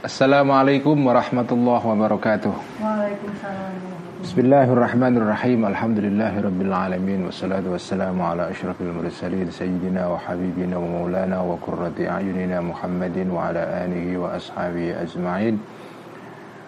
Assalamualaikum 0.00 0.94
warahmatullahi 1.02 1.82
wabarakatuh 1.82 2.54
Waalaikumsalam. 2.78 4.00
Bismillahirrahmanirrahim 4.22 5.66
Alhamdulillahirabbil 5.66 6.70
alamin 6.70 7.26
wassalatu 7.26 7.74
wassalamu 7.74 8.22
ala 8.22 8.54
asyrafil 8.54 8.94
mursalin 8.94 9.50
sayyidina 9.50 10.06
wa 10.06 10.22
habibina 10.22 10.78
wa 10.78 10.86
maulana 10.86 11.42
wa 11.42 11.58
qurrati 11.58 12.06
a'yunina 12.06 12.62
Muhammadin 12.62 13.34
wa 13.34 13.50
ala 13.50 13.66
alihi 13.82 14.14
wa 14.14 14.38
ashabihi 14.38 14.94
ajma'in 14.94 15.58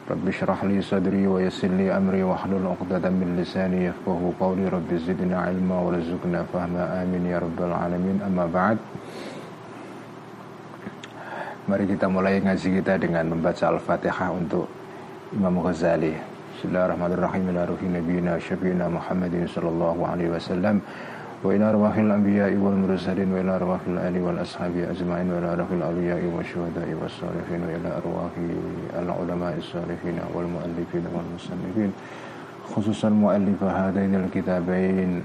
Sadri 0.03 1.27
wa 1.31 1.39
yassir 1.39 1.71
li 1.71 1.87
amri 1.87 2.27
wa 2.27 2.35
hlul 2.43 2.75
'uqdatam 2.75 3.15
min 3.15 3.39
lisani 3.39 3.87
yafqahu 3.87 4.35
qawli 4.35 4.67
Rabbi 4.67 4.99
zidna 4.99 5.47
ilma 5.47 5.79
wa 5.79 5.95
rizqna 5.95 6.43
fahma 6.51 6.99
amin 7.07 7.31
ya 7.31 7.39
rabbal 7.39 7.71
alamin 7.71 8.19
amma 8.19 8.51
ba'd 8.51 8.79
Mari 11.63 11.87
kita 11.87 12.11
mulai 12.11 12.43
ngaji 12.43 12.83
kita 12.83 12.99
dengan 12.99 13.31
membaca 13.31 13.71
Al-Fatihah 13.71 14.35
untuk 14.35 14.67
Imam 15.31 15.63
Ghazali. 15.63 16.11
Bismillahirrahmanirrahim. 16.59 17.55
Ila 17.55 17.71
ruhi 17.71 17.87
nabiyina 17.87 18.35
syafi'ina 18.43 18.91
Muhammadin 18.91 19.47
sallallahu 19.47 20.03
alaihi 20.03 20.35
wasallam. 20.35 20.83
وإلى 21.45 21.71
أرواح 21.71 21.97
الأنبياء 21.97 22.55
والمرسلين 22.55 23.33
وإلى 23.33 23.57
أرواح 23.57 23.81
الأهل 23.87 24.19
والأصحاب 24.23 24.77
أجمعين 24.77 25.33
وإلى 25.33 25.53
أرواح 25.53 25.71
الأولياء 25.71 26.23
والشهداء 26.37 26.89
والصالحين 27.03 27.61
وإلى 27.67 27.89
أرواح 27.99 28.33
العلماء 29.03 29.55
الصالحين 29.59 30.19
والمؤلفين 30.35 31.05
والمصنفين 31.15 31.93
خصوصا 32.77 33.09
مؤلف 33.09 33.63
هذين 33.63 34.15
الكتابين 34.15 35.23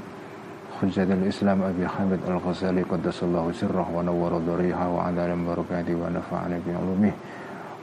حجة 0.82 1.04
الإسلام 1.14 1.64
أبي 1.64 1.88
حامد 1.88 2.20
الغزالي 2.28 2.82
قدس 2.82 3.24
الله 3.24 3.52
سره 3.52 3.88
ونور 3.96 4.38
ضريحه 4.38 4.90
وعلى 4.90 5.36
بركاته 5.48 5.96
ونفعنا 5.96 6.60
بعلومه. 6.68 7.12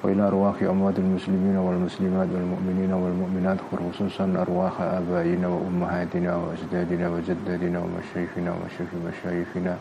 وإلى 0.04 0.28
أرواح 0.28 0.62
أموات 0.62 0.98
المسلمين 0.98 1.56
والمسلمات 1.56 2.28
والمؤمنين 2.34 2.92
والمؤمنات 2.92 3.58
خصوصا 3.72 4.24
أرواح 4.36 4.80
آبائنا 4.80 5.48
وأمهاتنا 5.48 6.36
وأجدادنا 6.36 7.08
وجدادنا 7.08 7.78
ومشايخنا 7.78 8.50
ومشايخ 8.52 8.90
مشايخنا 9.08 9.76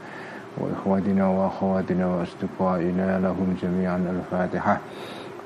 وإخواتنا 0.58 1.28
وأخواتنا 1.28 2.06
وأصدقائنا 2.08 3.20
لهم 3.20 3.56
جميعا 3.62 3.98
الفاتحة. 3.98 4.80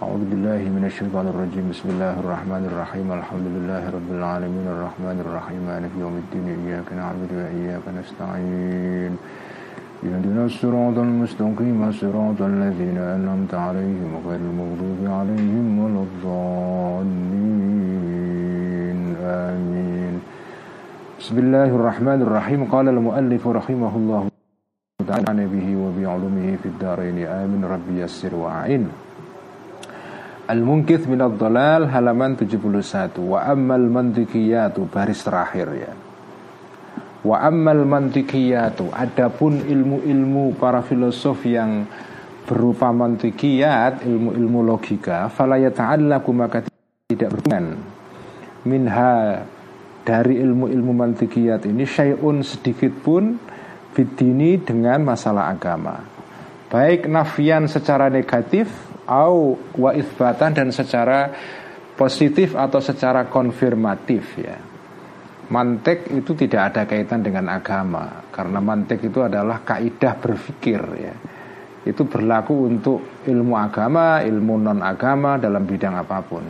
أعوذ 0.03 0.23
بالله 0.30 0.61
من 0.78 0.83
الشيطان 0.86 1.28
الرجيم. 1.28 1.70
بسم 1.73 1.89
الله 1.89 2.14
الرحمن 2.20 2.64
الرحيم. 2.72 3.08
الحمد 3.20 3.48
لله 3.55 3.83
رب 3.98 4.09
العالمين. 4.11 4.67
الرحمن 4.75 5.17
الرحيم. 5.25 5.61
مالك 5.67 5.94
يوم 6.00 6.16
الدين. 6.23 6.48
إياك 6.66 6.89
نعبد 6.94 7.31
وإياك 7.33 7.86
نستعين. 8.00 9.17
اهدنا 9.97 10.45
الصراط 10.45 10.97
المستقيم 10.97 11.91
صراط 11.91 12.41
الذين 12.41 12.97
أنعمت 12.97 13.53
عليهم 13.53 14.11
غير 14.27 14.39
المغضوب 14.39 15.01
عليهم 15.01 15.79
ولا 15.79 16.01
الضالين. 16.05 17.37
آمين. 19.25 20.21
بسم 21.19 21.35
الله 21.39 21.69
الرحمن 21.79 22.21
الرحيم. 22.21 22.63
قال 22.69 22.87
المؤلف 22.93 23.47
رحمه 23.47 23.93
الله 23.97 24.29
تعالى 25.07 25.45
به 25.49 25.67
وبعلومه 25.83 26.47
في 26.61 26.67
الدارين 26.69 27.17
آمين 27.25 27.65
ربي 27.65 28.01
يسر 28.05 28.35
وأعين. 28.37 28.89
Al-Munkith 30.47 31.09
minad 31.09 31.41
Dalal 31.41 31.89
halaman 31.89 32.37
71 32.37 33.19
Wa 33.19 33.49
ammal 33.49 33.83
mantikiyatu 33.89 34.87
baris 34.87 35.25
terakhir 35.25 35.67
ya 35.75 36.06
Wa 37.28 37.44
ammal 37.44 37.83
mantikiyatu 37.83 38.88
Adapun 38.95 39.67
ilmu-ilmu 39.67 40.56
para 40.56 40.80
filosof 40.80 41.44
yang 41.44 41.83
berupa 42.47 42.95
mantikiyat 42.95 44.08
Ilmu-ilmu 44.08 44.64
logika 44.64 45.28
Fala 45.28 45.59
yata'allaku 45.59 46.30
maka 46.32 46.64
tidak 47.11 47.36
berhubungan. 47.36 47.76
Minha 48.64 49.43
dari 50.08 50.39
ilmu-ilmu 50.39 50.92
mantikiyat 50.95 51.67
ini 51.67 51.83
Syai'un 51.83 52.39
sedikit 52.48 52.95
pun 53.04 53.36
Bidini 53.95 54.61
dengan 54.61 55.02
masalah 55.02 55.49
agama. 55.49 55.98
Baik 56.70 57.10
nafian 57.10 57.66
secara 57.66 58.14
negatif 58.14 58.70
au 59.10 59.58
wa 59.73 59.92
isbatan 59.95 60.54
dan 60.54 60.70
secara 60.70 61.33
positif 61.98 62.54
atau 62.54 62.77
secara 62.77 63.26
konfirmatif 63.26 64.37
ya. 64.37 64.67
Mantek 65.47 66.11
itu 66.11 66.35
tidak 66.35 66.75
ada 66.75 66.83
kaitan 66.83 67.23
dengan 67.23 67.47
agama 67.47 68.27
karena 68.35 68.59
mantek 68.59 69.08
itu 69.08 69.23
adalah 69.23 69.63
kaidah 69.63 70.19
berpikir 70.19 70.81
ya. 70.99 71.15
Itu 71.87 72.03
berlaku 72.03 72.67
untuk 72.67 73.23
ilmu 73.23 73.55
agama, 73.55 74.19
ilmu 74.27 74.59
non 74.59 74.83
agama 74.83 75.39
dalam 75.39 75.63
bidang 75.63 75.95
apa 75.95 76.19
pun. 76.19 76.43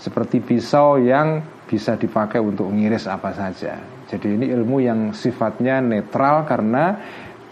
Seperti 0.00 0.40
pisau 0.40 0.96
yang 0.96 1.44
bisa 1.68 2.00
dipakai 2.00 2.40
untuk 2.40 2.72
ngiris 2.72 3.04
apa 3.04 3.36
saja. 3.36 3.76
Jadi 4.08 4.32
ini 4.32 4.48
ilmu 4.48 4.80
yang 4.80 5.00
sifatnya 5.12 5.84
netral 5.84 6.48
karena 6.48 6.96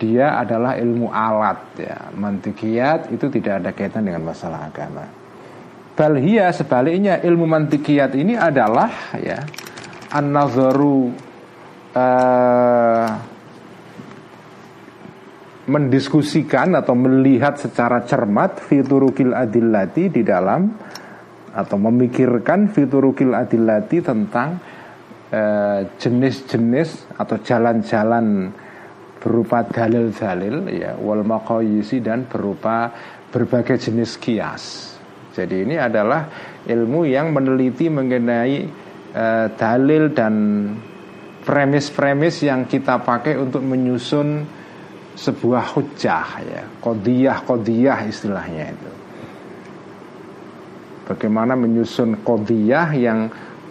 dia 0.00 0.40
adalah 0.40 0.80
ilmu 0.80 1.12
alat 1.12 1.60
ya. 1.76 2.08
Mantikiyat 2.16 3.12
itu 3.12 3.28
tidak 3.28 3.60
ada 3.60 3.70
kaitan 3.76 4.08
dengan 4.08 4.24
masalah 4.24 4.72
agama. 4.72 5.04
Balhia 5.92 6.48
sebaliknya 6.56 7.20
ilmu 7.20 7.44
mantikiyat 7.44 8.16
ini 8.16 8.32
adalah 8.32 8.88
ya 9.20 9.44
an-nazaru 10.10 11.14
uh, 11.94 13.08
mendiskusikan 15.70 16.74
atau 16.74 16.98
melihat 16.98 17.54
secara 17.54 18.02
cermat 18.02 18.58
fiturukil 18.58 19.30
adillati 19.30 20.10
di 20.10 20.26
dalam 20.26 20.66
atau 21.50 21.76
memikirkan 21.78 22.70
fiturukil 22.70 23.34
adillati 23.34 23.98
tentang 24.02 24.50
jenis-jenis 25.94 26.90
uh, 26.90 27.22
atau 27.22 27.38
jalan-jalan 27.38 28.50
berupa 29.22 29.62
dalil-dalil 29.62 30.66
ya 30.74 30.98
wal 30.98 31.22
maqayisi 31.22 32.02
dan 32.02 32.26
berupa 32.26 32.90
berbagai 33.30 33.78
jenis 33.78 34.18
kias. 34.18 34.96
Jadi 35.30 35.62
ini 35.62 35.78
adalah 35.78 36.26
ilmu 36.66 37.06
yang 37.06 37.30
meneliti 37.30 37.86
mengenai 37.86 38.89
uh, 39.14 39.46
dalil 39.54 40.10
dan 40.14 40.34
premis-premis 41.42 42.44
yang 42.44 42.68
kita 42.68 43.00
pakai 43.00 43.38
untuk 43.40 43.64
menyusun 43.64 44.44
sebuah 45.16 45.64
hujah 45.76 46.26
ya, 46.44 46.62
kodiyah-kodiyah 46.80 47.98
istilahnya 48.08 48.64
itu. 48.72 48.90
Bagaimana 51.10 51.58
menyusun 51.58 52.22
kodiyah 52.22 52.90
yang 52.94 53.20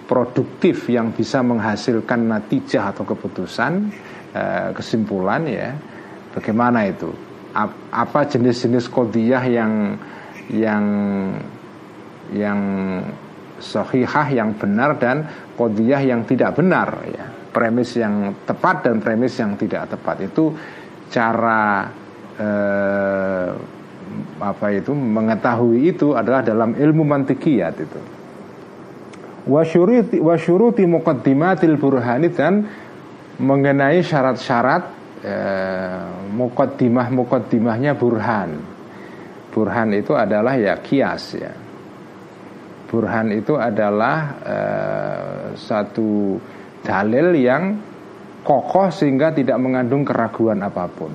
produktif 0.06 0.90
yang 0.92 1.16
bisa 1.16 1.40
menghasilkan 1.40 2.28
natijah 2.28 2.92
atau 2.92 3.08
keputusan 3.08 3.94
Eh, 4.30 4.70
kesimpulan 4.78 5.42
ya. 5.50 5.74
Bagaimana 6.38 6.86
itu? 6.86 7.10
Apa 7.90 8.30
jenis-jenis 8.30 8.86
kodiyah 8.94 9.42
yang 9.50 9.98
yang 10.54 10.86
yang 12.30 12.60
sahihah 13.60 14.28
yang 14.32 14.56
benar 14.56 14.98
dan 14.98 15.28
kodiyah 15.56 16.02
yang 16.04 16.24
tidak 16.24 16.56
benar 16.56 17.04
ya 17.08 17.26
premis 17.52 17.94
yang 18.00 18.34
tepat 18.48 18.88
dan 18.88 19.04
premis 19.04 19.36
yang 19.36 19.60
tidak 19.60 19.92
tepat 19.92 20.32
itu 20.32 20.56
cara 21.12 21.92
eh, 22.40 23.50
apa 24.40 24.68
itu 24.74 24.96
mengetahui 24.96 25.94
itu 25.94 26.16
adalah 26.16 26.42
dalam 26.42 26.74
ilmu 26.74 27.04
mantikiyat 27.04 27.76
itu 27.78 28.00
wasyuruti 29.50 30.18
wasyuruti 30.22 30.84
muqaddimatil 30.86 31.76
burhani 31.76 32.30
dan 32.34 32.66
mengenai 33.40 34.04
syarat-syarat 34.04 34.84
eh, 35.24 36.04
mukaddimah 36.36 37.08
mukaddimahnya 37.10 37.96
burhan. 37.96 38.60
Burhan 39.50 39.90
itu 39.98 40.14
adalah 40.14 40.54
ya 40.60 40.78
kias 40.78 41.40
ya. 41.40 41.52
Burhan 42.90 43.30
itu 43.30 43.54
adalah 43.54 44.18
eh, 44.42 45.46
satu 45.54 46.42
dalil 46.82 47.38
yang 47.38 47.78
kokoh 48.42 48.90
sehingga 48.90 49.30
tidak 49.30 49.62
mengandung 49.62 50.02
keraguan 50.02 50.66
apa 50.66 50.90
pun. 50.90 51.14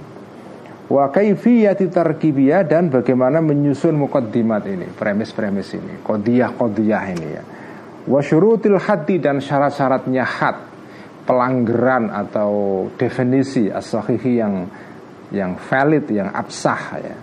Wa 0.85 1.11
kaifiyati 1.11 1.91
tarkibiyah 1.91 2.63
dan 2.63 2.93
bagaimana 2.93 3.43
menyusun 3.43 3.99
mukaddimat 3.99 4.69
ini, 4.71 4.87
premis-premis 4.95 5.75
ini, 5.75 5.95
kodiyah-kodiyah 6.05 7.05
ini 7.17 7.29
ya. 7.35 7.43
Wa 8.05 8.21
syurutil 8.21 8.79
haddi 8.79 9.19
dan 9.19 9.41
syarat-syaratnya 9.41 10.23
had 10.23 10.57
pelanggaran 11.25 12.13
atau 12.13 12.87
definisi 13.01 13.73
as 13.73 13.89
yang 14.23 14.69
yang 15.33 15.57
valid, 15.57 16.05
yang 16.13 16.29
absah 16.31 16.83
ya. 17.01 17.17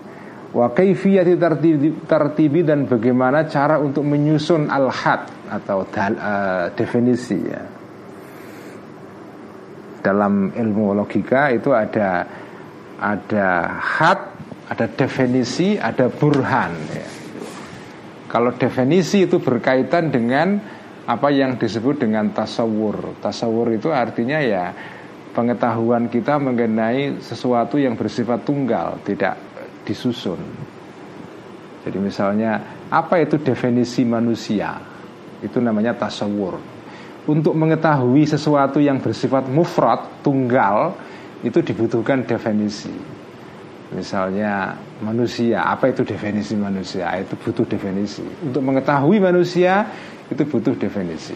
Wa 0.52 0.68
kaifiyati 0.76 1.40
tartibi, 1.40 1.90
tartibi 2.04 2.60
dan 2.68 2.84
bagaimana 2.84 3.48
cara 3.48 3.80
untuk 3.80 4.04
menyusun 4.04 4.68
al-had 4.68 5.32
atau 5.48 5.88
dal, 5.88 6.14
uh, 6.20 6.66
definisi 6.76 7.40
ya. 7.40 7.64
dalam 10.02 10.50
ilmu 10.52 10.98
logika 10.98 11.54
itu 11.54 11.72
ada 11.72 12.26
ada 13.00 13.48
had, 13.80 14.20
ada 14.68 14.86
definisi, 14.92 15.78
ada 15.78 16.10
burhan. 16.10 16.74
Ya. 16.92 17.08
Kalau 18.28 18.52
definisi 18.58 19.30
itu 19.30 19.40
berkaitan 19.40 20.12
dengan 20.12 20.60
apa 21.08 21.30
yang 21.32 21.56
disebut 21.58 22.04
dengan 22.04 22.30
tasawur. 22.36 23.18
Tasawur 23.24 23.72
itu 23.74 23.90
artinya 23.90 24.38
ya 24.44 24.74
pengetahuan 25.32 26.12
kita 26.12 26.38
mengenai 26.38 27.24
sesuatu 27.24 27.80
yang 27.80 27.96
bersifat 27.96 28.44
tunggal, 28.44 29.00
tidak 29.08 29.51
disusun. 29.92 30.40
Jadi 31.84 31.98
misalnya 32.00 32.88
apa 32.88 33.20
itu 33.20 33.36
definisi 33.44 34.08
manusia? 34.08 34.80
Itu 35.44 35.60
namanya 35.60 35.98
tasawur. 36.00 36.56
Untuk 37.28 37.54
mengetahui 37.54 38.26
sesuatu 38.26 38.80
yang 38.82 39.04
bersifat 39.04 39.46
mufrad, 39.52 40.24
tunggal, 40.26 40.96
itu 41.44 41.60
dibutuhkan 41.62 42.24
definisi. 42.26 42.94
Misalnya 43.92 44.74
manusia, 45.04 45.68
apa 45.68 45.92
itu 45.92 46.08
definisi 46.08 46.56
manusia? 46.56 47.12
Itu 47.20 47.36
butuh 47.36 47.68
definisi. 47.68 48.24
Untuk 48.24 48.64
mengetahui 48.64 49.20
manusia 49.20 49.84
itu 50.32 50.42
butuh 50.48 50.74
definisi. 50.80 51.36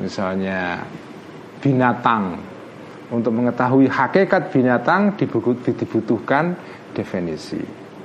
Misalnya 0.00 0.80
binatang, 1.60 2.38
untuk 3.08 3.32
mengetahui 3.32 3.88
hakikat 3.88 4.52
binatang 4.52 5.16
dibutuhkan 5.16 6.56
definisi. 6.92 7.60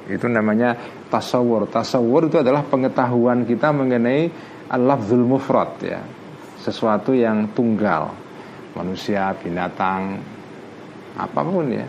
Itu 0.08 0.28
namanya 0.28 0.76
tasawur. 1.08 1.68
Tasawur 1.68 2.28
itu 2.28 2.40
adalah 2.40 2.64
pengetahuan 2.68 3.48
kita 3.48 3.72
mengenai 3.72 4.32
al-lafzul 4.72 5.24
ya. 5.84 6.00
Sesuatu 6.60 7.12
yang 7.12 7.52
tunggal. 7.52 8.12
Manusia, 8.74 9.36
binatang, 9.38 10.18
apa 11.14 11.40
pun 11.46 11.70
ya 11.70 11.86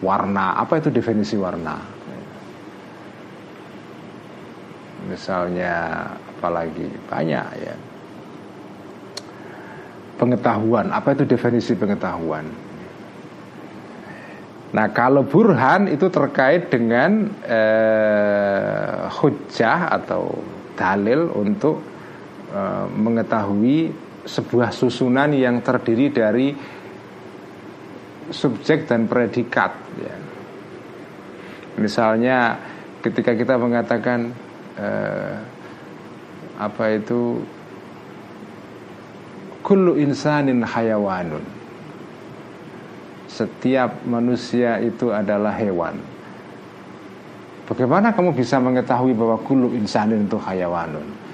warna 0.00 0.56
apa 0.56 0.80
itu 0.80 0.88
definisi 0.88 1.36
warna 1.36 1.76
misalnya 5.06 6.04
apalagi 6.36 6.88
banyak 7.06 7.46
ya 7.62 7.74
pengetahuan 10.16 10.92
apa 10.92 11.12
itu 11.14 11.24
definisi 11.28 11.72
pengetahuan 11.76 12.44
nah 14.74 14.86
kalau 14.92 15.24
burhan 15.24 15.88
itu 15.88 16.10
terkait 16.10 16.68
dengan 16.68 17.30
eh, 17.46 19.08
hujah 19.08 19.88
atau 19.94 20.36
dalil 20.76 21.32
untuk 21.32 21.80
eh, 22.52 22.86
mengetahui 22.90 24.06
sebuah 24.26 24.74
susunan 24.74 25.30
yang 25.30 25.62
terdiri 25.62 26.10
dari 26.10 26.48
subjek 28.30 28.90
dan 28.90 29.06
predikat 29.06 29.72
ya. 30.02 30.16
Misalnya 31.78 32.58
ketika 33.04 33.36
kita 33.38 33.54
mengatakan 33.54 34.34
eh, 34.74 35.34
apa 36.58 36.84
itu 36.96 37.44
kullu 39.66 39.98
insanin 39.98 40.62
hayawanun. 40.62 41.42
Setiap 43.26 44.06
manusia 44.06 44.78
itu 44.78 45.10
adalah 45.10 45.50
hewan. 45.58 45.98
Bagaimana 47.66 48.14
kamu 48.14 48.30
bisa 48.30 48.62
mengetahui 48.62 49.10
bahwa 49.18 49.42
kullu 49.42 49.74
insanin 49.74 50.30
itu 50.30 50.38
hayawanun? 50.38 51.26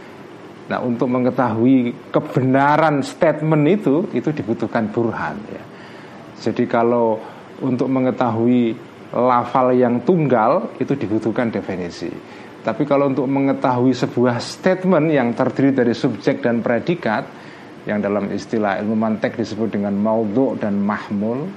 Nah, 0.72 0.80
untuk 0.80 1.12
mengetahui 1.12 2.08
kebenaran 2.08 3.04
statement 3.04 3.64
itu 3.68 4.08
itu 4.16 4.32
dibutuhkan 4.32 4.88
burhan 4.88 5.36
ya. 5.52 5.62
Jadi 6.40 6.64
kalau 6.64 7.20
untuk 7.60 7.92
mengetahui 7.92 8.72
lafal 9.12 9.76
yang 9.76 10.00
tunggal 10.00 10.72
itu 10.80 10.96
dibutuhkan 10.96 11.52
definisi. 11.52 12.08
Tapi 12.64 12.88
kalau 12.88 13.12
untuk 13.12 13.28
mengetahui 13.28 13.92
sebuah 13.92 14.40
statement 14.40 15.12
yang 15.12 15.36
terdiri 15.36 15.76
dari 15.76 15.92
subjek 15.92 16.40
dan 16.40 16.64
predikat 16.64 17.41
yang 17.86 17.98
dalam 17.98 18.30
istilah 18.30 18.78
ilmu 18.78 18.94
mantek 18.94 19.34
disebut 19.34 19.74
dengan 19.74 19.94
maudhu 19.96 20.54
dan 20.58 20.78
mahmul 20.78 21.50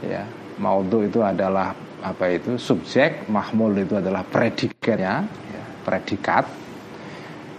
ya 0.00 0.24
maudhu 0.56 1.04
itu 1.04 1.20
adalah 1.20 1.76
apa 2.00 2.24
itu 2.30 2.56
subjek 2.56 3.28
mahmul 3.28 3.74
itu 3.76 3.98
adalah 3.98 4.22
predikatnya 4.24 5.26
ya, 5.26 5.62
predikat 5.84 6.46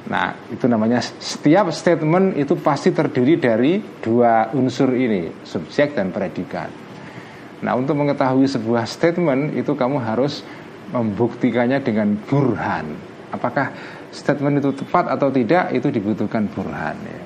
Nah, 0.10 0.34
itu 0.50 0.66
namanya 0.66 1.06
setiap 1.06 1.70
statement 1.70 2.34
itu 2.34 2.58
pasti 2.58 2.90
terdiri 2.90 3.38
dari 3.38 3.78
dua 4.02 4.50
unsur 4.58 4.90
ini, 4.98 5.46
subjek 5.46 5.94
dan 5.94 6.10
predikat. 6.10 6.74
Nah, 7.62 7.78
untuk 7.78 7.94
mengetahui 7.94 8.50
sebuah 8.50 8.90
statement 8.90 9.54
itu 9.54 9.78
kamu 9.78 10.02
harus 10.02 10.42
membuktikannya 10.90 11.78
dengan 11.86 12.18
burhan. 12.26 12.90
Apakah 13.30 13.70
statement 14.10 14.66
itu 14.66 14.74
tepat 14.82 15.14
atau 15.14 15.30
tidak 15.30 15.70
itu 15.78 15.94
dibutuhkan 15.94 16.50
burhan 16.50 16.98
ya. 17.06 17.22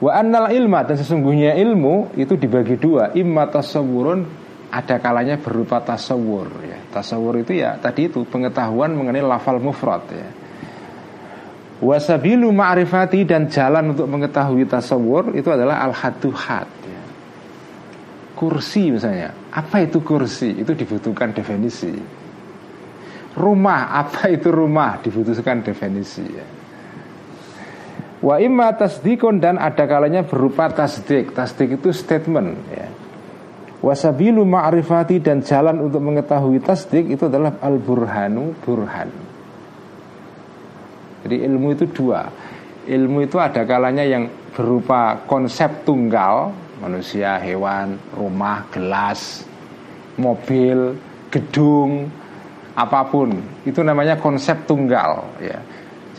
Wa 0.00 0.16
annal 0.16 0.48
ilma 0.56 0.80
dan 0.88 0.96
sesungguhnya 0.96 1.60
ilmu 1.60 2.16
itu 2.16 2.32
dibagi 2.40 2.80
dua, 2.80 3.12
imma 3.12 3.44
tasawurun 3.52 4.24
ada 4.72 4.96
kalanya 4.96 5.36
berupa 5.36 5.84
tasawur 5.84 6.48
ya. 6.64 6.78
Tasawur 6.88 7.42
itu 7.44 7.60
ya 7.60 7.76
tadi 7.76 8.08
itu 8.08 8.24
pengetahuan 8.24 8.96
mengenai 8.96 9.20
lafal 9.20 9.60
mufrad 9.60 10.08
ya. 10.08 10.28
Wasabilu 11.80 12.52
ma'rifati 12.52 13.24
dan 13.24 13.48
jalan 13.48 13.96
untuk 13.96 14.04
mengetahui 14.04 14.68
tasawur 14.68 15.32
itu 15.36 15.48
adalah 15.52 15.84
al-haduhat 15.84 16.68
ya. 16.84 17.02
Kursi 18.36 18.92
misalnya 18.92 19.32
Apa 19.52 19.84
itu 19.84 20.00
kursi? 20.00 20.60
Itu 20.60 20.72
dibutuhkan 20.72 21.34
definisi 21.34 21.92
Rumah, 23.30 23.94
apa 23.94 24.26
itu 24.26 24.50
rumah? 24.50 24.98
Dibutuhkan 25.02 25.62
definisi 25.62 26.24
ya. 26.26 26.59
Wa 28.20 28.36
imma 28.36 28.76
tasdikun 28.76 29.40
dan 29.40 29.56
ada 29.56 29.88
kalanya 29.88 30.20
berupa 30.20 30.68
tasdik 30.68 31.32
Tasdik 31.32 31.80
itu 31.80 31.88
statement 31.88 32.52
ya. 32.68 32.88
Wasabilu 33.80 34.44
ma'rifati 34.44 35.24
dan 35.24 35.40
jalan 35.40 35.80
untuk 35.80 36.04
mengetahui 36.04 36.60
tasdik 36.60 37.08
itu 37.08 37.32
adalah 37.32 37.56
al-burhanu 37.64 38.52
burhan 38.60 39.30
jadi 41.24 41.46
ilmu 41.48 41.76
itu 41.76 41.84
dua 41.88 42.28
Ilmu 42.88 43.22
itu 43.22 43.36
ada 43.36 43.62
kalanya 43.68 44.02
yang 44.02 44.28
berupa 44.56 45.24
konsep 45.28 45.84
tunggal 45.84 46.52
Manusia, 46.80 47.36
hewan, 47.36 48.00
rumah, 48.16 48.64
gelas, 48.72 49.44
mobil, 50.16 50.96
gedung, 51.28 52.08
apa 52.72 53.04
pun 53.04 53.36
Itu 53.68 53.84
namanya 53.84 54.16
konsep 54.16 54.64
tunggal 54.64 55.28
ya. 55.44 55.60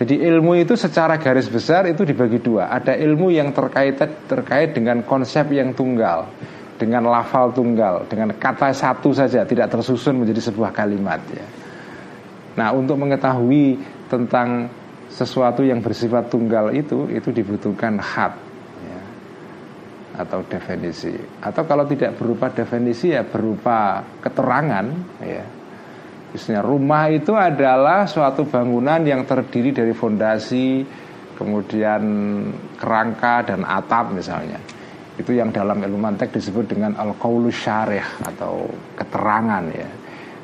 Jadi 0.01 0.17
ilmu 0.17 0.57
itu 0.57 0.73
secara 0.73 1.21
garis 1.21 1.45
besar 1.45 1.85
itu 1.85 2.01
dibagi 2.01 2.41
dua. 2.41 2.73
Ada 2.73 2.97
ilmu 2.97 3.29
yang 3.29 3.53
terkait 3.53 4.01
terkait 4.25 4.73
dengan 4.73 5.05
konsep 5.05 5.53
yang 5.53 5.77
tunggal 5.77 6.25
Dengan 6.81 7.05
lafal 7.05 7.53
tunggal 7.53 8.09
Dengan 8.09 8.33
kata 8.33 8.73
satu 8.73 9.13
saja 9.13 9.45
Tidak 9.45 9.69
tersusun 9.69 10.17
menjadi 10.17 10.41
sebuah 10.49 10.73
kalimat 10.73 11.21
ya. 11.29 11.45
Nah 12.57 12.73
untuk 12.73 12.97
mengetahui 12.97 13.77
tentang 14.09 14.67
sesuatu 15.11 15.63
yang 15.63 15.83
bersifat 15.83 16.31
tunggal 16.31 16.71
itu 16.71 17.07
itu 17.11 17.31
dibutuhkan 17.31 17.99
hat 17.99 18.35
ya, 18.83 19.01
atau 20.23 20.43
definisi. 20.47 21.15
Atau 21.43 21.67
kalau 21.67 21.83
tidak 21.87 22.15
berupa 22.19 22.51
definisi 22.51 23.11
ya 23.11 23.23
berupa 23.23 24.03
keterangan 24.23 24.85
ya 25.23 25.43
misalnya 26.31 26.63
rumah 26.63 27.11
itu 27.11 27.35
adalah 27.35 28.07
suatu 28.07 28.47
bangunan 28.47 29.03
yang 29.03 29.27
terdiri 29.27 29.75
dari 29.75 29.91
fondasi 29.91 30.83
kemudian 31.41 32.03
kerangka 32.77 33.49
dan 33.49 33.65
atap 33.65 34.13
misalnya. 34.13 34.61
Itu 35.17 35.33
yang 35.33 35.49
dalam 35.49 35.81
ilmu 35.81 35.97
mantek 35.97 36.31
disebut 36.33 36.71
dengan 36.71 36.93
al 36.95 37.17
syarih 37.49 38.05
atau 38.21 38.69
keterangan 38.93 39.63
ya. 39.73 39.89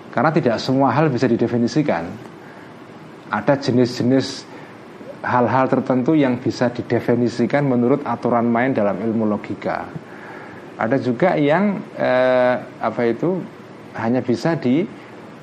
Karena 0.10 0.34
tidak 0.34 0.58
semua 0.58 0.89
hal 0.98 1.13
bisa 1.13 1.29
didefinisikan. 1.29 2.10
Ada 3.29 3.62
jenis-jenis 3.62 4.50
hal-hal 5.22 5.65
tertentu 5.70 6.17
yang 6.17 6.41
bisa 6.41 6.74
didefinisikan 6.74 7.70
menurut 7.70 8.01
aturan 8.01 8.50
main 8.50 8.74
dalam 8.74 8.98
ilmu 8.98 9.29
logika. 9.29 9.86
Ada 10.77 10.98
juga 11.01 11.38
yang 11.38 11.82
eh, 11.98 12.56
apa 12.82 13.01
itu 13.06 13.41
hanya 13.98 14.22
bisa 14.22 14.58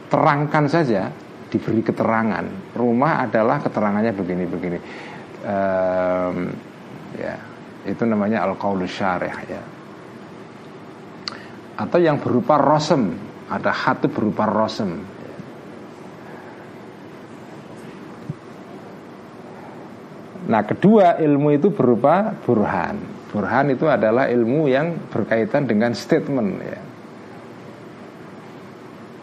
diterangkan 0.06 0.64
saja, 0.70 1.10
diberi 1.48 1.80
keterangan. 1.80 2.44
Rumah 2.76 3.12
adalah 3.26 3.58
keterangannya 3.58 4.12
begini-begini. 4.12 4.78
Eh, 5.44 6.32
ya, 7.18 7.34
itu 7.88 8.02
namanya 8.04 8.44
al-qaulus 8.46 8.92
syarih 8.92 9.36
ya. 9.48 9.62
Atau 11.74 11.98
yang 11.98 12.22
berupa 12.22 12.54
rosem, 12.60 13.18
ada 13.50 13.74
hati 13.74 14.06
berupa 14.08 14.46
rosem 14.46 15.14
Nah 20.44 20.60
kedua 20.60 21.16
ilmu 21.24 21.56
itu 21.56 21.72
berupa 21.72 22.36
burhan 22.44 23.00
Burhan 23.32 23.72
itu 23.74 23.88
adalah 23.90 24.30
ilmu 24.30 24.70
yang 24.70 25.10
berkaitan 25.10 25.66
dengan 25.66 25.90
statement 25.90 26.50
ya. 26.62 26.78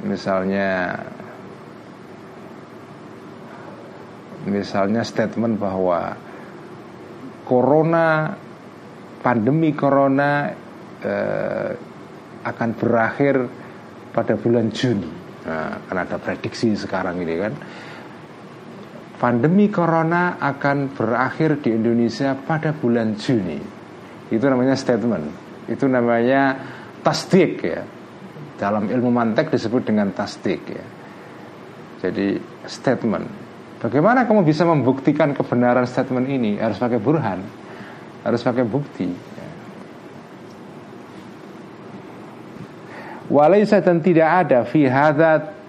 Misalnya 0.01 0.97
misalnya 4.49 5.05
statement 5.05 5.61
bahwa 5.61 6.17
corona 7.45 8.33
pandemi 9.21 9.69
corona 9.77 10.49
eh, 11.01 11.71
akan 12.41 12.69
berakhir 12.73 13.35
pada 14.09 14.33
bulan 14.35 14.73
Juni. 14.73 15.09
Nah, 15.41 15.77
kan 15.85 15.97
ada 15.97 16.17
prediksi 16.17 16.73
sekarang 16.73 17.21
ini 17.21 17.35
kan. 17.37 17.53
Pandemi 19.21 19.69
corona 19.69 20.41
akan 20.41 20.97
berakhir 20.97 21.61
di 21.61 21.77
Indonesia 21.77 22.33
pada 22.33 22.73
bulan 22.73 23.13
Juni. 23.13 23.61
Itu 24.33 24.49
namanya 24.49 24.73
statement. 24.73 25.25
Itu 25.69 25.85
namanya 25.85 26.57
tasdik 27.05 27.61
ya. 27.61 28.00
Dalam 28.61 28.85
ilmu 28.85 29.09
mantek 29.09 29.49
disebut 29.49 29.89
dengan 29.89 30.13
tasdik 30.13 30.61
ya. 30.69 30.85
Jadi 32.05 32.37
statement. 32.69 33.25
Bagaimana 33.81 34.29
kamu 34.29 34.45
bisa 34.45 34.61
membuktikan 34.61 35.33
kebenaran 35.33 35.89
statement 35.89 36.29
ini? 36.29 36.61
Harus 36.61 36.77
pakai 36.77 37.01
burhan, 37.01 37.41
harus 38.21 38.41
pakai 38.45 38.61
bukti. 38.61 39.09
Walaysa 43.31 43.81
dan 43.81 44.03
tidak 44.05 44.45
ada 44.45 44.61
fi 44.67 44.85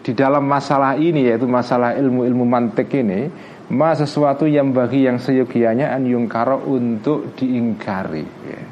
di 0.03 0.13
dalam 0.19 0.45
masalah 0.45 0.99
ini 0.99 1.31
yaitu 1.31 1.47
masalah 1.47 1.95
ilmu-ilmu 1.95 2.43
mantik 2.43 2.91
ini 2.91 3.31
ma 3.71 3.95
sesuatu 3.95 4.51
yang 4.51 4.75
bagi 4.75 5.07
yang 5.07 5.23
seyogianya 5.23 5.95
an 5.95 6.03
yungkaro 6.05 6.67
untuk 6.67 7.39
diingkari 7.39 8.27
ya. 8.45 8.63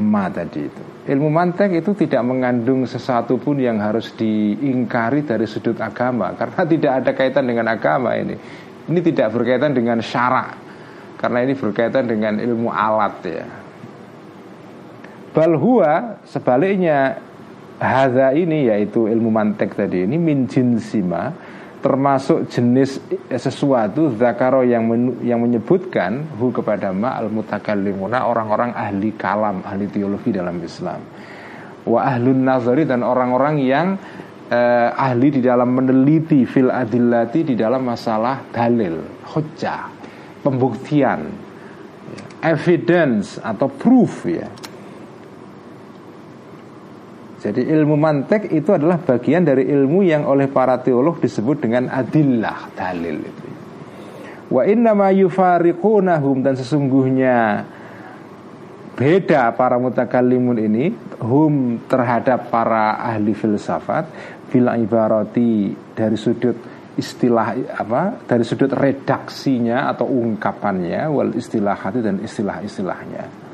ma 0.00 0.30
tadi 0.30 0.62
itu 0.62 0.95
ilmu 1.06 1.30
mantek 1.30 1.78
itu 1.78 1.94
tidak 1.94 2.22
mengandung 2.26 2.82
sesuatu 2.82 3.38
pun 3.38 3.62
yang 3.62 3.78
harus 3.78 4.10
diingkari 4.18 5.22
dari 5.22 5.46
sudut 5.46 5.78
agama. 5.78 6.34
Karena 6.34 6.62
tidak 6.72 6.92
ada 7.02 7.10
kaitan 7.14 7.46
dengan 7.46 7.66
agama 7.70 8.18
ini. 8.18 8.34
Ini 8.86 9.00
tidak 9.02 9.34
berkaitan 9.34 9.74
dengan 9.74 10.02
syarak. 10.02 10.58
Karena 11.16 11.46
ini 11.46 11.54
berkaitan 11.54 12.04
dengan 12.10 12.36
ilmu 12.42 12.68
alat 12.68 13.16
ya. 13.24 13.46
Balhua 15.32 16.20
sebaliknya 16.28 17.22
Hadza 17.76 18.32
ini 18.32 18.72
yaitu 18.72 19.04
ilmu 19.04 19.28
mantek 19.28 19.76
tadi 19.76 20.08
ini 20.08 20.16
min 20.16 20.48
jinsima 20.48 21.36
termasuk 21.86 22.50
jenis 22.50 22.98
sesuatu 23.30 24.10
zakaro 24.18 24.66
yang 24.66 24.90
men, 24.90 25.22
yang 25.22 25.38
menyebutkan 25.38 26.34
hu 26.34 26.50
kepada 26.50 26.90
ma 26.90 27.14
al 27.14 27.30
mutakallimuna 27.30 28.26
orang-orang 28.26 28.74
ahli 28.74 29.14
kalam 29.14 29.62
ahli 29.62 29.86
teologi 29.86 30.34
dalam 30.34 30.58
Islam. 30.66 30.98
Wa 31.86 32.10
ahlun 32.10 32.42
nazari 32.42 32.82
dan 32.82 33.06
orang-orang 33.06 33.62
yang 33.62 33.94
eh, 34.50 34.90
ahli 34.90 35.38
di 35.38 35.40
dalam 35.46 35.78
meneliti 35.78 36.42
fil 36.42 36.74
adillati 36.74 37.46
di 37.46 37.54
dalam 37.54 37.86
masalah 37.86 38.50
dalil 38.50 39.22
hujjah 39.30 39.86
pembuktian 40.42 41.22
evidence 42.42 43.38
atau 43.38 43.70
proof 43.70 44.26
ya 44.26 44.50
jadi 47.46 47.62
ilmu 47.78 47.94
mantek 47.94 48.50
itu 48.50 48.74
adalah 48.74 48.98
bagian 48.98 49.46
dari 49.46 49.70
ilmu 49.70 50.02
yang 50.02 50.26
oleh 50.26 50.50
para 50.50 50.82
teolog 50.82 51.22
disebut 51.22 51.62
dengan 51.62 51.86
adillah 51.86 52.74
dalil 52.74 53.22
itu. 53.22 53.46
Wa 54.50 54.66
inna 54.66 54.98
ma 54.98 55.14
yufariqunahum 55.14 56.42
dan 56.42 56.58
sesungguhnya 56.58 57.62
beda 58.98 59.54
para 59.54 59.78
mutakallimun 59.78 60.58
ini 60.58 60.90
hum 61.22 61.86
terhadap 61.86 62.50
para 62.50 62.98
ahli 62.98 63.30
filsafat 63.30 64.10
bila 64.50 64.74
ibarati 64.74 65.70
dari 65.94 66.18
sudut 66.18 66.58
istilah 66.98 67.78
apa 67.78 68.26
dari 68.26 68.42
sudut 68.42 68.74
redaksinya 68.74 69.86
atau 69.94 70.10
ungkapannya 70.10 71.06
wal 71.14 71.30
istilahati 71.30 72.02
dan 72.02 72.18
istilah-istilahnya 72.26 73.45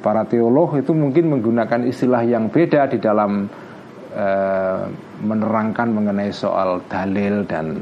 para 0.00 0.24
teolog 0.24 0.76
itu 0.80 0.96
mungkin 0.96 1.28
menggunakan 1.32 1.84
istilah 1.86 2.24
yang 2.24 2.48
beda 2.48 2.88
di 2.88 2.98
dalam 2.98 3.46
e, 4.12 4.26
menerangkan 5.20 5.88
mengenai 5.92 6.32
soal 6.32 6.84
dalil 6.88 7.44
dan 7.44 7.80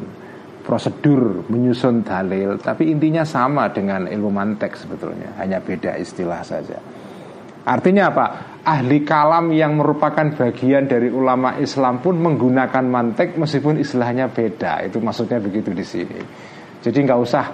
prosedur 0.68 1.48
menyusun 1.48 2.04
dalil, 2.04 2.60
tapi 2.60 2.92
intinya 2.92 3.24
sama 3.24 3.72
dengan 3.72 4.04
ilmu 4.04 4.28
mantek 4.28 4.76
sebetulnya, 4.76 5.40
hanya 5.40 5.64
beda 5.64 5.96
istilah 5.96 6.44
saja. 6.44 6.76
Artinya 7.64 8.12
apa? 8.12 8.26
Ahli 8.68 9.00
kalam 9.00 9.48
yang 9.52 9.80
merupakan 9.80 10.28
bagian 10.28 10.84
dari 10.84 11.08
ulama 11.08 11.56
Islam 11.56 12.04
pun 12.04 12.20
menggunakan 12.20 12.84
mantek 12.84 13.36
meskipun 13.40 13.80
istilahnya 13.80 14.28
beda. 14.28 14.88
Itu 14.88 15.00
maksudnya 15.00 15.40
begitu 15.40 15.72
di 15.72 15.84
sini. 15.84 16.20
Jadi 16.80 16.98
nggak 17.04 17.20
usah 17.20 17.44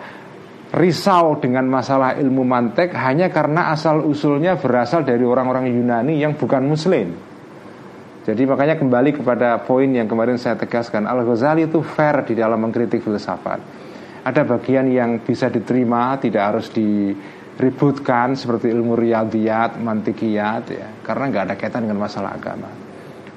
risau 0.75 1.39
dengan 1.39 1.71
masalah 1.71 2.19
ilmu 2.19 2.43
mantek 2.43 2.91
hanya 2.99 3.31
karena 3.31 3.71
asal 3.71 4.03
usulnya 4.03 4.59
berasal 4.59 5.07
dari 5.07 5.23
orang-orang 5.23 5.71
Yunani 5.71 6.19
yang 6.19 6.35
bukan 6.35 6.67
Muslim. 6.67 7.15
Jadi 8.25 8.43
makanya 8.49 8.81
kembali 8.81 9.21
kepada 9.21 9.63
poin 9.63 9.87
yang 9.87 10.09
kemarin 10.09 10.41
saya 10.41 10.57
tegaskan 10.59 11.05
Al 11.05 11.23
Ghazali 11.23 11.69
itu 11.69 11.85
fair 11.85 12.25
di 12.25 12.35
dalam 12.35 12.59
mengkritik 12.59 13.05
filsafat. 13.05 13.61
Ada 14.25 14.43
bagian 14.49 14.89
yang 14.89 15.21
bisa 15.21 15.53
diterima, 15.53 16.17
tidak 16.17 16.43
harus 16.43 16.73
diributkan 16.73 18.33
seperti 18.33 18.73
ilmu 18.73 18.97
riyadiyat, 18.97 19.77
mantikiyat 19.77 20.65
ya, 20.73 20.89
karena 21.05 21.25
nggak 21.29 21.43
ada 21.53 21.55
kaitan 21.61 21.85
dengan 21.85 22.01
masalah 22.01 22.33
agama. 22.33 22.73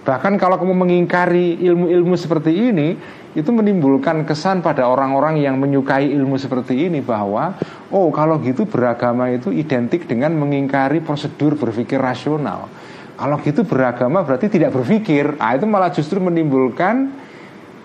Bahkan 0.08 0.40
kalau 0.40 0.56
kamu 0.56 0.88
mengingkari 0.88 1.60
ilmu-ilmu 1.68 2.16
seperti 2.16 2.56
ini, 2.56 2.96
itu 3.38 3.54
menimbulkan 3.54 4.26
kesan 4.26 4.66
pada 4.66 4.90
orang-orang 4.90 5.38
yang 5.38 5.62
menyukai 5.62 6.10
ilmu 6.10 6.42
seperti 6.42 6.90
ini 6.90 7.06
bahwa 7.06 7.54
oh 7.94 8.10
kalau 8.10 8.42
gitu 8.42 8.66
beragama 8.66 9.30
itu 9.30 9.54
identik 9.54 10.10
dengan 10.10 10.34
mengingkari 10.34 11.06
prosedur 11.06 11.54
berpikir 11.54 12.02
rasional. 12.02 12.66
Kalau 13.14 13.38
gitu 13.46 13.62
beragama 13.62 14.26
berarti 14.26 14.50
tidak 14.50 14.74
berpikir. 14.74 15.38
Ah 15.38 15.54
itu 15.54 15.70
malah 15.70 15.94
justru 15.94 16.18
menimbulkan 16.18 17.14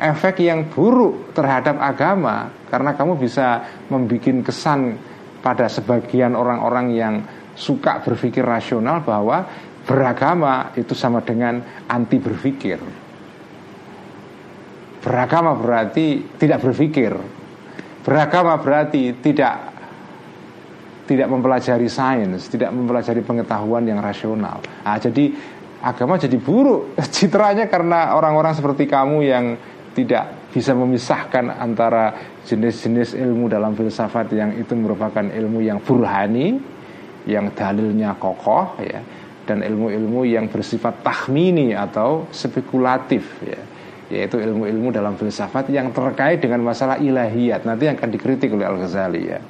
efek 0.00 0.40
yang 0.40 0.72
buruk 0.72 1.36
terhadap 1.36 1.76
agama 1.84 2.48
karena 2.72 2.96
kamu 2.96 3.20
bisa 3.20 3.60
membuat 3.92 4.48
kesan 4.48 4.96
pada 5.44 5.68
sebagian 5.68 6.32
orang-orang 6.32 6.96
yang 6.96 7.14
suka 7.52 8.00
berpikir 8.00 8.40
rasional 8.40 9.04
bahwa 9.04 9.44
beragama 9.84 10.72
itu 10.80 10.96
sama 10.96 11.20
dengan 11.20 11.60
anti 11.92 12.16
berpikir. 12.16 13.01
Beragama 15.02 15.58
berarti 15.58 16.38
tidak 16.38 16.62
berpikir. 16.62 17.10
Beragama 18.06 18.54
berarti 18.62 19.18
tidak 19.18 19.74
tidak 21.10 21.26
mempelajari 21.26 21.90
sains, 21.90 22.46
tidak 22.46 22.70
mempelajari 22.70 23.18
pengetahuan 23.26 23.82
yang 23.82 23.98
rasional. 23.98 24.62
Nah, 24.62 24.96
jadi 25.02 25.34
agama 25.82 26.14
jadi 26.14 26.38
buruk 26.38 26.94
citranya 27.14 27.66
karena 27.66 28.14
orang-orang 28.14 28.54
seperti 28.54 28.86
kamu 28.86 29.26
yang 29.26 29.58
tidak 29.92 30.54
bisa 30.54 30.72
memisahkan 30.72 31.50
antara 31.50 32.38
jenis-jenis 32.46 33.18
ilmu 33.18 33.50
dalam 33.50 33.74
filsafat 33.74 34.30
yang 34.32 34.54
itu 34.54 34.72
merupakan 34.78 35.26
ilmu 35.26 35.66
yang 35.66 35.82
burhani, 35.82 36.62
yang 37.26 37.50
dalilnya 37.50 38.14
kokoh 38.14 38.78
ya, 38.78 39.02
dan 39.50 39.66
ilmu-ilmu 39.66 40.22
yang 40.30 40.46
bersifat 40.46 41.02
tahmini 41.02 41.74
atau 41.74 42.30
spekulatif 42.30 43.26
ya 43.42 43.71
yaitu 44.12 44.36
ilmu-ilmu 44.36 44.92
dalam 44.92 45.16
filsafat 45.16 45.72
yang 45.72 45.88
terkait 45.96 46.44
dengan 46.44 46.60
masalah 46.60 47.00
ilahiyat 47.00 47.64
nanti 47.64 47.88
akan 47.88 48.08
dikritik 48.12 48.52
oleh 48.52 48.68
Al 48.68 48.76
Ghazali 48.76 49.22
ya. 49.24 49.40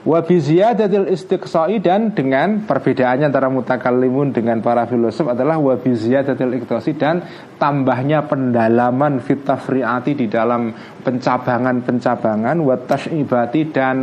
Wabiziyadatil 0.00 1.12
istiqsa'i 1.12 1.76
dan 1.84 2.16
dengan 2.16 2.64
perbedaannya 2.64 3.28
antara 3.28 3.52
mutakallimun 3.52 4.32
dengan 4.32 4.64
para 4.64 4.88
filosof 4.88 5.28
adalah 5.28 5.60
wabiziyadatil 5.60 6.56
istiqsa'i 6.56 6.96
dan 6.96 7.20
tambahnya 7.60 8.24
pendalaman 8.24 9.20
fitafriati 9.20 10.16
di 10.16 10.24
dalam 10.32 10.72
pencabangan-pencabangan 11.04 12.56
watashibati 12.64 13.68
dan 13.68 13.98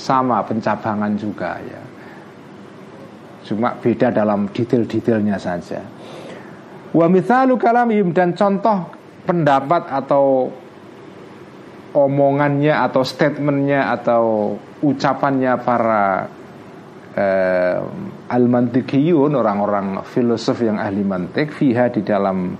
sama 0.00 0.40
pencabangan 0.48 1.12
juga 1.20 1.60
ya. 1.60 1.82
Cuma 3.44 3.76
beda 3.76 4.08
dalam 4.08 4.48
detail-detailnya 4.48 5.36
saja. 5.36 5.97
Wa 6.94 7.06
mithalu 7.06 7.60
kalamim 7.60 8.16
dan 8.16 8.32
contoh 8.32 8.88
pendapat 9.28 9.92
atau 9.92 10.48
omongannya 11.92 12.72
atau 12.72 13.02
statementnya 13.04 13.92
atau 13.92 14.56
ucapannya 14.80 15.52
para 15.60 16.04
eh, 17.16 17.78
al-mantikiyun 18.28 19.32
orang-orang 19.36 20.04
filosof 20.04 20.64
yang 20.64 20.80
ahli 20.80 21.04
mantik 21.04 21.52
fiha 21.52 21.92
di 21.92 22.04
dalam 22.04 22.56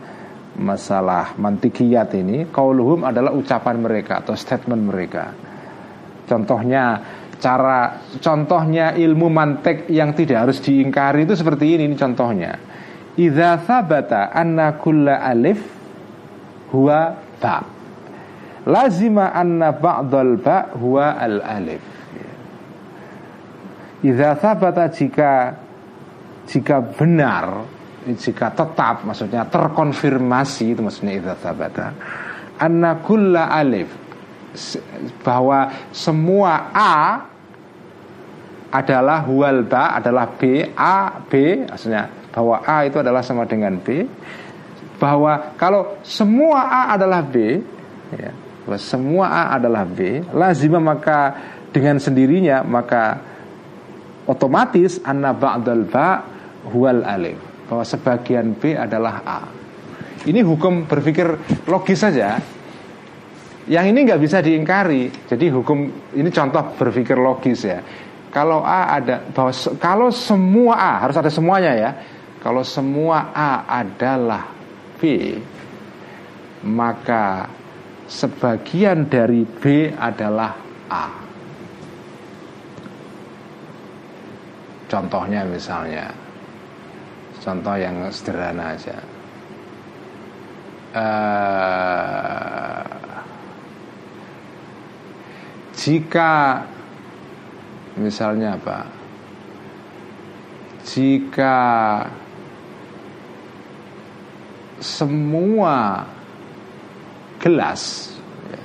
masalah 0.59 1.39
mantikiyat 1.39 2.11
ini 2.19 2.51
kauluhum 2.51 3.07
adalah 3.07 3.31
ucapan 3.31 3.79
mereka 3.79 4.27
atau 4.27 4.35
statement 4.35 4.83
mereka 4.83 5.25
contohnya 6.27 6.85
cara 7.39 8.03
contohnya 8.19 8.93
ilmu 8.99 9.31
mantek 9.31 9.87
yang 9.89 10.13
tidak 10.13 10.51
harus 10.51 10.59
diingkari 10.59 11.25
itu 11.25 11.39
seperti 11.39 11.79
ini, 11.79 11.87
ini 11.89 11.97
contohnya. 11.97 12.53
Idza 13.19 13.59
sabata 13.67 14.31
anna 14.31 14.79
kulla 14.79 15.19
alif 15.27 15.59
huwa 16.71 17.19
ba. 17.43 17.67
Lazima 18.63 19.35
anna 19.35 19.75
ba'dal 19.75 20.39
ba 20.39 20.71
huwa 20.79 21.19
al 21.19 21.43
alif. 21.43 21.83
Idza 24.07 24.39
sabata 24.39 24.87
jika 24.95 25.59
jika 26.47 26.81
benar 26.81 27.67
jika 28.09 28.49
tetap 28.55 29.05
maksudnya 29.05 29.45
terkonfirmasi 29.45 30.73
itu 30.73 30.81
maksudnya 30.81 31.13
idza 31.21 31.35
sabata 31.37 31.93
anna 32.57 33.05
kulla 33.05 33.53
alif 33.53 33.93
bahwa 35.21 35.69
semua 35.93 36.73
A 36.73 37.21
adalah 38.73 39.29
huwal 39.29 39.65
ba 39.69 39.93
adalah 39.97 40.25
B 40.41 40.65
A 40.73 41.21
B 41.29 41.65
maksudnya 41.69 42.09
bahwa 42.33 42.61
A 42.63 42.85
itu 42.85 43.01
adalah 43.01 43.25
sama 43.25 43.49
dengan 43.49 43.77
B 43.81 44.05
bahwa 44.99 45.55
kalau 45.55 46.03
semua 46.03 46.67
A 46.67 46.83
adalah 46.99 47.23
B 47.23 47.63
ya, 48.15 48.31
bahwa 48.67 48.79
semua 48.79 49.27
A 49.31 49.43
adalah 49.57 49.87
B 49.87 50.23
lazima 50.35 50.83
maka 50.83 51.35
dengan 51.71 52.03
sendirinya 52.03 52.65
maka 52.67 53.21
otomatis 54.29 55.01
anna 55.05 55.33
ba'dal 55.33 55.87
ba 55.89 56.25
huwal 56.69 57.07
alif 57.07 57.39
bahwa 57.69 57.85
sebagian 57.85 58.57
B 58.59 58.75
adalah 58.75 59.23
A 59.25 59.41
ini 60.27 60.43
hukum 60.43 60.85
berpikir 60.91 61.27
logis 61.71 62.03
saja 62.03 62.41
yang 63.69 63.85
ini 63.93 64.09
nggak 64.09 64.21
bisa 64.21 64.41
diingkari. 64.41 65.29
Jadi 65.29 65.53
hukum 65.53 65.93
ini 66.17 66.29
contoh 66.33 66.73
berpikir 66.75 67.21
logis 67.21 67.69
ya. 67.69 67.85
Kalau 68.33 68.65
A 68.65 68.97
ada 68.97 69.21
bahwa 69.29 69.53
kalau 69.77 70.09
semua 70.09 70.75
A 70.77 70.93
harus 71.05 71.17
ada 71.21 71.29
semuanya 71.29 71.73
ya. 71.77 71.91
Kalau 72.49 72.65
semua 72.65 73.29
A 73.37 73.69
adalah 73.69 74.49
B, 74.97 75.37
maka 76.65 77.45
sebagian 78.09 79.05
dari 79.05 79.45
B 79.45 79.93
adalah 79.93 80.57
A. 80.89 81.13
Contohnya 84.89 85.45
misalnya, 85.45 86.09
contoh 87.45 87.77
yang 87.77 88.09
sederhana 88.09 88.73
aja. 88.73 88.97
Uh, 90.97 92.81
jika 95.77 96.65
misalnya 98.01 98.57
apa? 98.57 98.89
Jika 100.89 101.61
semua 104.79 106.07
gelas 107.39 108.15
ya, 108.51 108.65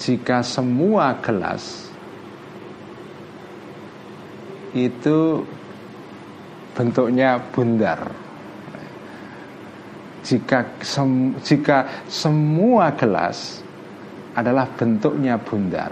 jika 0.00 0.40
semua 0.44 1.16
gelas 1.20 1.88
itu 4.72 5.42
bentuknya 6.76 7.42
bundar 7.50 8.30
jika 10.30 10.78
sem, 10.84 11.34
jika 11.42 12.06
semua 12.06 12.92
gelas 12.94 13.64
adalah 14.36 14.68
bentuknya 14.78 15.40
bundar. 15.40 15.90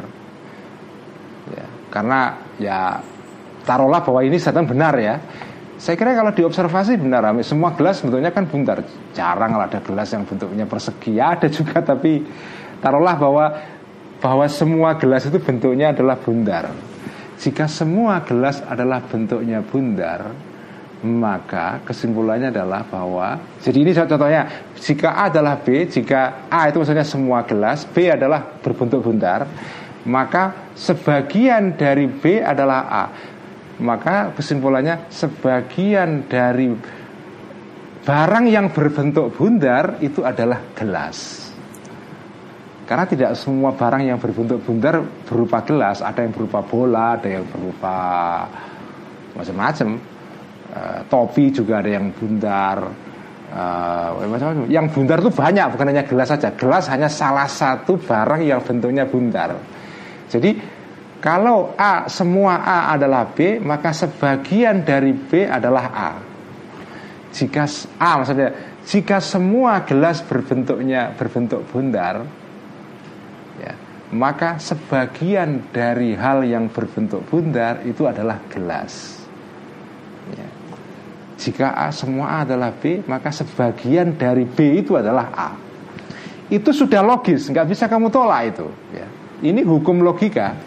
Ya, 1.49 1.67
karena 1.91 2.21
ya 2.61 3.01
taruhlah 3.65 4.05
bahwa 4.05 4.21
ini 4.23 4.37
setan 4.39 4.69
benar 4.69 4.95
ya. 5.01 5.17
Saya 5.79 5.95
kira 5.95 6.11
kalau 6.19 6.35
diobservasi 6.35 6.99
benar, 6.99 7.31
semua 7.47 7.71
gelas 7.79 8.03
bentuknya 8.03 8.35
kan 8.35 8.51
bundar. 8.51 8.83
Jarang 9.15 9.55
lah 9.55 9.71
ada 9.71 9.79
gelas 9.79 10.11
yang 10.11 10.27
bentuknya 10.27 10.67
persegi. 10.67 11.15
Ya, 11.15 11.39
ada 11.39 11.47
juga, 11.47 11.79
tapi 11.95 12.27
taruhlah 12.83 13.15
bahwa 13.15 13.47
bahwa 14.19 14.47
semua 14.51 14.99
gelas 14.99 15.31
itu 15.31 15.39
bentuknya 15.39 15.95
adalah 15.95 16.19
bundar. 16.19 16.75
Jika 17.39 17.71
semua 17.71 18.27
gelas 18.27 18.59
adalah 18.67 18.99
bentuknya 19.07 19.63
bundar, 19.63 20.35
maka 21.07 21.79
kesimpulannya 21.87 22.51
adalah 22.51 22.83
bahwa 22.83 23.39
jadi 23.63 23.79
ini 23.87 23.93
contohnya 23.95 24.43
jika 24.75 25.15
A 25.15 25.31
adalah 25.31 25.63
B 25.63 25.87
jika 25.87 26.51
A 26.51 26.67
itu 26.67 26.83
maksudnya 26.83 27.07
semua 27.07 27.47
gelas 27.47 27.87
B 27.87 28.11
adalah 28.11 28.43
berbentuk 28.59 29.07
bundar 29.07 29.47
maka 30.11 30.75
sebagian 30.75 31.79
dari 31.79 32.11
B 32.11 32.43
adalah 32.43 32.81
A 32.91 33.05
maka 33.79 34.35
kesimpulannya 34.35 35.07
sebagian 35.11 36.27
dari 36.27 36.75
barang 38.03 38.45
yang 38.51 38.75
berbentuk 38.75 39.37
bundar 39.39 40.03
itu 40.03 40.27
adalah 40.27 40.59
gelas. 40.75 41.49
Karena 42.89 43.05
tidak 43.05 43.37
semua 43.37 43.77
barang 43.77 44.01
yang 44.01 44.17
berbentuk 44.17 44.65
bundar 44.65 45.05
berupa 45.29 45.61
gelas. 45.61 46.01
Ada 46.01 46.25
yang 46.25 46.33
berupa 46.33 46.65
bola 46.65 47.21
ada 47.21 47.29
yang 47.29 47.45
berupa 47.45 47.97
macam-macam. 49.37 49.89
Eh, 50.69 50.99
topi 51.13 51.53
juga 51.53 51.85
ada 51.85 51.91
yang 51.93 52.09
bundar. 52.17 53.09
Uh, 53.49 54.29
yang 54.69 54.93
bundar 54.93 55.25
itu 55.25 55.33
banyak 55.33 55.73
bukan 55.73 55.89
hanya 55.89 56.05
gelas 56.05 56.29
saja. 56.29 56.53
Gelas 56.53 56.85
hanya 56.93 57.09
salah 57.09 57.49
satu 57.49 57.97
barang 57.97 58.45
yang 58.45 58.61
bentuknya 58.61 59.09
bundar. 59.09 59.57
Jadi 60.29 60.53
kalau 61.19 61.75
A 61.75 62.07
semua 62.07 62.63
A 62.63 62.95
adalah 62.95 63.27
B 63.31 63.59
maka 63.59 63.91
sebagian 63.91 64.83
dari 64.87 65.13
B 65.15 65.45
adalah 65.47 65.87
A 65.91 66.11
jika 67.35 67.67
A 67.99 68.11
maksudnya 68.23 68.51
jika 68.89 69.21
semua 69.21 69.85
gelas 69.85 70.25
berbentuknya 70.25 71.13
berbentuk 71.13 71.67
bundar 71.69 72.25
ya, 73.61 73.73
maka 74.17 74.57
sebagian 74.57 75.69
dari 75.75 76.17
hal 76.17 76.47
yang 76.47 76.73
berbentuk 76.73 77.27
bundar 77.29 77.85
itu 77.85 78.09
adalah 78.09 78.41
gelas 78.49 79.19
jika 81.39 81.71
A 81.71 81.95
semua 81.95 82.35
A 82.35 82.39
adalah 82.43 82.75
B, 82.75 83.07
maka 83.07 83.31
sebagian 83.31 84.19
dari 84.19 84.43
B 84.43 84.83
itu 84.83 84.99
adalah 84.99 85.31
A. 85.31 85.51
Itu 86.51 86.75
sudah 86.75 86.99
logis, 86.99 87.47
nggak 87.47 87.71
bisa 87.71 87.87
kamu 87.87 88.11
tolak 88.11 88.51
itu. 88.51 88.67
Ya. 88.91 89.07
Ini 89.39 89.63
hukum 89.63 90.03
logika. 90.03 90.59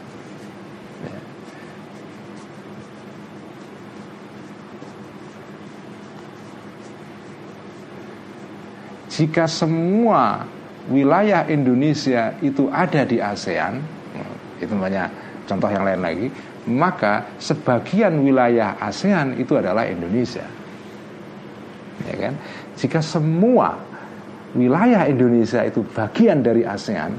Jika 9.11 9.43
semua 9.45 10.47
wilayah 10.87 11.43
Indonesia 11.51 12.31
itu 12.39 12.71
ada 12.71 13.03
di 13.03 13.19
ASEAN, 13.19 13.83
itu 14.63 14.71
banyak 14.71 15.07
contoh 15.45 15.67
yang 15.67 15.83
lain 15.83 15.99
lagi, 15.99 16.27
maka 16.71 17.27
sebagian 17.35 18.23
wilayah 18.23 18.79
ASEAN 18.79 19.35
itu 19.35 19.59
adalah 19.59 19.83
Indonesia 19.83 20.47
ya 22.07 22.15
kan? 22.29 22.33
Jika 22.77 22.99
semua 23.03 23.77
wilayah 24.57 25.05
Indonesia 25.05 25.61
itu 25.63 25.85
bagian 25.93 26.41
dari 26.41 26.65
ASEAN, 26.65 27.13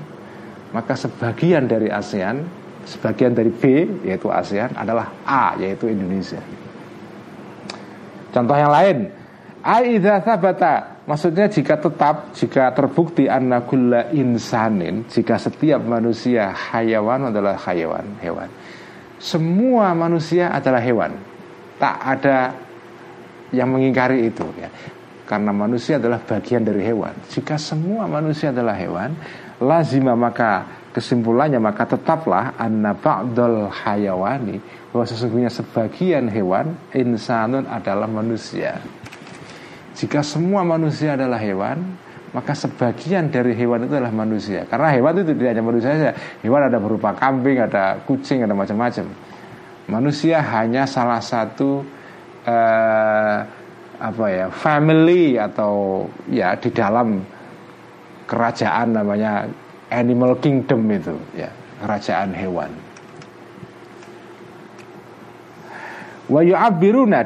maka 0.74 0.98
sebagian 0.98 1.70
dari 1.70 1.88
ASEAN, 1.88 2.42
sebagian 2.88 3.37
dari 3.37 3.52
B 3.52 3.87
yaitu 4.02 4.28
ASEAN 4.33 4.74
adalah 4.74 5.12
A 5.22 5.55
yaitu 5.61 5.88
Indonesia. 5.92 6.40
Contoh 8.33 8.57
yang 8.57 8.72
lain, 8.72 8.98
Aidha 9.62 10.24
sabata 10.24 10.91
Maksudnya 11.03 11.51
jika 11.51 11.83
tetap 11.83 12.31
Jika 12.31 12.71
terbukti 12.79 13.27
anakulla 13.27 14.15
insanin 14.15 15.03
Jika 15.11 15.35
setiap 15.35 15.83
manusia 15.83 16.55
hayawan 16.55 17.35
adalah 17.35 17.59
hayawan 17.59 18.23
Hewan 18.23 18.47
Semua 19.19 19.99
manusia 19.99 20.55
adalah 20.55 20.79
hewan 20.79 21.11
Tak 21.83 21.97
ada 21.99 22.55
yang 23.53 23.69
mengingkari 23.69 24.33
itu 24.33 24.49
ya. 24.57 24.69
Karena 25.29 25.53
manusia 25.55 26.01
adalah 26.01 26.19
bagian 26.19 26.65
dari 26.65 26.83
hewan. 26.83 27.15
Jika 27.31 27.61
semua 27.61 28.09
manusia 28.09 28.51
adalah 28.51 28.75
hewan, 28.75 29.15
lazima 29.62 30.17
maka 30.19 30.67
kesimpulannya 30.93 31.62
maka 31.62 31.88
tetaplah 31.97 32.59
anna 32.59 32.93
ba'dal 32.93 33.71
hayawani 33.71 34.61
bahwa 34.93 35.05
sesungguhnya 35.09 35.49
sebagian 35.49 36.29
hewan 36.29 36.77
insanun 36.93 37.65
adalah 37.65 38.09
manusia. 38.11 38.77
Jika 39.92 40.24
semua 40.24 40.64
manusia 40.64 41.14
adalah 41.14 41.37
hewan, 41.37 41.96
maka 42.33 42.57
sebagian 42.57 43.28
dari 43.28 43.52
hewan 43.52 43.85
itu 43.85 43.92
adalah 43.92 44.14
manusia. 44.14 44.64
Karena 44.64 44.88
hewan 44.88 45.20
itu 45.20 45.37
tidak 45.37 45.48
hanya 45.52 45.64
manusia 45.64 45.88
saja. 45.92 46.12
Hewan 46.40 46.72
ada 46.72 46.78
berupa 46.81 47.12
kambing, 47.12 47.61
ada 47.61 48.00
kucing, 48.09 48.40
ada 48.40 48.57
macam-macam. 48.57 49.05
Manusia 49.87 50.40
hanya 50.40 50.88
salah 50.88 51.20
satu 51.20 51.85
uh, 52.48 53.37
apa 54.02 54.24
ya 54.35 54.46
family 54.50 55.38
atau 55.38 56.07
ya 56.26 56.59
di 56.59 56.74
dalam 56.74 57.22
kerajaan 58.26 58.98
namanya 58.98 59.46
animal 59.92 60.40
kingdom 60.42 60.88
itu 60.90 61.14
ya 61.37 61.52
kerajaan 61.85 62.35
hewan 62.35 62.72
Wa 66.33 66.40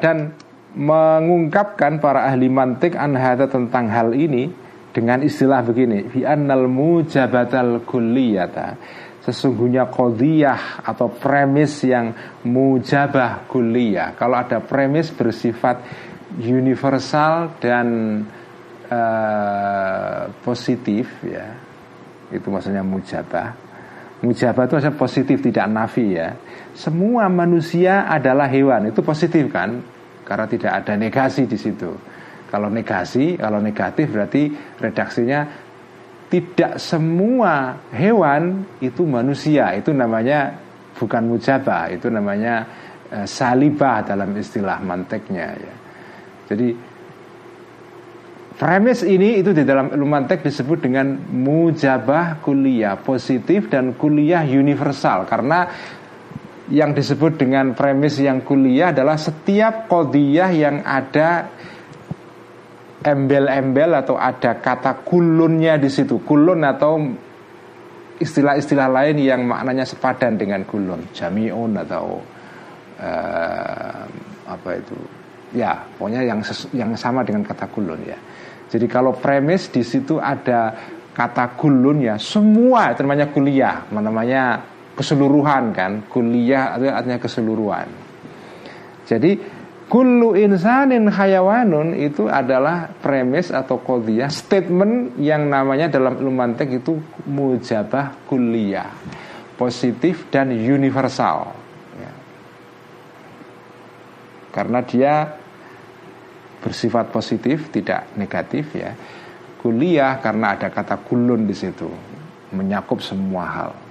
dan 0.00 0.34
mengungkapkan 0.76 1.98
para 2.04 2.28
ahli 2.28 2.52
mantik 2.52 2.92
anhata 2.94 3.48
tentang 3.48 3.88
hal 3.88 4.12
ini 4.12 4.52
dengan 4.92 5.24
istilah 5.24 5.64
begini 5.64 6.12
fi 6.12 6.28
annal 6.28 6.68
mujabatal 6.68 7.84
kulliyata. 7.88 8.76
Sesungguhnya 9.24 9.90
kodiyah 9.90 10.86
atau 10.86 11.10
premis 11.10 11.82
yang 11.82 12.14
mujabah 12.46 13.48
kulliyah. 13.50 14.14
Kalau 14.14 14.38
ada 14.38 14.62
premis 14.62 15.10
bersifat 15.10 15.82
universal 16.38 17.58
dan 17.58 18.22
uh, 18.86 20.30
positif 20.46 21.10
ya 21.26 21.58
itu 22.30 22.46
maksudnya 22.46 22.86
mujabah. 22.86 23.58
Mujabah 24.22 24.62
itu 24.70 24.72
maksudnya 24.78 24.98
positif 25.00 25.36
tidak 25.42 25.66
nafi 25.74 26.06
ya. 26.14 26.38
Semua 26.78 27.26
manusia 27.26 28.06
adalah 28.06 28.46
hewan 28.46 28.94
itu 28.94 29.02
positif 29.02 29.50
kan 29.50 29.95
karena 30.26 30.46
tidak 30.50 30.72
ada 30.82 30.98
negasi 30.98 31.46
di 31.46 31.54
situ. 31.54 31.94
Kalau 32.50 32.66
negasi, 32.66 33.38
kalau 33.38 33.62
negatif 33.62 34.10
berarti 34.10 34.50
redaksinya 34.78 35.40
tidak 36.26 36.82
semua 36.82 37.78
hewan 37.94 38.66
itu 38.82 39.06
manusia. 39.06 39.70
Itu 39.78 39.94
namanya 39.94 40.54
bukan 40.98 41.22
mujabah, 41.30 41.94
itu 41.94 42.10
namanya 42.10 42.66
e, 43.06 43.18
salibah 43.26 44.02
dalam 44.02 44.34
istilah 44.34 44.82
manteknya 44.82 45.48
ya. 45.54 45.74
Jadi 46.46 46.68
premis 48.56 49.02
ini 49.02 49.42
itu 49.42 49.50
di 49.50 49.62
dalam 49.62 49.90
ilmu 49.92 50.06
mantek 50.06 50.46
disebut 50.46 50.86
dengan 50.86 51.18
mujabah 51.18 52.40
kuliah 52.40 52.96
positif 52.98 53.68
dan 53.68 53.94
kuliah 53.98 54.42
universal 54.46 55.28
karena 55.28 55.68
yang 56.66 56.90
disebut 56.94 57.38
dengan 57.38 57.78
premis 57.78 58.18
yang 58.18 58.42
kuliah 58.42 58.90
adalah 58.90 59.14
setiap 59.14 59.86
kodiyah 59.86 60.50
yang 60.50 60.76
ada 60.82 61.46
embel-embel 63.06 63.94
atau 63.94 64.18
ada 64.18 64.58
kata 64.58 65.06
kulunnya 65.06 65.78
di 65.78 65.86
situ. 65.86 66.18
Kulun 66.26 66.66
atau 66.66 66.98
istilah-istilah 68.18 68.88
lain 68.90 69.16
yang 69.22 69.46
maknanya 69.46 69.86
sepadan 69.86 70.34
dengan 70.34 70.66
kulun. 70.66 71.06
Jamiun 71.14 71.78
atau 71.86 72.18
uh, 72.98 74.02
apa 74.50 74.70
itu? 74.74 74.96
Ya 75.54 75.86
pokoknya 75.94 76.26
yang 76.26 76.42
yang 76.74 76.90
sama 76.98 77.22
dengan 77.22 77.46
kata 77.46 77.70
kulun 77.70 78.02
ya. 78.02 78.18
Jadi 78.66 78.90
kalau 78.90 79.14
premis 79.14 79.70
di 79.70 79.86
situ 79.86 80.18
ada 80.18 80.74
kata 81.14 81.54
kulun 81.54 82.02
ya 82.02 82.18
semua 82.18 82.90
namanya 82.98 83.30
kuliah. 83.30 83.86
Namanya 83.94 84.74
keseluruhan 84.96 85.76
kan? 85.76 85.92
Kuliah 86.08 86.80
artinya 86.80 87.20
keseluruhan. 87.20 87.88
Jadi 89.06 89.38
kullu 89.86 90.34
insanin 90.34 91.06
hayawanun 91.06 91.94
itu 91.94 92.26
adalah 92.26 92.90
premis 92.90 93.54
atau 93.54 93.78
kodiyah 93.78 94.32
statement 94.32 95.14
yang 95.22 95.46
namanya 95.46 95.86
dalam 95.86 96.18
ilmu 96.18 96.34
mantek 96.34 96.82
itu 96.82 96.98
mujabah 97.28 98.26
kuliah. 98.26 98.90
Positif 99.54 100.26
dan 100.32 100.50
universal. 100.52 101.52
Ya. 101.96 102.12
karena 104.52 104.84
dia 104.84 105.14
bersifat 106.60 107.12
positif 107.12 107.68
tidak 107.72 108.08
negatif 108.16 108.72
ya. 108.72 108.96
Kuliah 109.60 110.20
karena 110.20 110.56
ada 110.56 110.68
kata 110.68 111.00
kulun 111.00 111.48
di 111.48 111.56
situ. 111.56 111.88
Menyakup 112.52 113.00
semua 113.00 113.44
hal 113.48 113.85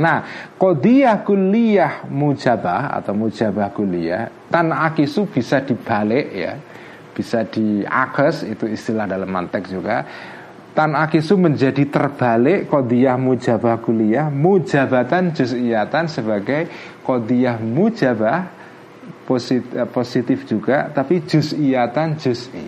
Nah, 0.00 0.24
kodiyah 0.56 1.20
kuliah 1.20 2.08
mujabah 2.08 2.96
atau 2.96 3.12
mujabah 3.12 3.68
kuliah 3.68 4.32
tan 4.48 4.72
akisu 4.72 5.28
bisa 5.28 5.60
dibalik 5.60 6.26
ya, 6.32 6.56
bisa 7.12 7.44
diakes 7.44 8.48
itu 8.48 8.64
istilah 8.64 9.04
dalam 9.04 9.28
mantek 9.28 9.68
juga. 9.68 10.08
Tan 10.72 10.96
akisu 10.96 11.36
menjadi 11.36 11.84
terbalik 11.92 12.72
kodiyah 12.72 13.20
mujabah 13.20 13.76
kuliah 13.84 14.32
mujabatan 14.32 15.36
juz'iyatan 15.36 16.08
sebagai 16.08 16.70
kodiyah 17.04 17.60
mujabah 17.60 18.48
positif, 19.28 19.76
eh, 19.76 19.88
positif 19.90 20.38
juga 20.48 20.88
tapi 20.88 21.20
juz'iyatan 21.28 22.16
juz'i. 22.16 22.66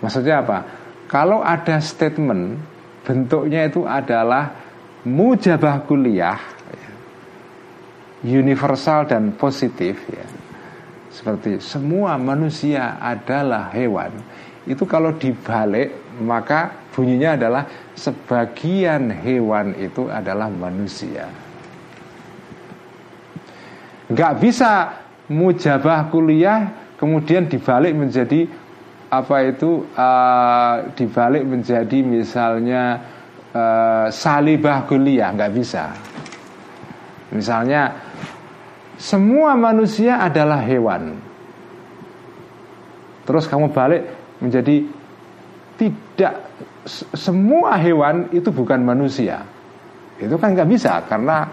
Maksudnya 0.00 0.42
apa? 0.42 0.58
Kalau 1.06 1.44
ada 1.44 1.76
statement 1.78 2.58
bentuknya 3.02 3.66
itu 3.66 3.82
adalah 3.84 4.61
mujabah 5.02 5.82
kuliah 5.86 6.38
universal 8.22 9.10
dan 9.10 9.34
positif 9.34 9.98
ya. 10.08 10.26
Seperti 11.12 11.60
semua 11.60 12.16
manusia 12.16 12.96
adalah 12.96 13.68
hewan. 13.74 14.14
Itu 14.64 14.88
kalau 14.88 15.12
dibalik 15.18 16.16
maka 16.22 16.88
bunyinya 16.94 17.36
adalah 17.36 17.62
sebagian 17.92 19.12
hewan 19.12 19.76
itu 19.76 20.08
adalah 20.08 20.48
manusia. 20.48 21.28
Nggak 24.08 24.32
bisa 24.40 24.72
mujabah 25.28 26.08
kuliah 26.08 26.72
kemudian 26.96 27.50
dibalik 27.50 27.92
menjadi 27.92 28.46
apa 29.12 29.36
itu 29.44 29.84
uh, 29.92 30.88
dibalik 30.96 31.44
menjadi 31.44 31.98
misalnya 32.00 33.11
uh, 33.52 34.06
salibah 34.08 34.84
kuliah 34.88 35.32
nggak 35.32 35.52
bisa. 35.52 35.92
Misalnya 37.32 37.92
semua 39.00 39.56
manusia 39.56 40.20
adalah 40.20 40.60
hewan. 40.64 41.16
Terus 43.22 43.46
kamu 43.46 43.70
balik 43.72 44.02
menjadi 44.42 44.84
tidak 45.78 46.34
semua 47.14 47.78
hewan 47.78 48.28
itu 48.34 48.50
bukan 48.50 48.82
manusia. 48.82 49.46
Itu 50.18 50.36
kan 50.36 50.52
nggak 50.52 50.68
bisa 50.68 51.04
karena 51.08 51.46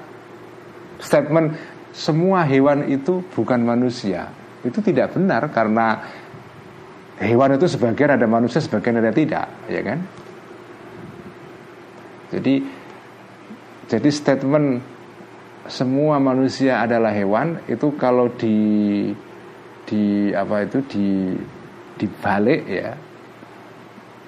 statement 1.00 1.56
semua 1.96 2.44
hewan 2.44 2.92
itu 2.92 3.24
bukan 3.34 3.64
manusia 3.64 4.30
itu 4.60 4.84
tidak 4.84 5.16
benar 5.16 5.48
karena 5.56 6.04
Hewan 7.20 7.60
itu 7.60 7.68
sebagian 7.68 8.16
ada 8.16 8.24
manusia, 8.24 8.64
sebagian 8.64 9.04
ada 9.04 9.12
tidak, 9.12 9.52
ya 9.68 9.84
kan? 9.84 10.00
Jadi 12.30 12.62
jadi 13.90 14.10
statement 14.14 14.86
semua 15.70 16.22
manusia 16.22 16.82
adalah 16.86 17.14
hewan 17.14 17.62
itu 17.66 17.94
kalau 17.98 18.30
di 18.38 19.10
di 19.86 20.30
apa 20.34 20.66
itu 20.66 20.80
di 20.86 21.08
dibalik 21.98 22.62
ya 22.70 22.94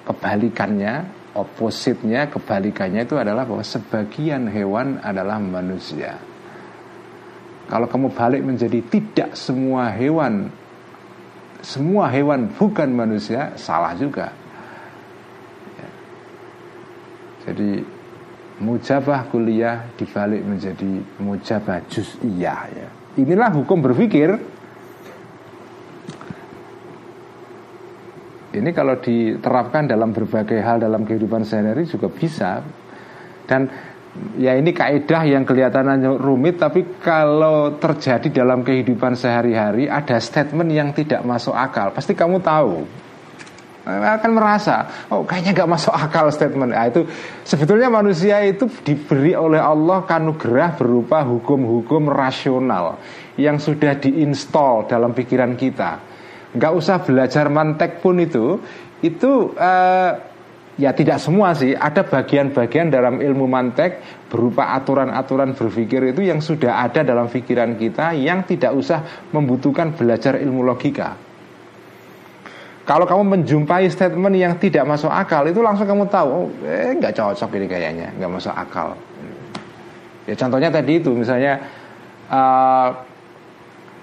kebalikannya 0.06 0.94
opositnya 1.38 2.26
kebalikannya 2.26 3.06
itu 3.06 3.16
adalah 3.16 3.46
bahwa 3.46 3.62
sebagian 3.62 4.50
hewan 4.50 4.98
adalah 4.98 5.38
manusia 5.38 6.18
kalau 7.70 7.86
kamu 7.86 8.10
balik 8.12 8.42
menjadi 8.42 8.82
tidak 8.90 9.38
semua 9.38 9.88
hewan 9.94 10.50
semua 11.62 12.10
hewan 12.10 12.50
bukan 12.58 12.90
manusia 12.90 13.54
salah 13.54 13.94
juga. 13.94 14.34
Ya. 15.78 15.88
Jadi 17.42 17.82
mujabah 18.62 19.26
kuliah 19.26 19.90
dibalik 19.98 20.42
menjadi 20.46 21.02
mujabah 21.18 21.82
juz'iyah 21.90 22.62
ya. 22.70 22.88
Inilah 23.18 23.50
hukum 23.52 23.82
berpikir. 23.82 24.30
Ini 28.52 28.70
kalau 28.76 29.00
diterapkan 29.00 29.88
dalam 29.88 30.12
berbagai 30.12 30.60
hal 30.60 30.84
dalam 30.84 31.08
kehidupan 31.08 31.42
sehari-hari 31.42 31.88
juga 31.88 32.12
bisa. 32.12 32.60
Dan 33.48 33.66
ya 34.36 34.52
ini 34.56 34.76
kaidah 34.76 35.24
yang 35.24 35.44
kelihatannya 35.48 36.20
rumit 36.20 36.60
tapi 36.60 37.00
kalau 37.00 37.80
terjadi 37.80 38.44
dalam 38.44 38.60
kehidupan 38.60 39.16
sehari-hari 39.16 39.88
ada 39.88 40.20
statement 40.20 40.68
yang 40.68 40.92
tidak 40.92 41.24
masuk 41.24 41.56
akal 41.56 41.96
pasti 41.96 42.12
kamu 42.12 42.44
tahu 42.44 42.84
akan 43.86 44.30
merasa 44.30 45.06
oh 45.10 45.26
kayaknya 45.26 45.62
nggak 45.62 45.70
masuk 45.70 45.94
akal 45.94 46.30
statement. 46.30 46.70
Nah, 46.70 46.86
itu 46.86 47.02
sebetulnya 47.42 47.90
manusia 47.90 48.38
itu 48.46 48.70
diberi 48.82 49.34
oleh 49.34 49.58
Allah 49.58 50.06
kanugerah 50.06 50.78
berupa 50.78 51.26
hukum-hukum 51.26 52.06
rasional 52.06 53.02
yang 53.34 53.58
sudah 53.58 53.98
diinstal 53.98 54.86
dalam 54.86 55.10
pikiran 55.10 55.58
kita. 55.58 55.98
Nggak 56.52 56.72
usah 56.72 56.96
belajar 57.02 57.50
mantek 57.50 57.98
pun 57.98 58.22
itu 58.22 58.60
itu 59.02 59.50
uh, 59.58 60.32
Ya 60.80 60.96
tidak 60.96 61.20
semua 61.20 61.52
sih, 61.52 61.76
ada 61.76 62.00
bagian-bagian 62.00 62.88
dalam 62.88 63.20
ilmu 63.20 63.44
mantek 63.44 64.00
berupa 64.32 64.72
aturan-aturan 64.72 65.52
berpikir 65.52 66.16
itu 66.16 66.24
yang 66.24 66.40
sudah 66.40 66.80
ada 66.80 67.04
dalam 67.04 67.28
pikiran 67.28 67.76
kita 67.76 68.16
yang 68.16 68.48
tidak 68.48 68.72
usah 68.72 69.28
membutuhkan 69.36 69.92
belajar 69.92 70.40
ilmu 70.40 70.64
logika. 70.64 71.31
Kalau 72.82 73.06
kamu 73.06 73.22
menjumpai 73.38 73.86
statement 73.86 74.34
yang 74.34 74.58
tidak 74.58 74.82
masuk 74.82 75.06
akal 75.06 75.46
itu 75.46 75.62
langsung 75.62 75.86
kamu 75.86 76.02
tahu, 76.10 76.28
oh, 76.28 76.46
eh 76.66 76.90
nggak 76.98 77.14
cocok 77.14 77.50
ini 77.54 77.66
kayaknya, 77.70 78.08
nggak 78.18 78.30
masuk 78.30 78.50
akal. 78.50 78.98
Ya 80.26 80.34
contohnya 80.34 80.70
tadi 80.70 80.98
itu 80.98 81.14
misalnya 81.14 81.62
uh, 82.26 82.90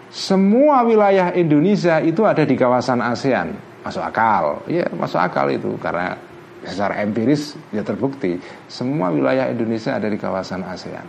semua 0.10 0.82
wilayah 0.84 1.30
Indonesia 1.38 2.02
itu 2.02 2.26
ada 2.26 2.42
di 2.42 2.58
kawasan 2.58 3.00
ASEAN 3.00 3.54
masuk 3.86 4.04
akal 4.04 4.60
ya 4.68 4.84
masuk 4.92 5.22
akal 5.22 5.48
itu 5.48 5.78
karena 5.80 6.18
secara 6.66 7.00
empiris 7.00 7.56
ya 7.72 7.86
terbukti 7.86 8.36
semua 8.68 9.14
wilayah 9.14 9.48
Indonesia 9.48 9.96
ada 9.96 10.12
di 10.12 10.20
kawasan 10.20 10.66
ASEAN 10.66 11.06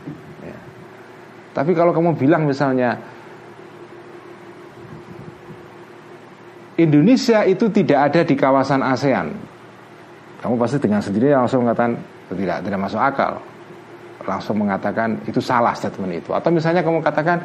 ya. 0.46 0.56
tapi 1.56 1.74
kalau 1.74 1.90
kamu 1.90 2.14
bilang 2.14 2.46
misalnya 2.46 3.00
Indonesia 6.82 7.44
itu 7.44 7.68
tidak 7.68 8.12
ada 8.12 8.20
di 8.24 8.34
kawasan 8.34 8.80
ASEAN. 8.80 9.28
Kamu 10.40 10.56
pasti 10.56 10.80
dengan 10.80 11.04
sendiri 11.04 11.36
langsung 11.36 11.64
mengatakan 11.64 12.00
tidak 12.32 12.64
tidak 12.64 12.80
masuk 12.80 13.00
akal. 13.00 13.32
Langsung 14.24 14.56
mengatakan 14.60 15.20
itu 15.28 15.40
salah 15.40 15.72
statement 15.76 16.24
itu. 16.24 16.30
Atau 16.32 16.52
misalnya 16.52 16.80
kamu 16.80 17.00
katakan 17.04 17.44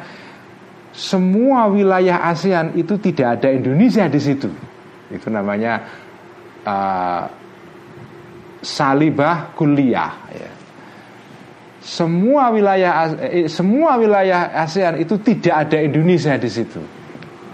semua 0.96 1.68
wilayah 1.68 2.24
ASEAN 2.32 2.76
itu 2.76 2.96
tidak 2.96 3.40
ada 3.40 3.52
Indonesia 3.52 4.08
di 4.08 4.20
situ. 4.20 4.48
Itu 5.12 5.28
namanya 5.28 5.84
uh, 6.64 7.24
salibah 8.66 9.54
kuliah 9.54 10.12
ya. 10.34 10.50
semua 11.78 12.50
wilayah 12.50 13.14
eh, 13.22 13.46
semua 13.46 13.94
wilayah 13.94 14.50
ASEAN 14.58 14.98
itu 14.98 15.14
tidak 15.22 15.70
ada 15.70 15.78
Indonesia 15.78 16.34
di 16.34 16.50
situ 16.50 16.82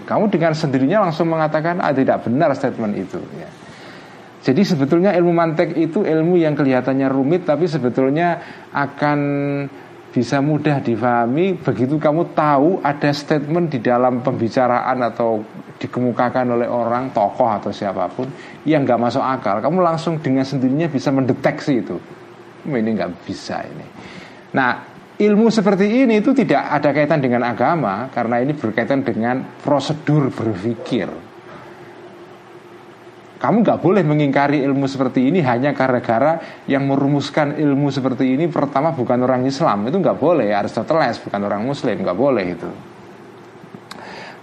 kamu 0.03 0.29
dengan 0.29 0.53
sendirinya 0.53 1.07
langsung 1.07 1.31
mengatakan 1.31 1.79
ah 1.79 1.91
tidak 1.95 2.27
benar 2.27 2.53
statement 2.53 2.93
itu. 2.95 3.19
Ya. 3.39 3.49
Jadi 4.43 4.61
sebetulnya 4.67 5.15
ilmu 5.15 5.31
mantek 5.31 5.71
itu 5.79 6.03
ilmu 6.03 6.35
yang 6.35 6.51
kelihatannya 6.53 7.07
rumit 7.07 7.47
tapi 7.47 7.63
sebetulnya 7.63 8.43
akan 8.75 9.19
bisa 10.13 10.43
mudah 10.43 10.77
difahami 10.83 11.57
begitu 11.57 11.97
kamu 11.97 12.37
tahu 12.37 12.77
ada 12.85 13.09
statement 13.09 13.73
di 13.73 13.79
dalam 13.81 14.21
pembicaraan 14.21 15.01
atau 15.01 15.41
dikemukakan 15.81 16.53
oleh 16.53 16.69
orang 16.69 17.09
tokoh 17.09 17.49
atau 17.49 17.73
siapa 17.73 18.05
pun 18.13 18.29
yang 18.67 18.85
nggak 18.85 18.99
masuk 18.99 19.23
akal. 19.23 19.63
Kamu 19.63 19.79
langsung 19.81 20.19
dengan 20.19 20.45
sendirinya 20.45 20.85
bisa 20.91 21.09
mendeteksi 21.09 21.73
itu. 21.79 21.97
Ini 22.67 22.89
nggak 22.93 23.25
bisa 23.25 23.63
ini. 23.63 23.87
Nah 24.53 24.92
ilmu 25.25 25.47
seperti 25.47 26.03
ini 26.03 26.19
itu 26.19 26.35
tidak 26.35 26.67
ada 26.69 26.89
kaitan 26.91 27.23
dengan 27.23 27.47
agama 27.47 28.11
karena 28.11 28.43
ini 28.43 28.53
berkaitan 28.55 29.03
dengan 29.03 29.59
prosedur 29.63 30.31
berpikir. 30.31 31.33
Kamu 33.43 33.59
nggak 33.59 33.83
boleh 33.83 34.07
mengingkari 34.07 34.63
ilmu 34.63 34.87
seperti 34.87 35.27
ini 35.27 35.43
hanya 35.43 35.75
gara-gara 35.75 36.63
yang 36.63 36.87
merumuskan 36.87 37.59
ilmu 37.59 37.91
seperti 37.91 38.39
ini 38.39 38.47
pertama 38.47 38.95
bukan 38.95 39.19
orang 39.19 39.43
Islam. 39.43 39.83
Itu 39.91 39.99
nggak 39.99 40.15
boleh. 40.15 40.55
Aristoteles 40.55 41.19
bukan 41.19 41.41
orang 41.43 41.67
Muslim. 41.67 41.99
Nggak 41.99 42.15
boleh 42.15 42.45
itu. 42.47 42.71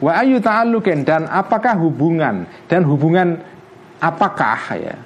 Wa 0.05 0.21
ayu 0.21 0.37
ta'allukin 0.37 1.09
dan 1.09 1.25
apakah 1.33 1.81
hubungan? 1.81 2.45
Dan 2.69 2.85
hubungan 2.85 3.41
apakah 4.05 4.61
ya? 4.77 4.97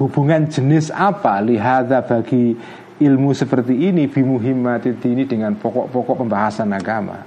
Hubungan 0.00 0.48
jenis 0.48 0.88
apa? 0.88 1.44
Lihada 1.44 2.00
bagi 2.00 2.56
ilmu 3.00 3.32
seperti 3.32 3.88
ini 3.88 4.04
bimuhimmat 4.06 4.84
ini 4.84 5.24
dengan 5.24 5.56
pokok-pokok 5.56 6.20
pembahasan 6.20 6.68
agama. 6.76 7.24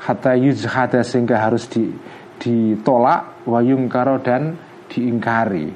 Hatta 0.00 0.32
yujhada 0.38 1.02
sehingga 1.04 1.42
harus 1.42 1.68
di 1.68 1.90
ditolak 2.40 3.44
wayung 3.44 3.84
karo 3.90 4.16
dan 4.22 4.56
diingkari 4.88 5.68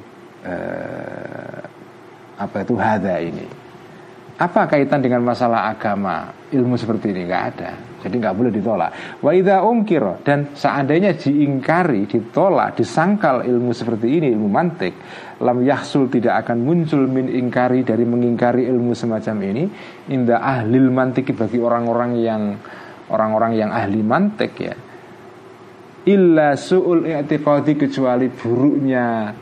eh, 0.47 1.61
apa 2.41 2.57
itu 2.65 2.75
hada 2.79 3.21
ini. 3.21 3.47
Apa 4.35 4.67
kaitan 4.67 4.99
dengan 4.99 5.23
masalah 5.23 5.71
agama 5.71 6.27
ilmu 6.51 6.75
seperti 6.75 7.15
ini? 7.15 7.29
Nggak 7.29 7.45
ada. 7.55 7.71
Jadi 8.03 8.15
nggak 8.19 8.35
boleh 8.35 8.51
ditolak. 8.51 8.91
Wa 9.23 9.31
idza 9.31 9.63
ungkiro 9.63 10.25
dan 10.27 10.51
seandainya 10.53 11.15
diingkari 11.15 12.11
ditolak 12.11 12.75
disangkal 12.75 13.47
ilmu 13.47 13.71
seperti 13.71 14.11
ini 14.11 14.35
ilmu 14.35 14.49
mantik 14.51 14.93
lam 15.43 15.59
yahsul 15.67 16.07
tidak 16.13 16.47
akan 16.47 16.63
muncul 16.63 17.03
min 17.11 17.27
ingkari 17.27 17.83
dari 17.83 18.07
mengingkari 18.07 18.71
ilmu 18.71 18.95
semacam 18.95 19.37
ini 19.51 19.65
indah 20.13 20.39
ahlil 20.39 20.93
mantiki 20.95 21.35
bagi 21.35 21.59
orang-orang 21.59 22.13
yang 22.23 22.43
orang-orang 23.11 23.59
yang 23.59 23.71
ahli 23.75 24.01
mantik 24.01 24.53
ya 24.63 24.75
illa 26.05 26.55
su'ul 26.55 27.09
i'tiqadi 27.09 27.73
kecuali 27.81 28.29
buruknya 28.29 29.33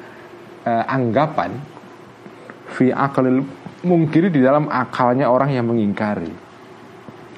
uh, 0.63 0.85
anggapan 0.87 1.51
fi 2.71 2.95
akalil 2.95 3.43
mungkiri 3.83 4.31
di 4.31 4.41
dalam 4.41 4.71
akalnya 4.71 5.29
orang 5.29 5.51
yang 5.53 5.67
mengingkari. 5.67 6.31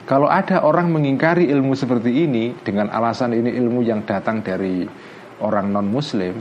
Kalau 0.04 0.28
ada 0.28 0.60
orang 0.60 0.92
mengingkari 0.92 1.48
ilmu 1.48 1.72
seperti 1.72 2.28
ini 2.28 2.52
dengan 2.60 2.92
alasan 2.92 3.32
ini 3.32 3.56
ilmu 3.56 3.80
yang 3.80 4.04
datang 4.04 4.44
dari 4.44 4.84
orang 5.40 5.72
non 5.72 5.88
muslim, 5.88 6.36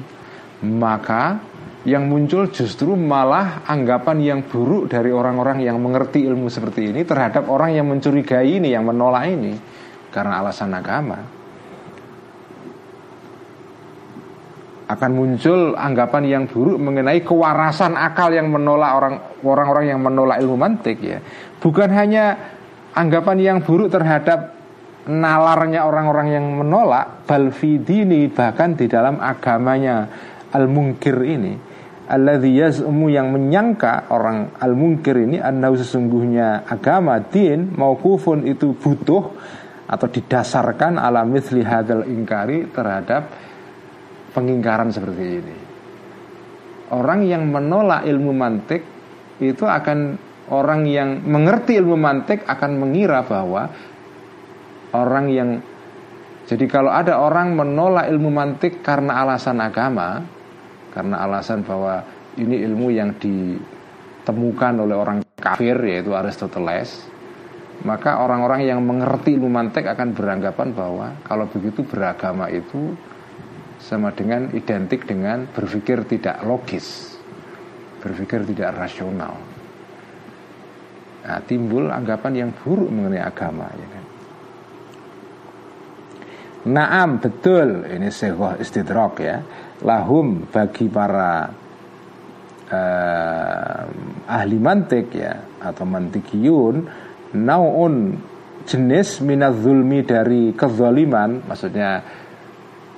maka 0.67 1.39
yang 1.83 2.07
muncul 2.07 2.47
justru 2.47 2.95
malah 2.95 3.67
anggapan 3.67 4.17
yang 4.23 4.39
buruk 4.47 4.87
dari 4.87 5.11
orang-orang 5.11 5.59
yang 5.59 5.75
mengerti 5.83 6.23
ilmu 6.23 6.47
seperti 6.47 6.95
ini 6.95 7.03
terhadap 7.03 7.51
orang 7.51 7.75
yang 7.75 7.91
mencurigai 7.91 8.47
ini, 8.47 8.71
yang 8.71 8.87
menolak 8.87 9.27
ini 9.27 9.53
karena 10.11 10.39
alasan 10.39 10.71
agama. 10.71 11.43
akan 14.83 15.11
muncul 15.15 15.73
anggapan 15.73 16.23
yang 16.27 16.43
buruk 16.45 16.77
mengenai 16.77 17.23
kewarasan 17.25 17.97
akal 17.97 18.29
yang 18.29 18.51
menolak 18.51 18.91
orang 18.93 19.15
orang-orang 19.41 19.85
yang 19.89 19.99
menolak 20.03 20.37
ilmu 20.43 20.59
mantik 20.59 21.01
ya. 21.01 21.17
Bukan 21.57 21.89
hanya 21.89 22.37
anggapan 22.93 23.37
yang 23.41 23.57
buruk 23.65 23.89
terhadap 23.89 24.53
nalarnya 25.09 25.83
orang-orang 25.83 26.27
yang 26.31 26.45
menolak 26.45 27.25
balfidini 27.27 28.29
bahkan 28.31 28.77
di 28.77 28.85
dalam 28.87 29.19
agamanya 29.19 30.07
al-mungkir 30.53 31.17
ini 31.25 31.72
alladzi 32.13 32.53
yaz'umu 32.53 33.09
yang 33.09 33.33
menyangka 33.33 34.13
orang 34.13 34.53
al-mungkir 34.61 35.17
ini 35.25 35.41
annahu 35.41 35.73
sesungguhnya 35.81 36.69
agama 36.69 37.17
din 37.17 37.73
maukufun 37.73 38.45
itu 38.45 38.77
butuh 38.77 39.33
atau 39.89 40.07
didasarkan 40.07 41.01
ala 41.01 41.25
mithli 41.25 41.65
hadzal 41.65 42.05
ingkari 42.05 42.69
terhadap 42.69 43.33
pengingkaran 44.37 44.93
seperti 44.93 45.23
ini. 45.41 45.55
Orang 46.93 47.25
yang 47.25 47.49
menolak 47.49 48.05
ilmu 48.05 48.31
mantik 48.37 48.85
itu 49.41 49.65
akan 49.65 50.13
orang 50.53 50.85
yang 50.85 51.25
mengerti 51.25 51.81
ilmu 51.81 51.97
mantik 51.97 52.45
akan 52.45 52.71
mengira 52.77 53.25
bahwa 53.25 53.65
orang 54.93 55.25
yang 55.33 55.49
jadi 56.43 56.65
kalau 56.67 56.91
ada 56.91 57.17
orang 57.17 57.55
menolak 57.55 58.11
ilmu 58.11 58.29
mantik 58.29 58.83
karena 58.83 59.23
alasan 59.23 59.63
agama, 59.63 60.21
karena 60.93 61.25
alasan 61.25 61.65
bahwa 61.65 62.05
ini 62.37 62.61
ilmu 62.61 62.93
yang 62.93 63.17
ditemukan 63.17 64.73
oleh 64.77 64.93
orang 64.93 65.19
kafir 65.33 65.75
yaitu 65.89 66.13
Aristoteles, 66.13 67.09
maka 67.81 68.21
orang-orang 68.21 68.63
yang 68.63 68.79
mengerti 68.85 69.33
ilmu 69.33 69.49
mantik 69.49 69.89
akan 69.89 70.13
beranggapan 70.13 70.69
bahwa 70.71 71.17
kalau 71.25 71.49
begitu 71.49 71.81
beragama 71.81 72.47
itu 72.53 72.93
sama 73.81 74.13
dengan 74.15 74.53
identik 74.53 75.03
dengan 75.03 75.49
berpikir 75.49 76.05
tidak 76.07 76.39
logis, 76.45 77.17
berpikir 77.99 78.45
tidak 78.53 78.77
rasional. 78.77 79.35
Nah, 81.23 81.39
timbul 81.47 81.87
anggapan 81.91 82.47
yang 82.47 82.49
buruk 82.51 82.91
mengenai 82.91 83.23
agama. 83.23 83.67
Ya 83.75 83.87
kan? 83.87 84.03
Naam 86.63 87.19
betul 87.19 87.83
ini 87.91 88.07
sebuah 88.07 88.55
istidrok 88.63 89.13
ya. 89.19 89.43
Lahum 89.83 90.47
bagi 90.47 90.87
para 90.87 91.51
uh, 92.71 93.81
ahli 94.31 94.57
mantik 94.63 95.11
ya 95.11 95.43
atau 95.59 95.83
mantikiyun 95.83 96.87
naun 97.35 98.15
jenis 98.63 99.19
minat 99.19 99.59
zulmi 99.59 100.07
dari 100.07 100.55
kezaliman 100.55 101.43
maksudnya 101.43 101.99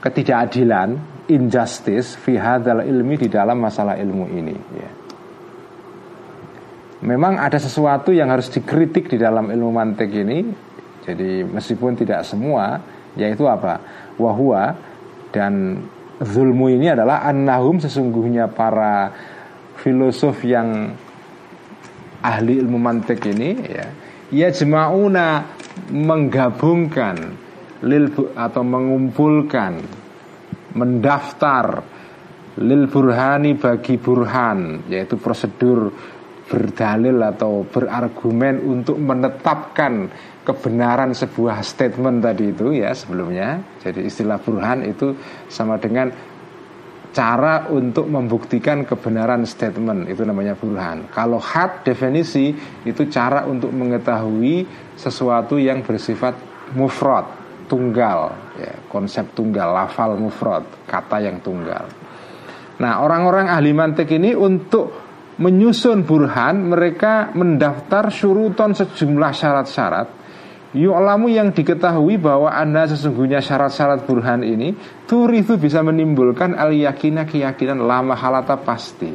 ketidakadilan, 0.05 0.89
injustice 1.33 2.13
fi 2.21 2.37
hadzal 2.37 2.85
ilmi 2.85 3.17
di 3.17 3.25
dalam 3.33 3.57
masalah 3.57 3.97
ilmu 3.97 4.25
ini 4.29 4.55
ya. 4.77 4.91
Memang 7.05 7.41
ada 7.41 7.57
sesuatu 7.57 8.13
yang 8.13 8.29
harus 8.29 8.49
dikritik 8.53 9.09
di 9.09 9.17
dalam 9.17 9.49
ilmu 9.49 9.69
mantik 9.73 10.09
ini. 10.13 10.45
Jadi 11.05 11.45
meskipun 11.45 11.93
tidak 11.93 12.25
semua, 12.25 12.81
yaitu 13.15 13.47
apa? 13.47 13.79
Wahua 14.15 14.75
dan 15.31 15.83
zulmu 16.23 16.71
ini 16.71 16.95
adalah 16.95 17.27
annahum 17.27 17.79
sesungguhnya 17.83 18.47
para 18.47 19.11
filosof 19.79 20.39
yang 20.47 20.95
ahli 22.23 22.63
ilmu 22.63 22.79
mantik 22.79 23.19
ini 23.27 23.49
ya 23.67 23.87
ya 24.31 24.47
jemauna 24.49 25.45
menggabungkan 25.91 27.15
lil 27.85 28.09
atau 28.33 28.63
mengumpulkan 28.63 29.73
mendaftar 30.73 31.83
lil 32.63 32.87
burhani 32.87 33.59
bagi 33.59 33.99
burhan 33.99 34.87
yaitu 34.87 35.19
prosedur 35.19 35.91
berdalil 36.45 37.19
atau 37.25 37.67
berargumen 37.67 38.63
untuk 38.63 38.97
menetapkan 39.01 40.07
kebenaran 40.45 41.11
sebuah 41.17 41.65
statement 41.65 42.21
tadi 42.21 42.53
itu 42.53 42.69
ya 42.77 42.93
sebelumnya. 42.93 43.81
Jadi 43.81 44.05
istilah 44.05 44.37
burhan 44.37 44.85
itu 44.85 45.17
sama 45.49 45.81
dengan 45.81 46.13
cara 47.15 47.71
untuk 47.71 48.11
membuktikan 48.11 48.83
kebenaran 48.83 49.47
statement 49.47 50.05
itu 50.11 50.21
namanya 50.21 50.53
burhan. 50.53 51.09
Kalau 51.09 51.41
had 51.41 51.81
definisi 51.81 52.53
itu 52.85 53.07
cara 53.09 53.47
untuk 53.49 53.73
mengetahui 53.73 54.67
sesuatu 54.93 55.55
yang 55.57 55.81
bersifat 55.81 56.35
mufrad, 56.75 57.25
tunggal, 57.71 58.35
ya, 58.59 58.85
konsep 58.91 59.31
tunggal, 59.31 59.71
lafal 59.71 60.19
mufrad, 60.19 60.67
kata 60.85 61.23
yang 61.23 61.39
tunggal. 61.39 61.87
Nah, 62.75 62.99
orang-orang 62.99 63.47
ahli 63.47 63.71
mantik 63.71 64.11
ini 64.11 64.35
untuk 64.35 64.91
menyusun 65.39 66.03
burhan 66.03 66.67
mereka 66.67 67.31
mendaftar 67.31 68.11
syuruton 68.11 68.75
sejumlah 68.75 69.31
syarat-syarat 69.31 70.24
Yu'lamu 70.75 71.31
yang 71.31 71.55
diketahui 71.55 72.19
bahwa 72.19 72.51
anda 72.51 72.83
sesungguhnya 72.83 73.39
syarat-syarat 73.39 74.03
burhan 74.03 74.43
ini 74.43 74.75
Turi 75.07 75.47
itu 75.47 75.55
bisa 75.55 75.79
menimbulkan 75.79 76.51
al-yakina 76.51 77.23
keyakinan 77.23 77.79
lama 77.79 78.11
halata 78.11 78.59
pasti. 78.59 79.07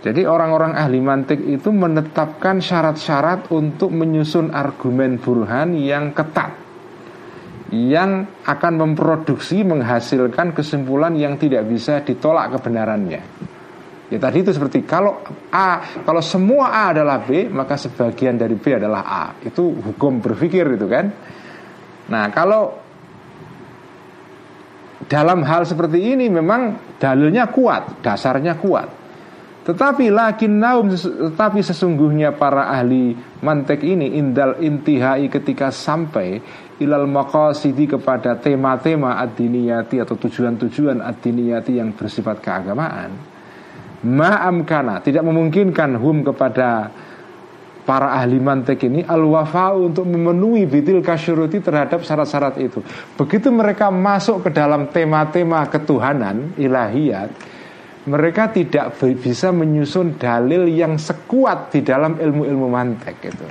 Jadi 0.00 0.22
orang-orang 0.24 0.78
ahli 0.78 1.02
mantik 1.02 1.42
itu 1.44 1.68
menetapkan 1.74 2.62
syarat-syarat 2.62 3.50
untuk 3.52 3.90
menyusun 3.92 4.54
argumen 4.54 5.20
burhan 5.20 5.76
yang 5.76 6.14
ketat 6.14 6.56
Yang 7.74 8.30
akan 8.46 8.74
memproduksi 8.80 9.66
menghasilkan 9.66 10.56
kesimpulan 10.56 11.18
yang 11.18 11.36
tidak 11.36 11.66
bisa 11.68 12.00
ditolak 12.00 12.54
kebenarannya 12.54 13.50
Ya 14.10 14.18
tadi 14.18 14.42
itu 14.42 14.50
seperti 14.50 14.82
kalau 14.82 15.22
A, 15.54 16.02
kalau 16.02 16.18
semua 16.18 16.74
A 16.74 16.90
adalah 16.90 17.22
B, 17.22 17.46
maka 17.46 17.78
sebagian 17.78 18.34
dari 18.34 18.58
B 18.58 18.74
adalah 18.74 19.06
A. 19.06 19.24
Itu 19.38 19.70
hukum 19.70 20.18
berpikir 20.18 20.66
itu 20.66 20.90
kan. 20.90 21.06
Nah, 22.10 22.26
kalau 22.34 22.74
dalam 25.06 25.46
hal 25.46 25.62
seperti 25.62 26.10
ini 26.10 26.26
memang 26.26 26.98
dalilnya 26.98 27.54
kuat, 27.54 28.02
dasarnya 28.02 28.58
kuat. 28.58 28.98
Tetapi 29.62 30.10
lakin 30.10 30.58
naum 30.58 30.90
tetapi 30.90 31.62
sesungguhnya 31.62 32.34
para 32.34 32.66
ahli 32.66 33.14
mantek 33.46 33.86
ini 33.86 34.18
indal 34.18 34.58
intihai 34.58 35.30
ketika 35.30 35.70
sampai 35.70 36.42
ilal 36.82 37.06
maqasidi 37.06 37.86
kepada 37.86 38.34
tema-tema 38.42 39.22
ad 39.22 39.38
atau 39.38 40.16
tujuan-tujuan 40.18 40.98
ad 40.98 41.22
yang 41.70 41.94
bersifat 41.94 42.42
keagamaan 42.42 43.29
ma'amkana 44.00 45.04
tidak 45.04 45.24
memungkinkan 45.28 46.00
hum 46.00 46.24
kepada 46.24 46.88
para 47.84 48.14
ahli 48.16 48.38
mantek 48.38 48.86
ini 48.86 49.02
al 49.04 49.24
wafa 49.26 49.74
untuk 49.74 50.06
memenuhi 50.06 50.68
bitil 50.68 51.02
kasyuruti 51.02 51.60
terhadap 51.60 52.04
syarat-syarat 52.04 52.56
itu. 52.60 52.80
Begitu 53.18 53.50
mereka 53.50 53.90
masuk 53.90 54.48
ke 54.48 54.50
dalam 54.54 54.88
tema-tema 54.88 55.66
ketuhanan 55.68 56.54
ilahiyat, 56.54 57.28
mereka 58.08 58.48
tidak 58.52 58.96
bisa 58.96 59.52
menyusun 59.52 60.16
dalil 60.16 60.70
yang 60.70 60.96
sekuat 60.96 61.74
di 61.74 61.80
dalam 61.82 62.16
ilmu-ilmu 62.16 62.66
mantek 62.70 63.16
itu. 63.26 63.46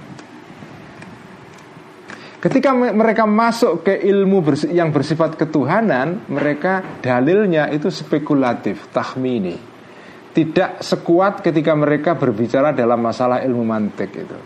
Ketika 2.39 2.71
mereka 2.71 3.27
masuk 3.27 3.83
ke 3.83 3.99
ilmu 3.99 4.39
yang 4.71 4.95
bersifat 4.95 5.35
ketuhanan, 5.35 6.23
mereka 6.31 7.03
dalilnya 7.03 7.67
itu 7.67 7.91
spekulatif, 7.91 8.87
tahmini 8.95 9.78
tidak 10.33 10.81
sekuat 10.85 11.41
ketika 11.41 11.73
mereka 11.73 12.13
berbicara 12.13 12.71
dalam 12.71 13.01
masalah 13.01 13.41
ilmu 13.41 13.65
mantik 13.65 14.11
itu. 14.13 14.37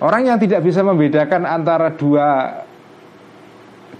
Orang 0.00 0.28
yang 0.28 0.36
tidak 0.36 0.60
bisa 0.60 0.84
membedakan 0.84 1.48
antara 1.48 1.92
dua 1.96 2.28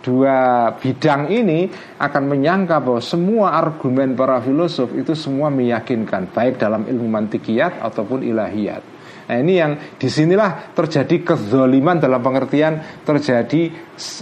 dua 0.06 0.70
bidang 0.78 1.26
ini 1.34 1.66
akan 1.98 2.22
menyangka 2.30 2.78
bahwa 2.78 3.02
semua 3.02 3.58
argumen 3.58 4.14
para 4.14 4.38
filosof 4.38 4.94
itu 4.94 5.18
semua 5.18 5.50
meyakinkan 5.50 6.30
baik 6.30 6.62
dalam 6.62 6.86
ilmu 6.86 7.10
mantikiyat 7.10 7.82
ataupun 7.82 8.22
ilahiyat. 8.22 8.94
Nah 9.26 9.36
ini 9.42 9.58
yang 9.58 9.74
di 9.98 10.06
sinilah 10.06 10.70
terjadi 10.70 11.26
kezoliman 11.26 11.98
dalam 11.98 12.22
pengertian 12.22 13.02
terjadi 13.02 13.74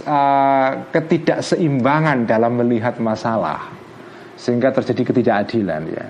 uh, 0.09 0.89
ketidakseimbangan 0.89 2.25
dalam 2.25 2.57
melihat 2.57 2.97
masalah 2.97 3.69
sehingga 4.33 4.73
terjadi 4.73 5.13
ketidakadilan 5.13 5.81
ya. 5.93 6.05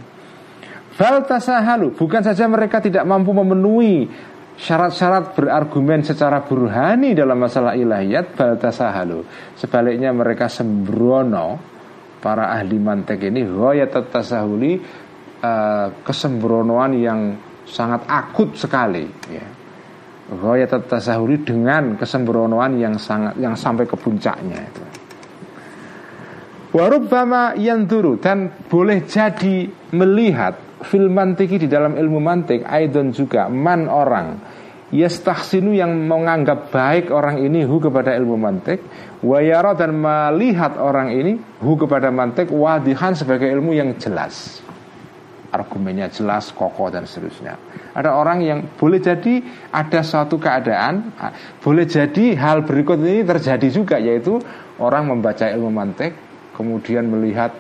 Fal 0.96 1.28
tasahalu 1.28 1.92
Bukan 1.94 2.24
saja 2.24 2.48
mereka 2.48 2.80
tidak 2.80 3.04
mampu 3.04 3.36
memenuhi 3.36 4.08
Syarat-syarat 4.56 5.36
berargumen 5.36 6.00
secara 6.08 6.40
burhani 6.40 7.12
dalam 7.12 7.36
masalah 7.36 7.76
ilahiyat 7.76 8.40
Bal 8.40 8.56
tasahalu 8.56 9.28
Sebaliknya 9.60 10.16
mereka 10.16 10.48
sembrono 10.48 11.60
Para 12.24 12.56
ahli 12.56 12.80
mantek 12.80 13.28
ini 13.28 13.44
Hoyat 13.44 13.92
tasahuli 14.08 14.80
uh, 15.44 15.88
Kesembronoan 16.02 16.92
yang 16.96 17.20
sangat 17.66 18.06
akut 18.06 18.54
sekali 18.54 19.06
ya. 19.30 19.46
Hoyat 20.26 20.90
tasahuli 20.90 21.42
dengan 21.46 21.98
kesembronoan 21.98 22.82
yang 22.82 22.98
sangat 22.98 23.38
yang 23.38 23.54
sampai 23.54 23.86
ke 23.86 23.94
puncaknya 23.94 24.58
itu. 24.58 24.84
Warubbama 26.74 27.54
yang 27.58 27.86
turu 27.86 28.18
dan 28.18 28.50
boleh 28.66 29.06
jadi 29.06 29.70
melihat 29.94 30.65
fil 30.84 31.08
mantiki 31.08 31.62
di 31.62 31.68
dalam 31.72 31.96
ilmu 31.96 32.20
mantik 32.20 32.66
aidon 32.68 33.16
juga 33.16 33.48
man 33.48 33.88
orang. 33.88 34.28
Yastahsinu 34.94 35.74
yang 35.74 35.92
menganggap 36.06 36.70
baik 36.70 37.10
orang 37.10 37.42
ini 37.42 37.66
hu 37.66 37.82
kepada 37.82 38.14
ilmu 38.16 38.38
mantik 38.38 38.86
wayara 39.26 39.74
dan 39.74 39.98
melihat 39.98 40.78
orang 40.78 41.10
ini 41.10 41.42
hu 41.60 41.74
kepada 41.74 42.14
mantik 42.14 42.54
wadihan 42.54 43.18
sebagai 43.18 43.50
ilmu 43.50 43.74
yang 43.74 43.98
jelas. 43.98 44.62
Argumennya 45.50 46.12
jelas 46.12 46.54
kokoh 46.54 46.94
dan 46.94 47.10
seterusnya. 47.10 47.58
Ada 47.96 48.14
orang 48.14 48.44
yang 48.44 48.60
boleh 48.76 49.02
jadi 49.02 49.42
ada 49.72 50.04
suatu 50.04 50.38
keadaan 50.38 51.16
boleh 51.64 51.88
jadi 51.90 52.36
hal 52.38 52.68
berikut 52.68 53.00
ini 53.02 53.24
terjadi 53.24 53.68
juga 53.72 53.98
yaitu 53.98 54.38
orang 54.78 55.10
membaca 55.10 55.50
ilmu 55.50 55.72
mantik 55.72 56.14
kemudian 56.54 57.08
melihat 57.08 57.56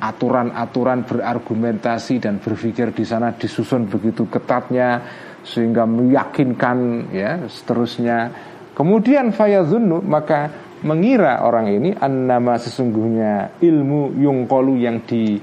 aturan-aturan 0.00 1.06
berargumentasi 1.06 2.22
dan 2.22 2.42
berpikir 2.42 2.90
di 2.90 3.04
sana 3.06 3.34
disusun 3.34 3.86
begitu 3.86 4.26
ketatnya 4.26 5.02
sehingga 5.44 5.84
meyakinkan 5.84 7.10
ya 7.12 7.44
seterusnya. 7.46 8.32
Kemudian 8.74 9.30
fayazunnu 9.30 10.02
maka 10.02 10.50
mengira 10.82 11.40
orang 11.46 11.70
ini 11.70 11.90
annama 11.94 12.58
sesungguhnya 12.58 13.60
ilmu 13.62 14.18
yungkolu 14.18 14.74
yang 14.76 15.06
di 15.06 15.38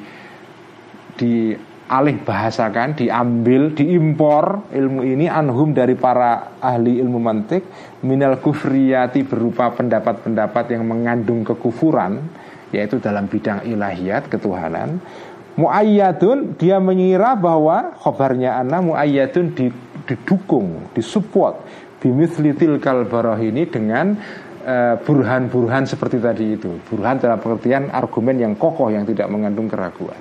di 1.16 1.54
alih 1.92 2.24
bahasakan, 2.24 2.96
diambil, 2.96 3.76
diimpor 3.76 4.72
ilmu 4.72 5.04
ini 5.04 5.28
anhum 5.28 5.76
dari 5.76 6.00
para 6.00 6.56
ahli 6.64 7.04
ilmu 7.04 7.20
mantik 7.20 7.68
minal 8.08 8.40
kufriyati 8.40 9.28
berupa 9.28 9.76
pendapat-pendapat 9.76 10.72
yang 10.72 10.88
mengandung 10.88 11.44
kekufuran 11.44 12.32
yaitu 12.72 12.98
dalam 12.98 13.28
bidang 13.28 13.64
ilahiyat 13.68 14.28
ketuhanan. 14.32 15.00
Muayyadun 15.60 16.56
dia 16.56 16.80
mengira 16.80 17.36
bahwa 17.36 17.92
khobarnya 18.00 18.64
ana 18.64 18.80
muayyadun 18.80 19.52
didukung 20.08 20.90
disupport 20.96 21.60
bimithli 22.02 22.56
tilkal 22.56 23.06
ini 23.38 23.68
dengan 23.68 24.16
uh, 24.64 24.96
burhan-burhan 25.04 25.86
seperti 25.86 26.18
tadi 26.24 26.56
itu. 26.56 26.80
Burhan 26.88 27.20
dalam 27.20 27.38
pengertian 27.38 27.92
argumen 27.92 28.40
yang 28.40 28.54
kokoh 28.56 28.90
yang 28.90 29.04
tidak 29.06 29.28
mengandung 29.28 29.68
keraguan. 29.68 30.18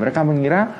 Mereka 0.00 0.20
mengira 0.26 0.74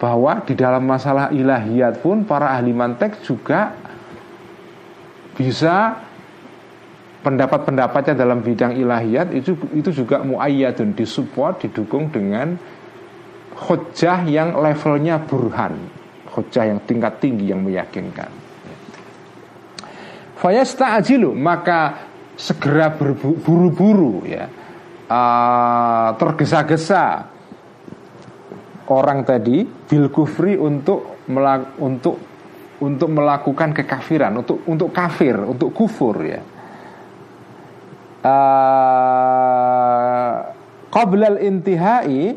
bahwa 0.00 0.40
di 0.44 0.56
dalam 0.56 0.84
masalah 0.84 1.28
ilahiyat 1.32 2.00
pun 2.00 2.24
para 2.24 2.56
ahli 2.56 2.72
mantek 2.72 3.20
juga 3.24 3.76
bisa 5.36 6.08
pendapat-pendapatnya 7.20 8.14
dalam 8.16 8.40
bidang 8.40 8.76
ilahiyat 8.76 9.36
itu 9.36 9.52
itu 9.76 9.92
juga 10.04 10.24
muayyadun 10.24 10.96
disupport 10.96 11.60
didukung 11.60 12.08
dengan 12.08 12.56
hujah 13.68 14.24
yang 14.24 14.56
levelnya 14.56 15.20
burhan. 15.20 15.76
Hujah 16.30 16.70
yang 16.70 16.80
tingkat 16.86 17.20
tinggi 17.20 17.50
yang 17.50 17.60
meyakinkan. 17.60 18.30
Fayasta'jilu 20.40 21.36
maka 21.36 22.08
segera 22.38 22.88
berburu-buru 22.94 24.24
ya. 24.24 24.48
Uh, 25.10 26.14
tergesa-gesa 26.22 27.26
orang 28.86 29.26
tadi 29.26 29.66
bil 29.66 30.06
kufri 30.06 30.54
untuk 30.54 31.26
melak 31.26 31.74
untuk 31.82 32.14
untuk 32.78 33.10
melakukan 33.10 33.74
kekafiran 33.74 34.38
untuk 34.38 34.62
untuk 34.70 34.94
kafir 34.94 35.34
untuk 35.34 35.74
kufur 35.74 36.14
ya 36.22 36.38
uh, 38.24 39.70
qoblal 40.90 41.38
intihai 41.40 42.34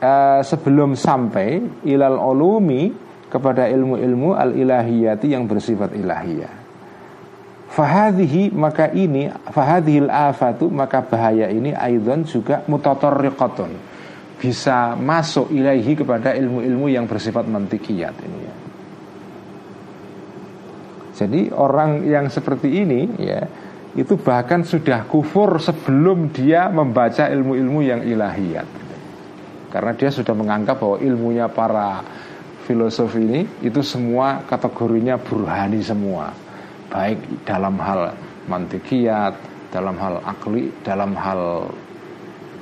uh, 0.00 0.40
sebelum 0.42 0.96
sampai 0.96 1.62
ilal 1.86 2.18
ulumi 2.18 2.92
kepada 3.26 3.66
ilmu-ilmu 3.68 4.32
al-ilahiyati 4.38 5.34
yang 5.34 5.44
bersifat 5.50 5.92
ilahiyah. 5.98 6.64
Fahadhihi 7.66 8.56
maka 8.56 8.88
ini 8.94 9.28
fahadhil 9.52 10.08
afatu 10.08 10.72
maka 10.72 11.04
bahaya 11.04 11.52
ini 11.52 11.76
aidon 11.76 12.24
juga 12.24 12.64
mutatarriqatun 12.64 13.96
bisa 14.40 14.96
masuk 14.96 15.52
ilahi 15.52 15.92
kepada 15.96 16.32
ilmu-ilmu 16.36 16.88
yang 16.88 17.04
bersifat 17.04 17.44
mantikiyat 17.44 18.16
ini 18.22 18.38
ya. 18.40 18.54
Jadi 21.16 21.48
orang 21.52 22.04
yang 22.04 22.28
seperti 22.28 22.84
ini 22.84 23.08
ya 23.20 23.44
itu 23.96 24.20
bahkan 24.20 24.60
sudah 24.60 25.08
kufur 25.08 25.56
sebelum 25.56 26.28
dia 26.28 26.68
membaca 26.68 27.32
ilmu-ilmu 27.32 27.80
yang 27.80 28.04
ilahiyat. 28.04 28.68
Karena 29.72 29.92
dia 29.96 30.12
sudah 30.12 30.36
menganggap 30.36 30.76
bahwa 30.76 31.00
ilmunya 31.00 31.48
para 31.48 32.04
filosof 32.68 33.16
ini 33.16 33.48
itu 33.64 33.80
semua 33.80 34.44
kategorinya 34.44 35.16
burhani 35.16 35.80
semua. 35.80 36.28
Baik 36.92 37.48
dalam 37.48 37.80
hal 37.80 38.12
mantikiyat, 38.44 39.34
dalam 39.72 39.96
hal 39.96 40.20
akli, 40.28 40.70
dalam 40.84 41.16
hal 41.16 41.72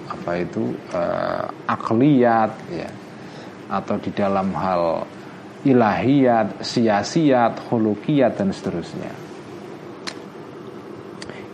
apa 0.05 0.33
itu 0.39 0.71
uh, 0.95 1.51
akliyat 1.67 2.53
ya 2.71 2.89
atau 3.75 3.99
di 3.99 4.15
dalam 4.15 4.55
hal 4.55 5.03
ilahiyat, 5.67 6.63
siasiat, 6.63 7.59
holokiyat 7.73 8.39
dan 8.39 8.53
seterusnya. 8.55 9.34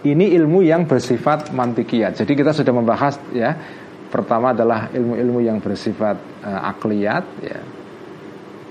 Ini 0.01 0.32
ilmu 0.32 0.64
yang 0.64 0.88
bersifat 0.88 1.53
mantikiyat. 1.53 2.16
Jadi 2.16 2.32
kita 2.32 2.57
sudah 2.57 2.72
membahas 2.72 3.20
ya. 3.36 3.53
Pertama 4.11 4.51
adalah 4.57 4.90
ilmu-ilmu 4.90 5.44
yang 5.44 5.61
bersifat 5.61 6.16
uh, 6.40 6.61
akliyat 6.72 7.24
ya. 7.44 7.61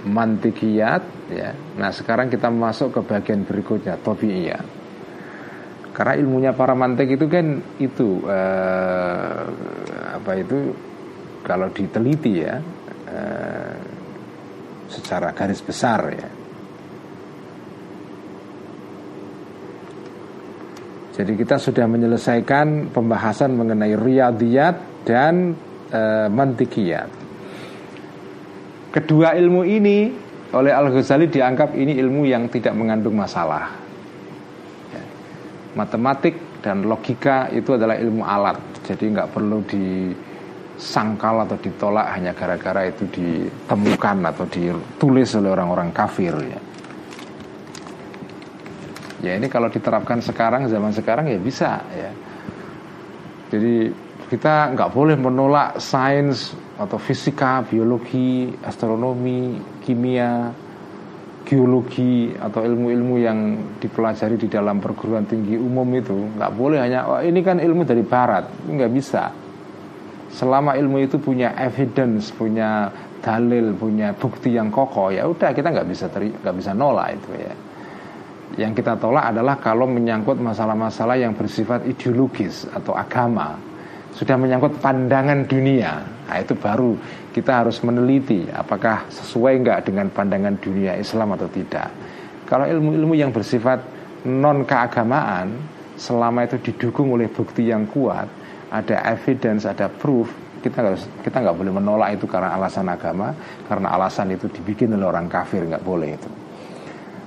Mantikiyat 0.09 1.03
ya. 1.29 1.53
Nah, 1.77 1.93
sekarang 1.93 2.33
kita 2.33 2.49
masuk 2.49 2.97
ke 2.97 3.01
bagian 3.05 3.45
berikutnya, 3.45 4.01
tabiiyat. 4.01 4.65
Karena 5.93 6.13
ilmunya 6.17 6.51
para 6.55 6.73
mantik 6.73 7.13
itu 7.13 7.27
kan 7.29 7.61
itu 7.77 8.23
uh, 8.25 9.43
apa 10.15 10.31
itu 10.39 10.71
kalau 11.45 11.67
diteliti 11.69 12.39
ya 12.39 12.55
uh, 13.05 13.75
secara 14.89 15.29
garis 15.35 15.61
besar 15.61 16.09
ya. 16.09 16.38
Jadi 21.19 21.35
kita 21.35 21.59
sudah 21.59 21.83
menyelesaikan 21.83 22.95
pembahasan 22.95 23.51
mengenai 23.59 23.91
riyadiyat 23.91 25.03
dan 25.03 25.51
e, 25.91 26.31
mantikiyat. 26.31 27.11
Kedua 28.95 29.35
ilmu 29.35 29.67
ini 29.67 30.15
oleh 30.55 30.71
Al-Ghazali 30.71 31.27
dianggap 31.27 31.75
ini 31.75 31.99
ilmu 31.99 32.23
yang 32.23 32.47
tidak 32.47 32.71
mengandung 32.71 33.19
masalah. 33.19 33.67
Ya. 34.95 35.03
Matematik 35.75 36.63
dan 36.63 36.87
logika 36.87 37.51
itu 37.51 37.75
adalah 37.75 37.99
ilmu 37.99 38.23
alat, 38.23 38.87
jadi 38.87 39.19
nggak 39.19 39.29
perlu 39.35 39.59
di 39.67 40.15
sangkal 40.79 41.43
atau 41.43 41.59
ditolak 41.59 42.15
hanya 42.15 42.31
gara-gara 42.31 42.87
itu 42.87 43.03
ditemukan 43.11 44.23
atau 44.23 44.47
ditulis 44.47 45.35
oleh 45.35 45.51
orang-orang 45.51 45.91
kafir 45.91 46.31
ya. 46.47 46.68
Ya 49.19 49.35
ini 49.35 49.51
kalau 49.51 49.67
diterapkan 49.67 50.23
sekarang 50.23 50.67
zaman 50.71 50.95
sekarang 50.95 51.27
ya 51.27 51.39
bisa 51.39 51.83
ya. 51.91 52.11
Jadi 53.49 53.91
kita 54.29 54.71
nggak 54.77 54.93
boleh 54.93 55.17
menolak 55.17 55.81
sains 55.81 56.53
atau 56.77 56.95
fisika, 57.01 57.65
biologi, 57.65 58.53
astronomi, 58.63 59.57
kimia, 59.83 60.53
geologi 61.43 62.29
atau 62.37 62.61
ilmu-ilmu 62.61 63.15
yang 63.17 63.39
dipelajari 63.81 64.37
di 64.37 64.47
dalam 64.47 64.77
perguruan 64.77 65.25
tinggi 65.25 65.57
umum 65.57 65.89
itu 65.97 66.13
nggak 66.37 66.51
boleh 66.53 66.77
hanya 66.77 67.09
oh, 67.09 67.19
ini 67.25 67.41
kan 67.41 67.57
ilmu 67.57 67.83
dari 67.83 68.05
barat 68.05 68.45
nggak 68.69 68.91
bisa 68.93 69.33
selama 70.29 70.77
ilmu 70.77 71.01
itu 71.01 71.17
punya 71.17 71.57
evidence, 71.57 72.29
punya 72.29 72.93
dalil, 73.19 73.73
punya 73.75 74.13
bukti 74.13 74.55
yang 74.55 74.69
kokoh, 74.69 75.09
ya 75.09 75.25
udah 75.25 75.51
kita 75.51 75.73
nggak 75.73 75.89
bisa 75.89 76.05
nggak 76.07 76.55
bisa 76.55 76.71
nolak 76.77 77.17
itu 77.17 77.31
ya. 77.33 77.53
Yang 78.57 78.81
kita 78.81 78.97
tolak 78.97 79.29
adalah 79.29 79.61
kalau 79.61 79.85
menyangkut 79.85 80.41
masalah-masalah 80.41 81.21
yang 81.21 81.37
bersifat 81.37 81.85
ideologis 81.85 82.65
atau 82.73 82.97
agama, 82.97 83.59
sudah 84.09 84.35
menyangkut 84.35 84.81
pandangan 84.81 85.45
dunia, 85.45 86.01
nah 86.25 86.37
itu 86.41 86.57
baru 86.57 86.97
kita 87.29 87.61
harus 87.63 87.77
meneliti 87.85 88.49
apakah 88.49 89.05
sesuai 89.07 89.61
nggak 89.61 89.79
dengan 89.85 90.09
pandangan 90.09 90.57
dunia 90.57 90.97
Islam 90.97 91.37
atau 91.37 91.45
tidak. 91.47 91.87
Kalau 92.49 92.65
ilmu-ilmu 92.65 93.13
yang 93.13 93.29
bersifat 93.29 93.79
non 94.25 94.65
keagamaan, 94.65 95.53
selama 95.93 96.49
itu 96.49 96.57
didukung 96.57 97.13
oleh 97.13 97.29
bukti 97.29 97.69
yang 97.69 97.85
kuat, 97.85 98.27
ada 98.73 98.97
evidence, 99.13 99.69
ada 99.69 99.87
proof, 99.87 100.33
kita 100.59 100.83
nggak 100.83 101.23
kita 101.23 101.37
nggak 101.45 101.55
boleh 101.55 101.73
menolak 101.73 102.09
itu 102.17 102.25
karena 102.25 102.57
alasan 102.57 102.89
agama, 102.89 103.31
karena 103.69 103.93
alasan 103.93 104.33
itu 104.33 104.49
dibikin 104.49 104.97
oleh 104.97 105.05
orang 105.05 105.29
kafir 105.29 105.63
nggak 105.63 105.85
boleh 105.85 106.17
itu. 106.17 106.48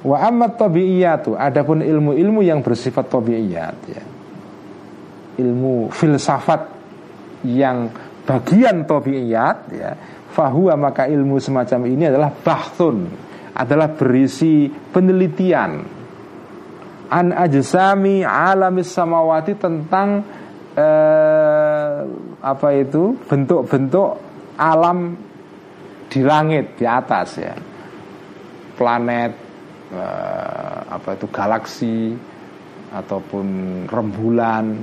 Wa 0.02 0.26
amat 0.26 0.58
tabiiyatu, 0.58 1.38
adapun 1.38 1.78
ilmu-ilmu 1.78 2.42
yang 2.42 2.58
bersifat 2.58 3.06
tabiiyat 3.06 3.78
ya. 3.86 4.04
Ilmu 5.38 5.94
filsafat 5.94 6.62
yang 7.46 7.86
bagian 8.26 8.82
tabiiyat 8.82 9.58
ya, 9.70 9.94
fahuwa 10.34 10.74
maka 10.74 11.06
ilmu 11.06 11.38
semacam 11.38 11.86
ini 11.86 12.10
adalah 12.10 12.34
bahthun, 12.34 13.06
adalah 13.54 13.94
berisi 13.94 14.66
penelitian. 14.66 16.02
An 17.12 17.26
ajsami 17.30 18.26
alamis 18.26 18.90
samawati 18.90 19.54
tentang 19.54 20.24
eh, 20.74 21.96
apa 22.42 22.68
itu? 22.74 23.22
Bentuk-bentuk 23.22 24.08
alam 24.58 25.14
di 26.10 26.20
langit 26.26 26.74
di 26.74 26.84
atas 26.90 27.28
ya. 27.38 27.54
Planet 28.74 29.41
eh, 29.92 30.78
apa 30.88 31.08
itu 31.14 31.26
galaksi 31.28 32.16
ataupun 32.92 33.46
rembulan 33.88 34.80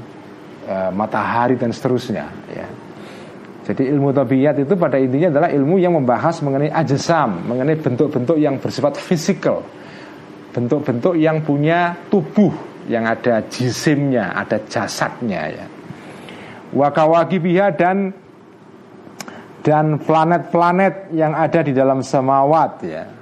eh, 0.65 0.91
matahari 0.93 1.57
dan 1.57 1.73
seterusnya 1.73 2.25
ya. 2.49 2.67
Jadi 3.69 3.85
ilmu 3.85 4.09
tabiat 4.09 4.57
itu 4.65 4.73
pada 4.73 4.97
intinya 4.97 5.29
adalah 5.29 5.49
ilmu 5.53 5.77
yang 5.77 5.93
membahas 5.93 6.41
mengenai 6.41 6.73
ajasam, 6.73 7.45
mengenai 7.45 7.77
bentuk-bentuk 7.77 8.41
yang 8.41 8.57
bersifat 8.57 8.97
fisikal, 8.97 9.61
bentuk-bentuk 10.49 11.13
yang 11.13 11.45
punya 11.45 11.93
tubuh, 12.09 12.49
yang 12.89 13.05
ada 13.05 13.45
jisimnya, 13.45 14.33
ada 14.33 14.57
jasadnya 14.65 15.41
ya. 15.53 15.65
Wakawakibiha 16.73 17.77
dan 17.77 18.09
dan 19.61 20.01
planet-planet 20.01 21.13
yang 21.13 21.37
ada 21.37 21.61
di 21.61 21.69
dalam 21.69 22.01
samawat 22.01 22.71
ya 22.81 23.18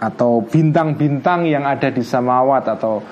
atau 0.00 0.40
bintang-bintang 0.40 1.44
yang 1.44 1.68
ada 1.68 1.92
di 1.92 2.00
samawat 2.00 2.64
atau 2.72 3.04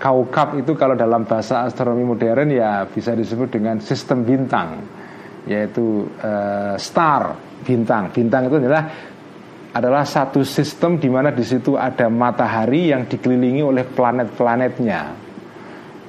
kaukab 0.00 0.56
itu 0.56 0.72
kalau 0.72 0.96
dalam 0.96 1.28
bahasa 1.28 1.68
astronomi 1.68 2.08
modern 2.08 2.48
ya 2.48 2.88
bisa 2.88 3.12
disebut 3.12 3.52
dengan 3.52 3.76
sistem 3.84 4.24
bintang 4.24 4.80
yaitu 5.44 6.08
uh, 6.24 6.80
star 6.80 7.36
bintang 7.60 8.08
bintang 8.08 8.48
itu 8.48 8.56
adalah 8.56 8.84
adalah 9.70 10.02
satu 10.08 10.40
sistem 10.40 10.96
di 10.96 11.12
mana 11.12 11.28
di 11.28 11.44
situ 11.44 11.76
ada 11.76 12.08
matahari 12.08 12.90
yang 12.90 13.04
dikelilingi 13.04 13.60
oleh 13.60 13.84
planet-planetnya 13.84 15.02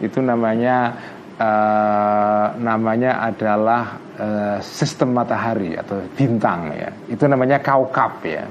itu 0.02 0.18
namanya 0.18 0.98
uh, 1.38 2.46
namanya 2.58 3.22
adalah 3.22 3.98
uh, 4.18 4.58
sistem 4.62 5.14
matahari 5.14 5.78
atau 5.78 6.02
bintang 6.14 6.74
ya. 6.74 6.90
Itu 7.10 7.26
namanya 7.26 7.62
kaukab 7.62 8.22
ya. 8.26 8.46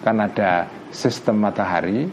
Kan 0.00 0.16
ada 0.20 0.66
sistem 0.90 1.40
matahari. 1.44 2.08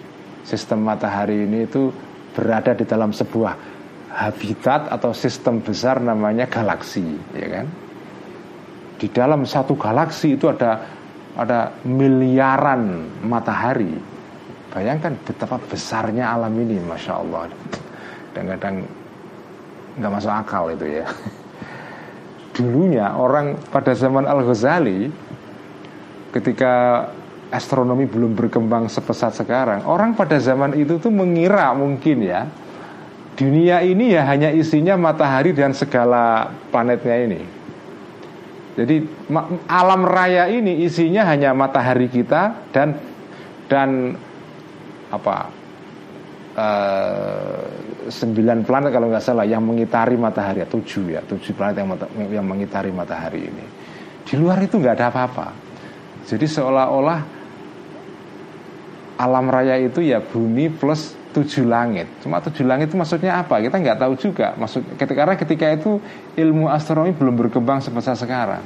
Sistem 0.47 0.83
matahari 0.87 1.43
ini 1.43 1.67
itu 1.67 1.91
berada 2.31 2.71
di 2.71 2.87
dalam 2.87 3.11
sebuah 3.11 3.53
habitat 4.11 4.87
atau 4.87 5.11
sistem 5.11 5.59
besar 5.59 5.99
namanya 5.99 6.47
galaksi, 6.47 7.03
ya 7.35 7.47
kan? 7.59 7.67
Di 8.97 9.07
dalam 9.11 9.43
satu 9.43 9.75
galaksi 9.75 10.39
itu 10.39 10.47
ada 10.47 10.79
ada 11.37 11.75
miliaran 11.83 13.11
matahari. 13.27 13.91
Bayangkan 14.71 15.19
betapa 15.21 15.59
besarnya 15.59 16.31
alam 16.31 16.53
ini, 16.55 16.79
masya 16.79 17.13
Allah. 17.19 17.51
Kadang-kadang 18.31 18.87
nggak 19.97 20.13
masuk 20.13 20.31
akal 20.31 20.63
itu 20.69 21.01
ya 21.01 21.05
dulunya 22.53 23.17
orang 23.17 23.57
pada 23.73 23.97
zaman 23.97 24.29
Al 24.29 24.45
Ghazali 24.45 25.09
ketika 26.29 27.05
astronomi 27.51 28.05
belum 28.07 28.35
berkembang 28.35 28.91
sepesat 28.91 29.35
sekarang 29.39 29.87
orang 29.87 30.13
pada 30.13 30.35
zaman 30.39 30.75
itu 30.75 30.99
tuh 30.99 31.11
mengira 31.11 31.71
mungkin 31.71 32.23
ya 32.23 32.47
dunia 33.37 33.85
ini 33.85 34.17
ya 34.17 34.25
hanya 34.25 34.49
isinya 34.49 34.97
matahari 34.97 35.53
dan 35.53 35.71
segala 35.71 36.51
planetnya 36.73 37.17
ini 37.21 37.41
Jadi 38.77 39.01
alam 39.73 40.05
raya 40.05 40.45
ini 40.53 40.85
isinya 40.85 41.25
hanya 41.25 41.49
matahari 41.49 42.13
kita 42.13 42.69
dan 42.69 42.93
dan 43.65 44.13
apa 45.09 45.49
uh, 46.53 47.57
sembilan 48.05 48.61
planet 48.61 48.93
kalau 48.93 49.09
nggak 49.09 49.25
salah 49.25 49.49
yang 49.49 49.65
mengitari 49.65 50.13
matahari 50.13 50.61
ya 50.61 50.69
tujuh 50.69 51.09
ya 51.09 51.25
tujuh 51.25 51.57
planet 51.57 51.75
yang 51.81 51.89
yang 52.29 52.45
mengitari 52.45 52.93
matahari 52.93 53.49
ini. 53.49 53.65
Di 54.29 54.37
luar 54.37 54.61
itu 54.61 54.77
nggak 54.77 54.93
ada 54.93 55.09
apa-apa. 55.09 55.47
Jadi 56.29 56.45
seolah-olah 56.45 57.36
alam 59.17 59.49
raya 59.49 59.81
itu 59.81 60.05
ya 60.05 60.21
bumi 60.21 60.69
plus 60.69 61.17
tujuh 61.33 61.65
langit. 61.65 62.05
Cuma 62.21 62.41
tujuh 62.41 62.65
langit 62.65 62.93
itu 62.93 62.97
maksudnya 62.97 63.41
apa? 63.41 63.57
Kita 63.61 63.77
nggak 63.77 63.97
tahu 63.97 64.13
juga. 64.17 64.53
Maksud 64.57 64.97
karena 64.97 65.33
ketika 65.37 65.73
itu 65.73 65.97
ilmu 66.37 66.69
astronomi 66.69 67.13
belum 67.17 67.33
berkembang 67.33 67.81
sebesar 67.81 68.13
sekarang. 68.13 68.61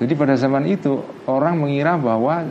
Jadi 0.00 0.12
pada 0.16 0.32
zaman 0.38 0.64
itu 0.64 1.02
orang 1.28 1.60
mengira 1.60 1.98
bahwa 2.00 2.48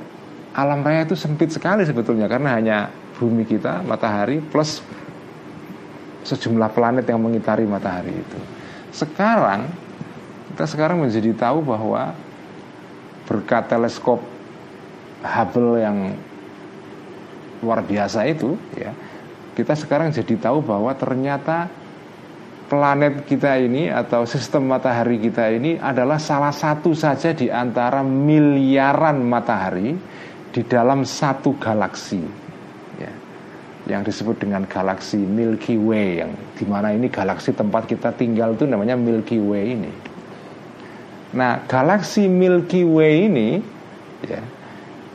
alam 0.53 0.79
raya 0.85 1.07
itu 1.07 1.17
sempit 1.17 1.49
sekali 1.49 1.81
sebetulnya 1.87 2.29
karena 2.29 2.53
hanya 2.53 2.77
bumi 3.17 3.43
kita, 3.47 3.81
matahari 3.81 4.43
plus 4.43 4.85
sejumlah 6.23 6.69
planet 6.75 7.09
yang 7.09 7.17
mengitari 7.17 7.65
matahari 7.65 8.13
itu. 8.13 8.39
Sekarang 8.93 9.71
kita 10.53 10.65
sekarang 10.69 11.01
menjadi 11.01 11.31
tahu 11.33 11.63
bahwa 11.63 12.13
berkat 13.25 13.71
teleskop 13.71 14.21
Hubble 15.19 15.83
yang 15.83 16.15
luar 17.59 17.83
biasa 17.83 18.23
itu 18.27 18.55
ya 18.75 18.91
kita 19.55 19.75
sekarang 19.75 20.15
jadi 20.15 20.39
tahu 20.39 20.63
bahwa 20.63 20.95
ternyata 20.95 21.67
planet 22.69 23.25
kita 23.25 23.57
ini 23.57 23.89
atau 23.89 24.23
sistem 24.29 24.69
matahari 24.69 25.17
kita 25.17 25.49
ini 25.49 25.81
adalah 25.81 26.21
salah 26.21 26.53
satu 26.53 26.93
saja 26.93 27.33
di 27.33 27.49
antara 27.49 28.05
miliaran 28.05 29.25
matahari 29.25 29.97
di 30.53 30.61
dalam 30.63 31.01
satu 31.01 31.57
galaksi 31.57 32.21
ya, 33.01 33.11
yang 33.89 34.05
disebut 34.05 34.45
dengan 34.45 34.69
galaksi 34.69 35.17
Milky 35.17 35.75
Way 35.81 36.23
yang 36.23 36.31
di 36.55 36.65
mana 36.69 36.93
ini 36.93 37.09
galaksi 37.09 37.51
tempat 37.57 37.89
kita 37.89 38.13
tinggal 38.13 38.53
itu 38.53 38.69
namanya 38.69 38.93
Milky 38.93 39.41
Way 39.41 39.65
ini. 39.73 39.91
Nah 41.33 41.65
galaksi 41.65 42.29
Milky 42.29 42.85
Way 42.85 43.13
ini 43.29 43.49
ya, 44.29 44.41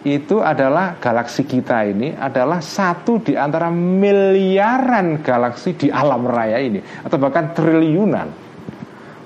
itu 0.05 0.45
adalah 0.45 1.01
galaksi 1.01 1.49
kita 1.49 1.89
ini 1.89 2.13
adalah 2.13 2.61
satu 2.61 3.25
di 3.25 3.33
antara 3.33 3.73
miliaran 3.73 5.25
galaksi 5.25 5.73
di 5.73 5.89
alam 5.89 6.29
raya 6.29 6.61
ini 6.61 6.81
atau 7.05 7.17
bahkan 7.17 7.57
triliunan 7.57 8.45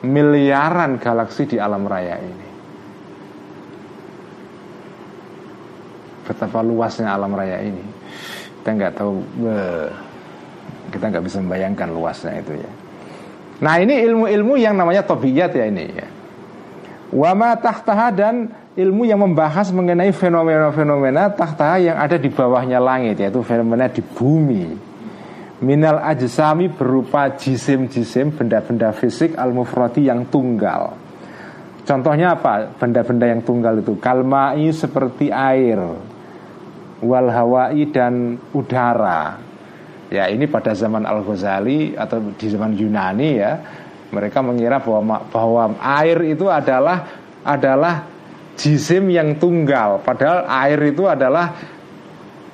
miliaran 0.03 0.99
galaksi 1.03 1.49
di 1.49 1.57
alam 1.59 1.83
raya 1.89 2.19
ini. 2.23 2.47
Betapa 6.29 6.61
luasnya 6.61 7.11
alam 7.11 7.33
raya 7.33 7.59
ini. 7.65 7.83
Kita 8.61 8.71
nggak 8.77 8.93
tahu, 9.01 9.15
kita 10.93 11.05
nggak 11.09 11.25
bisa 11.25 11.41
membayangkan 11.41 11.89
luasnya 11.89 12.33
itu 12.39 12.53
ya. 12.61 12.71
Nah 13.59 13.75
ini 13.83 13.95
ilmu-ilmu 14.07 14.55
yang 14.61 14.79
namanya 14.79 15.03
tobiyat 15.03 15.51
ya 15.57 15.67
ini 15.67 15.85
ya. 15.89 16.09
Wama 17.09 17.57
tahtaha 17.59 18.13
dan 18.13 18.53
ilmu 18.79 19.03
yang 19.11 19.19
membahas 19.19 19.75
mengenai 19.75 20.15
fenomena-fenomena 20.15 21.35
tahta 21.35 21.83
yang 21.83 21.99
ada 21.99 22.15
di 22.15 22.31
bawahnya 22.31 22.79
langit 22.79 23.19
yaitu 23.19 23.43
fenomena 23.43 23.91
di 23.91 23.99
bumi. 23.99 24.87
Minal 25.59 25.99
ajsami 25.99 26.71
berupa 26.71 27.35
jisim-jisim 27.35 28.31
benda-benda 28.31 28.95
fisik 28.95 29.35
al-mufrati 29.35 30.07
yang 30.07 30.31
tunggal. 30.31 30.95
Contohnya 31.83 32.39
apa? 32.39 32.79
Benda-benda 32.79 33.27
yang 33.27 33.43
tunggal 33.43 33.83
itu 33.83 33.99
kalmai 33.99 34.71
seperti 34.71 35.35
air, 35.35 35.83
wal 37.03 37.27
hawai 37.27 37.83
dan 37.91 38.39
udara. 38.55 39.43
Ya 40.15 40.31
ini 40.31 40.47
pada 40.47 40.79
zaman 40.79 41.03
Al 41.03 41.27
Ghazali 41.27 41.99
atau 41.99 42.23
di 42.39 42.47
zaman 42.47 42.79
Yunani 42.79 43.31
ya 43.35 43.53
mereka 44.15 44.41
mengira 44.41 44.81
bahwa 44.81 45.21
bahwa 45.29 45.65
air 46.01 46.33
itu 46.33 46.49
adalah 46.49 47.05
adalah 47.45 48.18
jisim 48.59 49.09
yang 49.09 49.39
tunggal. 49.39 50.03
Padahal 50.03 50.45
air 50.51 50.91
itu 50.91 51.07
adalah 51.07 51.55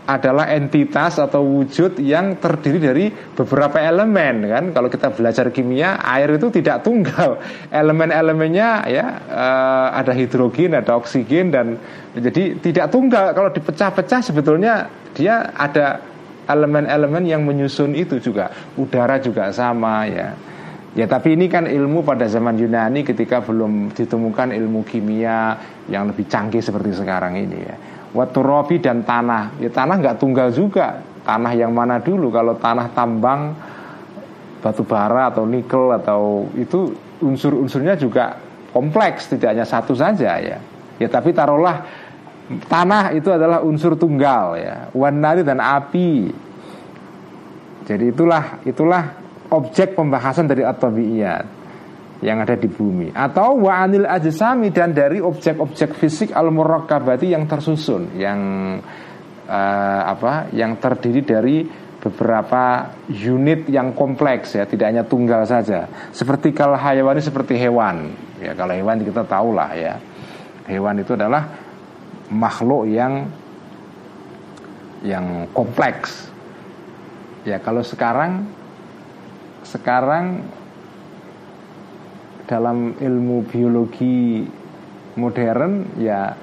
adalah 0.05 0.53
entitas 0.53 1.17
atau 1.17 1.41
wujud 1.41 1.97
yang 1.97 2.37
terdiri 2.37 2.77
dari 2.77 3.05
beberapa 3.09 3.81
elemen 3.81 4.45
kan? 4.45 4.65
Kalau 4.77 4.93
kita 4.93 5.09
belajar 5.17 5.49
kimia 5.49 5.97
air 6.05 6.37
itu 6.37 6.53
tidak 6.53 6.85
tunggal. 6.85 7.41
Elemen-elemennya 7.73 8.69
ya 8.93 9.07
uh, 9.33 9.89
ada 9.97 10.13
hidrogen 10.13 10.77
ada 10.77 11.01
oksigen 11.01 11.49
dan 11.49 11.81
jadi 12.13 12.61
tidak 12.61 12.93
tunggal. 12.93 13.33
Kalau 13.33 13.49
dipecah-pecah 13.49 14.21
sebetulnya 14.21 14.93
dia 15.17 15.57
ada 15.57 16.05
elemen-elemen 16.45 17.25
yang 17.25 17.41
menyusun 17.41 17.97
itu 17.97 18.21
juga. 18.21 18.53
Udara 18.77 19.17
juga 19.17 19.49
sama 19.57 20.05
ya 20.05 20.54
Ya 20.95 21.11
tapi 21.11 21.35
ini 21.35 21.51
kan 21.51 21.67
ilmu 21.67 22.07
pada 22.07 22.31
zaman 22.31 22.55
Yunani 22.55 23.03
ketika 23.03 23.43
belum 23.43 23.91
ditemukan 23.99 24.55
ilmu 24.55 24.87
kimia 24.87 25.59
yang 25.91 26.07
lebih 26.07 26.31
canggih 26.31 26.63
seperti 26.63 26.95
sekarang 26.95 27.35
ini 27.35 27.59
ya. 27.67 27.77
Waturobi 28.15 28.79
dan 28.79 29.03
tanah, 29.03 29.59
ya 29.59 29.75
tanah 29.75 29.99
nggak 29.99 30.23
tunggal 30.23 30.55
juga. 30.55 31.03
Tanah 31.27 31.51
yang 31.59 31.75
mana 31.75 31.99
dulu? 31.99 32.31
Kalau 32.31 32.55
tanah 32.55 32.95
tambang 32.95 33.59
batu 34.63 34.87
bara 34.87 35.35
atau 35.35 35.43
nikel 35.43 35.91
atau 35.99 36.47
itu 36.55 36.95
unsur-unsurnya 37.19 37.99
juga 37.99 38.39
kompleks, 38.71 39.35
tidak 39.35 39.59
hanya 39.59 39.67
satu 39.67 39.99
saja 39.99 40.39
ya. 40.39 40.63
Ya 41.03 41.09
tapi 41.11 41.35
taruhlah 41.35 41.83
tanah 42.71 43.11
itu 43.19 43.35
adalah 43.35 43.67
unsur 43.67 43.99
tunggal 43.99 44.63
ya. 44.63 44.95
Wanari 44.95 45.43
dan 45.43 45.59
api. 45.59 46.31
Jadi 47.83 48.15
itulah 48.15 48.63
itulah 48.63 49.24
objek 49.55 49.95
pembahasan 49.95 50.51
dari 50.51 50.67
at 50.67 50.83
yang 52.25 52.41
ada 52.41 52.57
di 52.57 52.69
bumi. 52.71 53.13
Atau 53.13 53.69
wa 53.69 53.85
anil 53.85 54.09
ajsami 54.09 54.73
dan 54.73 54.97
dari 54.97 55.21
objek-objek 55.21 55.93
fisik 55.99 56.31
al 56.33 56.49
murakkabati 56.49 57.37
yang 57.37 57.45
tersusun 57.45 58.17
yang 58.17 58.41
uh, 59.45 60.03
apa 60.09 60.49
yang 60.57 60.81
terdiri 60.81 61.21
dari 61.21 61.57
beberapa 62.01 62.93
unit 63.09 63.65
yang 63.73 63.97
kompleks 63.97 64.57
ya 64.57 64.69
tidak 64.69 64.93
hanya 64.93 65.05
tunggal 65.05 65.45
saja. 65.45 65.89
Seperti 66.13 66.53
kalau 66.53 66.77
hayawani 66.77 67.21
seperti 67.21 67.57
hewan. 67.61 68.13
Ya 68.41 68.53
kalau 68.53 68.73
hewan 68.77 69.05
kita 69.05 69.25
tahu 69.25 69.57
lah 69.57 69.73
ya. 69.77 69.95
Hewan 70.65 71.01
itu 71.01 71.13
adalah 71.13 71.45
makhluk 72.33 72.89
yang 72.89 73.29
yang 75.05 75.49
kompleks. 75.53 76.33
Ya 77.45 77.61
kalau 77.61 77.85
sekarang 77.85 78.49
sekarang 79.65 80.45
dalam 82.45 82.95
ilmu 83.01 83.49
biologi 83.49 84.45
modern 85.17 85.97
ya 85.97 86.37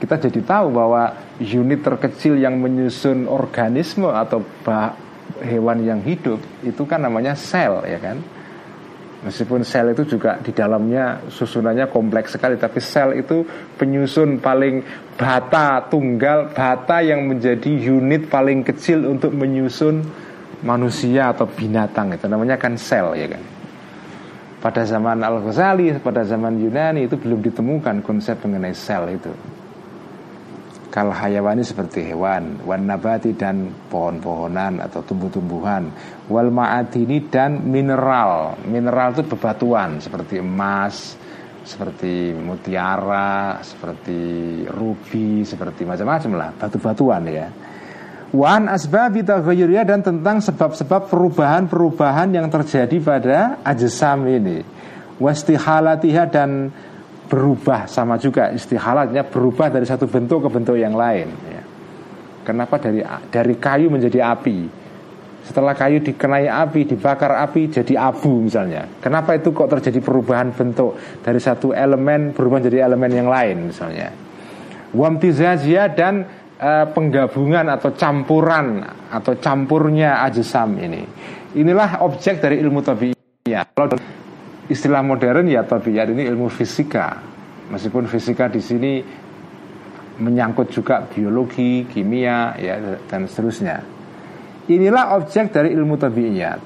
kita 0.00 0.16
jadi 0.16 0.40
tahu 0.40 0.72
bahwa 0.72 1.12
unit 1.44 1.84
terkecil 1.84 2.40
yang 2.40 2.56
menyusun 2.56 3.28
organisme 3.28 4.08
atau 4.08 4.40
bah, 4.64 4.96
hewan 5.44 5.84
yang 5.84 6.00
hidup 6.00 6.40
itu 6.64 6.82
kan 6.88 7.04
namanya 7.04 7.36
sel 7.36 7.84
ya 7.84 8.00
kan? 8.00 8.16
Meskipun 9.20 9.60
sel 9.60 9.92
itu 9.92 10.16
juga 10.16 10.40
di 10.40 10.56
dalamnya 10.56 11.28
susunannya 11.28 11.92
kompleks 11.92 12.40
sekali 12.40 12.56
tapi 12.56 12.80
sel 12.80 13.20
itu 13.20 13.44
penyusun 13.76 14.40
paling 14.40 14.80
bata 15.20 15.84
tunggal 15.92 16.56
bata 16.56 17.04
yang 17.04 17.28
menjadi 17.28 17.68
unit 17.68 18.32
paling 18.32 18.64
kecil 18.64 19.04
untuk 19.04 19.36
menyusun 19.36 20.00
manusia 20.64 21.32
atau 21.32 21.48
binatang 21.48 22.12
itu 22.14 22.26
namanya 22.28 22.56
kan 22.60 22.76
sel 22.76 23.16
ya 23.16 23.28
kan? 23.30 23.42
Pada 24.60 24.84
zaman 24.84 25.24
Al 25.24 25.40
Ghazali 25.40 25.88
pada 26.04 26.20
zaman 26.20 26.60
Yunani 26.60 27.08
itu 27.08 27.16
belum 27.16 27.40
ditemukan 27.40 28.04
konsep 28.04 28.36
mengenai 28.44 28.76
sel 28.76 29.08
itu. 29.16 29.32
Kal 30.90 31.14
hayawani 31.14 31.62
seperti 31.62 32.12
hewan 32.12 32.60
wan 32.66 32.84
nabati 32.84 33.32
dan 33.32 33.70
pohon-pohonan 33.88 34.82
atau 34.82 35.00
tumbuh-tumbuhan 35.06 35.86
wal 36.26 36.50
ma'adini 36.50 37.30
dan 37.30 37.62
mineral. 37.62 38.58
Mineral 38.66 39.14
itu 39.16 39.22
bebatuan 39.24 40.02
seperti 40.02 40.42
emas 40.42 41.16
seperti 41.60 42.32
mutiara 42.34 43.60
seperti 43.60 44.18
rubi 44.66 45.44
seperti 45.44 45.84
macam-macam 45.84 46.32
lah 46.34 46.50
batu-batuan 46.56 47.22
ya 47.28 47.48
Wan 48.30 48.70
asbabi 48.70 49.26
taghayyuriyah 49.26 49.82
dan 49.82 50.06
tentang 50.06 50.38
sebab-sebab 50.38 51.10
perubahan-perubahan 51.10 52.30
yang 52.30 52.46
terjadi 52.46 52.96
pada 53.02 53.58
ajsam 53.66 54.22
ini. 54.30 54.62
Wastihalatiha 55.18 56.30
dan 56.30 56.70
berubah 57.26 57.90
sama 57.90 58.18
juga 58.18 58.50
istihalatnya 58.50 59.26
berubah 59.26 59.70
dari 59.70 59.86
satu 59.86 60.10
bentuk 60.10 60.46
ke 60.46 60.48
bentuk 60.50 60.74
yang 60.78 60.94
lain 60.94 61.30
ya. 61.46 61.62
Kenapa 62.42 62.78
dari 62.82 63.02
dari 63.30 63.54
kayu 63.58 63.86
menjadi 63.90 64.34
api? 64.34 64.82
Setelah 65.46 65.74
kayu 65.74 65.98
dikenai 65.98 66.46
api, 66.46 66.86
dibakar 66.86 67.34
api 67.42 67.70
jadi 67.70 67.98
abu 67.98 68.46
misalnya. 68.46 68.86
Kenapa 69.02 69.34
itu 69.34 69.50
kok 69.50 69.66
terjadi 69.66 69.98
perubahan 69.98 70.54
bentuk 70.54 70.94
dari 71.22 71.42
satu 71.42 71.74
elemen 71.74 72.30
berubah 72.30 72.62
jadi 72.62 72.86
elemen 72.86 73.10
yang 73.10 73.28
lain 73.30 73.74
misalnya. 73.74 74.14
Wamtizajia 74.90 75.90
dan 75.94 76.39
uh, 76.60 76.86
penggabungan 76.92 77.66
atau 77.72 77.90
campuran 77.96 78.84
atau 79.08 79.32
campurnya 79.40 80.20
ajisam 80.28 80.76
ini. 80.76 81.02
Inilah 81.56 82.04
objek 82.04 82.38
dari 82.38 82.60
ilmu 82.60 82.84
tabiiyat. 82.84 83.74
Kalau 83.74 83.98
istilah 84.70 85.02
modern 85.02 85.48
ya 85.48 85.64
tabiiyat 85.64 86.12
ini 86.12 86.28
ilmu 86.28 86.52
fisika. 86.52 87.18
Meskipun 87.72 88.06
fisika 88.06 88.46
di 88.46 88.60
sini 88.62 88.92
menyangkut 90.20 90.68
juga 90.70 91.02
biologi, 91.08 91.88
kimia, 91.88 92.54
ya 92.60 92.76
dan 93.08 93.24
seterusnya. 93.24 93.82
Inilah 94.70 95.16
objek 95.18 95.50
dari 95.50 95.72
ilmu 95.74 95.96
tabiiyat. 95.98 96.60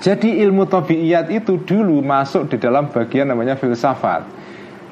Jadi 0.00 0.40
ilmu 0.40 0.64
tabiiyat 0.64 1.28
itu 1.28 1.60
dulu 1.60 2.00
masuk 2.00 2.48
di 2.48 2.56
dalam 2.56 2.88
bagian 2.88 3.28
namanya 3.28 3.58
filsafat. 3.58 4.24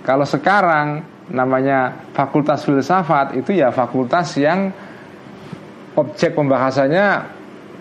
Kalau 0.04 0.26
sekarang 0.28 1.17
namanya 1.28 2.08
fakultas 2.16 2.64
filsafat 2.64 3.36
itu 3.36 3.60
ya 3.60 3.68
fakultas 3.68 4.32
yang 4.40 4.72
objek 5.98 6.32
pembahasannya 6.32 7.06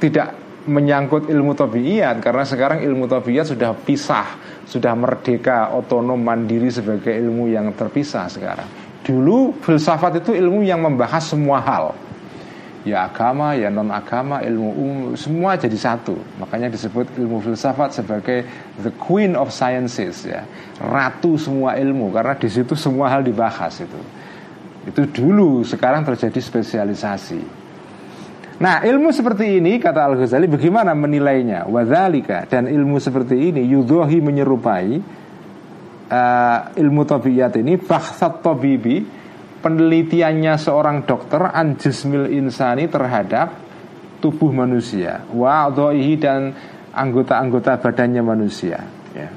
tidak 0.02 0.36
menyangkut 0.68 1.32
ilmu 1.32 1.56
tabiiyat 1.56 2.20
karena 2.20 2.44
sekarang 2.44 2.84
ilmu 2.84 3.08
tabiiyat 3.08 3.56
sudah 3.56 3.72
pisah, 3.72 4.28
sudah 4.68 4.92
merdeka, 5.00 5.72
otonom, 5.72 6.20
mandiri 6.20 6.68
sebagai 6.68 7.16
ilmu 7.16 7.48
yang 7.48 7.72
terpisah 7.72 8.28
sekarang. 8.28 8.68
Dulu 9.00 9.56
filsafat 9.64 10.20
itu 10.20 10.36
ilmu 10.36 10.68
yang 10.68 10.84
membahas 10.84 11.24
semua 11.24 11.64
hal. 11.64 11.96
Ya 12.88 13.04
agama, 13.04 13.52
ya 13.52 13.68
non 13.68 13.92
agama, 13.92 14.40
ilmu 14.40 14.70
umum, 14.72 15.00
semua 15.20 15.60
jadi 15.60 15.76
satu. 15.76 16.16
Makanya 16.40 16.72
disebut 16.72 17.20
ilmu 17.20 17.44
filsafat 17.44 18.00
sebagai 18.00 18.48
the 18.80 18.96
queen 18.96 19.36
of 19.36 19.52
sciences 19.52 20.24
ya, 20.24 20.48
ratu 20.80 21.36
semua 21.36 21.76
ilmu 21.76 22.16
karena 22.16 22.40
di 22.40 22.48
situ 22.48 22.80
semua 22.80 23.12
hal 23.12 23.28
dibahas 23.28 23.84
itu. 23.84 24.00
Itu 24.88 25.04
dulu, 25.04 25.68
sekarang 25.68 26.08
terjadi 26.08 26.40
spesialisasi. 26.40 27.68
Nah 28.58 28.82
ilmu 28.82 29.12
seperti 29.12 29.60
ini 29.60 29.78
kata 29.78 30.02
Al 30.08 30.16
Ghazali 30.18 30.48
bagaimana 30.48 30.96
menilainya? 30.96 31.70
Wadhalika 31.70 32.48
dan 32.50 32.66
ilmu 32.66 32.98
seperti 32.98 33.52
ini 33.54 33.62
yudhohi 33.68 34.18
menyerupai 34.18 34.98
uh, 36.10 36.60
ilmu 36.74 37.04
tabiat 37.06 37.54
ini 37.62 37.78
baksat 37.78 38.42
tabibi 38.42 39.17
penelitiannya 39.62 40.54
seorang 40.58 41.04
dokter 41.04 41.42
anjismil 41.42 42.30
insani 42.30 42.86
terhadap 42.86 43.54
tubuh 44.22 44.50
manusia 44.50 45.26
wa 45.34 45.70
dan 46.18 46.54
anggota-anggota 46.94 47.78
badannya 47.78 48.24
manusia 48.26 48.80
ya. 49.14 49.30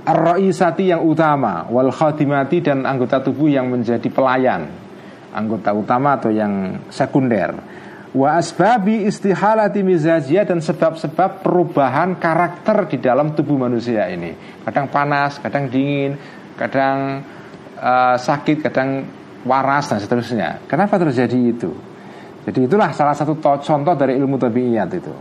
Ar-ra'isati 0.00 0.90
yang 0.90 1.06
utama 1.06 1.70
wal 1.70 1.94
khadimati 1.94 2.58
dan 2.64 2.82
anggota 2.82 3.22
tubuh 3.22 3.46
yang 3.46 3.70
menjadi 3.70 4.10
pelayan 4.10 4.66
anggota 5.30 5.70
utama 5.70 6.18
atau 6.18 6.34
yang 6.34 6.82
sekunder 6.90 7.54
wa 8.10 8.34
asbabi 8.34 9.06
istihalati 9.06 9.86
mizajiyah 9.86 10.50
dan 10.50 10.58
sebab-sebab 10.58 11.46
perubahan 11.46 12.18
karakter 12.18 12.90
di 12.90 12.98
dalam 12.98 13.38
tubuh 13.38 13.54
manusia 13.54 14.10
ini. 14.10 14.34
Kadang 14.66 14.90
panas, 14.90 15.38
kadang 15.38 15.70
dingin, 15.70 16.18
kadang 16.60 17.24
uh, 17.80 18.16
sakit, 18.20 18.60
kadang 18.68 19.08
waras 19.48 19.88
dan 19.88 19.98
seterusnya. 20.04 20.68
Kenapa 20.68 21.00
terjadi 21.00 21.38
itu? 21.40 21.72
Jadi 22.44 22.68
itulah 22.68 22.92
salah 22.92 23.16
satu 23.16 23.40
contoh 23.40 23.94
dari 23.96 24.16
ilmu 24.20 24.36
tabiiyat 24.36 24.90
itu. 24.92 25.14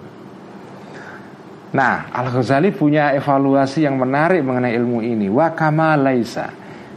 Nah, 1.70 2.10
Al-Ghazali 2.10 2.74
punya 2.74 3.14
evaluasi 3.14 3.86
yang 3.86 3.96
menarik 3.96 4.42
mengenai 4.42 4.74
ilmu 4.74 5.00
ini. 5.06 5.30
Wa 5.30 5.54
kama 5.54 5.94
laisa 5.96 6.50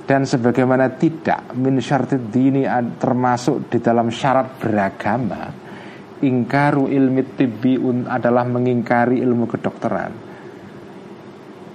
dan 0.02 0.26
sebagaimana 0.26 0.98
tidak 0.98 1.54
min 1.54 1.78
syartid 1.78 2.32
dini 2.32 2.66
termasuk 2.98 3.70
di 3.70 3.78
dalam 3.78 4.10
syarat 4.10 4.58
beragama 4.58 5.62
ingkaru 6.22 6.86
ilmi 6.86 7.22
tibbi 7.34 7.76
adalah 8.06 8.46
mengingkari 8.46 9.18
ilmu 9.18 9.44
kedokteran. 9.50 10.12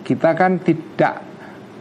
Kita 0.07 0.31
kan 0.31 0.63
tidak 0.63 1.26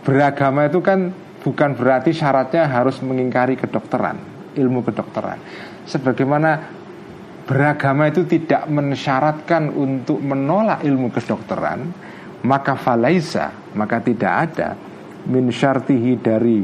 beragama 0.06 0.70
itu 0.70 0.78
kan 0.78 1.10
bukan 1.42 1.74
berarti 1.74 2.14
syaratnya 2.14 2.70
harus 2.70 3.02
mengingkari 3.02 3.58
kedokteran, 3.58 4.22
ilmu 4.54 4.86
kedokteran. 4.86 5.42
Sebagaimana 5.82 6.62
beragama 7.42 8.06
itu 8.06 8.22
tidak 8.22 8.70
mensyaratkan 8.70 9.74
untuk 9.74 10.22
menolak 10.22 10.86
ilmu 10.86 11.10
kedokteran, 11.10 11.90
maka 12.46 12.78
falaisa, 12.78 13.50
maka 13.74 13.98
tidak 13.98 14.32
ada 14.46 14.78
min 15.26 15.50
syartihi 15.50 16.12
dari 16.22 16.62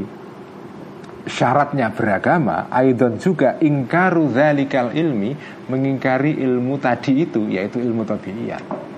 syaratnya 1.27 1.91
beragama 1.91 2.71
Aidon 2.71 3.19
juga 3.19 3.55
ingkaru 3.59 4.31
zalikal 4.35 4.91
ilmi 4.91 5.31
Mengingkari 5.71 6.35
ilmu 6.43 6.75
tadi 6.83 7.23
itu 7.23 7.47
Yaitu 7.47 7.79
ilmu 7.79 8.03
tabiiyat 8.03 8.92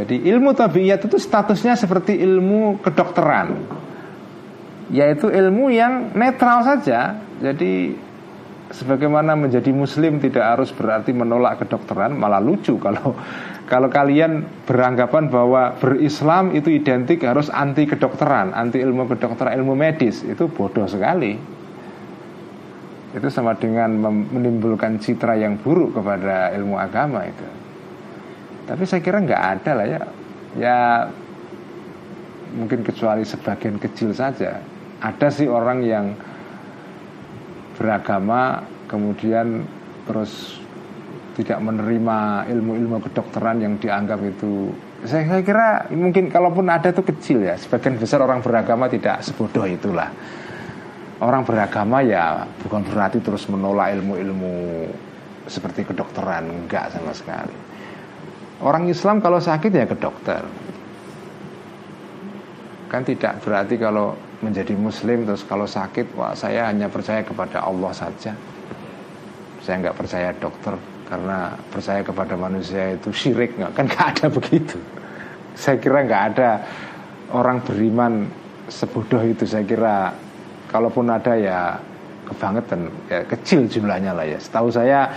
Jadi 0.00 0.24
ilmu 0.32 0.56
tabiiyat 0.56 1.04
itu 1.04 1.20
statusnya 1.20 1.76
seperti 1.76 2.16
ilmu 2.16 2.80
kedokteran 2.80 3.48
Yaitu 4.90 5.28
ilmu 5.28 5.68
yang 5.68 6.16
netral 6.16 6.64
saja 6.64 7.20
Jadi 7.38 7.94
sebagaimana 8.70 9.36
menjadi 9.36 9.70
muslim 9.74 10.16
tidak 10.22 10.56
harus 10.56 10.72
berarti 10.72 11.12
menolak 11.12 11.60
kedokteran 11.62 12.16
Malah 12.16 12.40
lucu 12.40 12.80
kalau 12.80 13.12
kalau 13.70 13.86
kalian 13.86 14.66
beranggapan 14.66 15.30
bahwa 15.30 15.78
berislam 15.78 16.50
itu 16.58 16.74
identik 16.74 17.22
harus 17.22 17.46
anti 17.54 17.86
kedokteran, 17.86 18.50
anti 18.50 18.82
ilmu 18.82 19.06
kedokteran, 19.06 19.54
ilmu 19.62 19.78
medis, 19.78 20.26
itu 20.26 20.50
bodoh 20.50 20.90
sekali. 20.90 21.38
Itu 23.14 23.30
sama 23.30 23.54
dengan 23.54 23.94
menimbulkan 24.26 24.98
citra 24.98 25.38
yang 25.38 25.54
buruk 25.62 26.02
kepada 26.02 26.50
ilmu 26.50 26.82
agama 26.82 27.22
itu. 27.30 27.59
Tapi 28.70 28.86
saya 28.86 29.02
kira 29.02 29.18
nggak 29.18 29.44
ada 29.58 29.70
lah 29.74 29.86
ya. 29.90 30.00
Ya 30.54 30.78
mungkin 32.54 32.86
kecuali 32.86 33.26
sebagian 33.26 33.82
kecil 33.82 34.14
saja. 34.14 34.62
Ada 35.02 35.26
sih 35.26 35.50
orang 35.50 35.82
yang 35.82 36.14
beragama 37.74 38.62
kemudian 38.86 39.66
terus 40.06 40.62
tidak 41.34 41.58
menerima 41.58 42.46
ilmu-ilmu 42.46 43.02
kedokteran 43.10 43.58
yang 43.58 43.74
dianggap 43.82 44.22
itu. 44.22 44.70
Saya, 45.02 45.40
kira 45.42 45.90
mungkin 45.90 46.30
kalaupun 46.30 46.70
ada 46.70 46.94
itu 46.94 47.02
kecil 47.02 47.42
ya. 47.42 47.58
Sebagian 47.58 47.98
besar 47.98 48.22
orang 48.22 48.38
beragama 48.38 48.86
tidak 48.86 49.26
sebodoh 49.26 49.66
itulah. 49.66 50.14
Orang 51.18 51.42
beragama 51.42 52.06
ya 52.06 52.46
bukan 52.62 52.86
berarti 52.86 53.18
terus 53.18 53.50
menolak 53.50 53.98
ilmu-ilmu 53.98 54.86
seperti 55.50 55.90
kedokteran. 55.90 56.46
Enggak 56.46 56.94
sama 56.94 57.10
sekali 57.10 57.69
orang 58.60 58.88
Islam 58.88 59.20
kalau 59.24 59.40
sakit 59.40 59.72
ya 59.72 59.84
ke 59.88 59.96
dokter. 59.96 60.42
Kan 62.90 63.06
tidak 63.06 63.40
berarti 63.46 63.78
kalau 63.78 64.18
menjadi 64.40 64.72
muslim 64.74 65.28
terus 65.28 65.44
kalau 65.44 65.68
sakit 65.68 66.16
wah 66.16 66.32
saya 66.32 66.72
hanya 66.72 66.88
percaya 66.88 67.22
kepada 67.22 67.62
Allah 67.64 67.92
saja. 67.92 68.32
Saya 69.60 69.74
nggak 69.84 69.96
percaya 69.96 70.32
dokter 70.36 70.74
karena 71.06 71.52
percaya 71.70 72.00
kepada 72.00 72.34
manusia 72.34 72.96
itu 72.96 73.12
syirik 73.12 73.54
nggak 73.58 73.72
kan 73.76 73.84
nggak 73.86 74.06
ada 74.16 74.26
begitu. 74.32 74.78
Saya 75.54 75.76
kira 75.76 76.02
nggak 76.08 76.24
ada 76.34 76.50
orang 77.36 77.60
beriman 77.62 78.26
sebodoh 78.66 79.22
itu. 79.22 79.44
Saya 79.44 79.62
kira 79.62 80.14
kalaupun 80.72 81.10
ada 81.10 81.36
ya 81.36 81.78
kebangetan 82.30 82.90
ya 83.10 83.20
kecil 83.26 83.66
jumlahnya 83.66 84.16
lah 84.16 84.26
ya. 84.26 84.38
Setahu 84.40 84.70
saya 84.72 85.10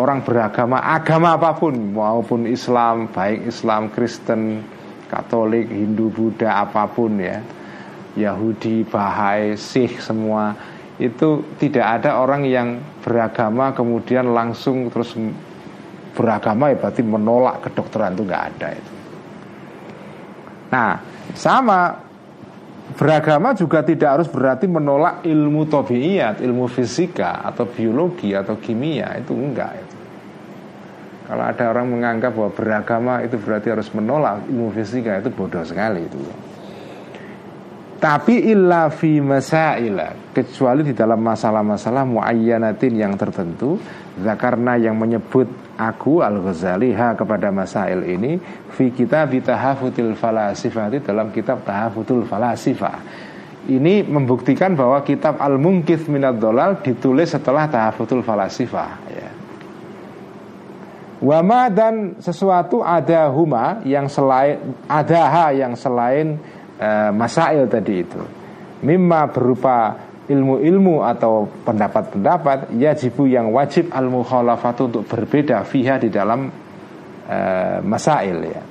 orang 0.00 0.24
beragama 0.24 0.80
agama 0.80 1.36
apa 1.36 1.52
pun 1.52 1.76
maupun 1.92 2.48
Islam 2.48 3.12
baik 3.12 3.52
Islam 3.52 3.92
Kristen 3.92 4.64
Katolik 5.06 5.68
Hindu 5.68 6.08
Buddha 6.08 6.64
apa 6.64 6.88
pun 6.88 7.20
ya 7.20 7.44
Yahudi 8.16 8.88
Bahai 8.88 9.54
Sikh 9.60 10.00
semua 10.00 10.56
itu 11.00 11.44
tidak 11.56 12.00
ada 12.00 12.20
orang 12.20 12.44
yang 12.48 12.80
beragama 13.00 13.72
kemudian 13.72 14.32
langsung 14.32 14.92
terus 14.92 15.16
beragama 16.12 16.68
ya 16.68 16.76
berarti 16.76 17.02
menolak 17.04 17.64
kedokteran 17.64 18.12
itu 18.12 18.22
nggak 18.28 18.44
ada 18.56 18.68
itu. 18.76 18.92
Nah 20.70 20.90
sama 21.32 22.09
beragama 22.96 23.54
juga 23.54 23.84
tidak 23.84 24.10
harus 24.18 24.28
berarti 24.30 24.66
menolak 24.66 25.22
ilmu 25.26 25.66
tobiiyat, 25.66 26.40
ilmu 26.42 26.66
fisika 26.66 27.44
atau 27.44 27.68
biologi 27.68 28.34
atau 28.34 28.56
kimia 28.58 29.18
itu 29.18 29.34
enggak 29.34 29.72
itu. 29.78 29.96
Kalau 31.30 31.44
ada 31.46 31.64
orang 31.70 31.86
menganggap 31.94 32.34
bahwa 32.34 32.50
beragama 32.50 33.12
itu 33.22 33.38
berarti 33.38 33.68
harus 33.70 33.88
menolak 33.94 34.42
ilmu 34.50 34.74
fisika 34.74 35.22
itu 35.22 35.30
bodoh 35.30 35.62
sekali 35.62 36.02
itu. 36.06 36.18
tapi 38.00 38.48
illa 38.48 38.88
fi 38.88 39.20
masaila 39.20 40.32
kecuali 40.32 40.80
di 40.88 40.96
dalam 40.96 41.20
masalah-masalah 41.20 42.08
muayyanatin 42.08 42.96
yang 42.96 43.12
tertentu 43.12 43.76
zakarna 44.24 44.80
yang 44.80 44.96
menyebut 44.96 45.46
aku 45.80 46.20
Al 46.20 46.36
Ghazali 46.44 46.92
ha 46.92 47.16
kepada 47.16 47.48
masail 47.48 48.04
ini 48.04 48.36
fi 48.76 48.92
kitab 48.92 49.32
tahafutil 49.32 50.12
falasifah 50.12 51.00
dalam 51.00 51.32
kitab 51.32 51.64
tahafutul 51.64 52.28
falasifah 52.28 53.00
ini 53.72 54.04
membuktikan 54.04 54.76
bahwa 54.76 55.00
kitab 55.04 55.40
Al 55.40 55.56
Mungkith 55.56 56.08
Minad 56.08 56.36
Dolal 56.40 56.80
ditulis 56.84 57.32
setelah 57.32 57.68
tahafutul 57.68 58.24
falasifah 58.24 58.90
ya. 59.08 59.30
Wama 61.20 61.68
dan 61.68 62.16
sesuatu 62.16 62.80
ada 62.80 63.28
huma 63.28 63.84
yang 63.84 64.08
selain 64.08 64.56
ada 64.88 65.20
ha 65.28 65.46
yang 65.52 65.76
selain 65.76 66.40
uh, 66.80 67.12
masail 67.12 67.68
tadi 67.68 68.00
itu 68.00 68.24
mimma 68.80 69.28
berupa 69.28 70.09
ilmu-ilmu 70.30 71.02
atau 71.02 71.50
pendapat-pendapat 71.66 72.70
yajibu 72.78 73.26
yang 73.26 73.50
wajib 73.50 73.90
al 73.90 74.06
mukhalafatu 74.06 74.86
untuk 74.86 75.04
berbeda 75.10 75.66
fiha 75.66 75.98
di 75.98 76.06
dalam 76.06 76.46
uh, 77.26 77.78
masail 77.82 78.38
ya. 78.46 78.62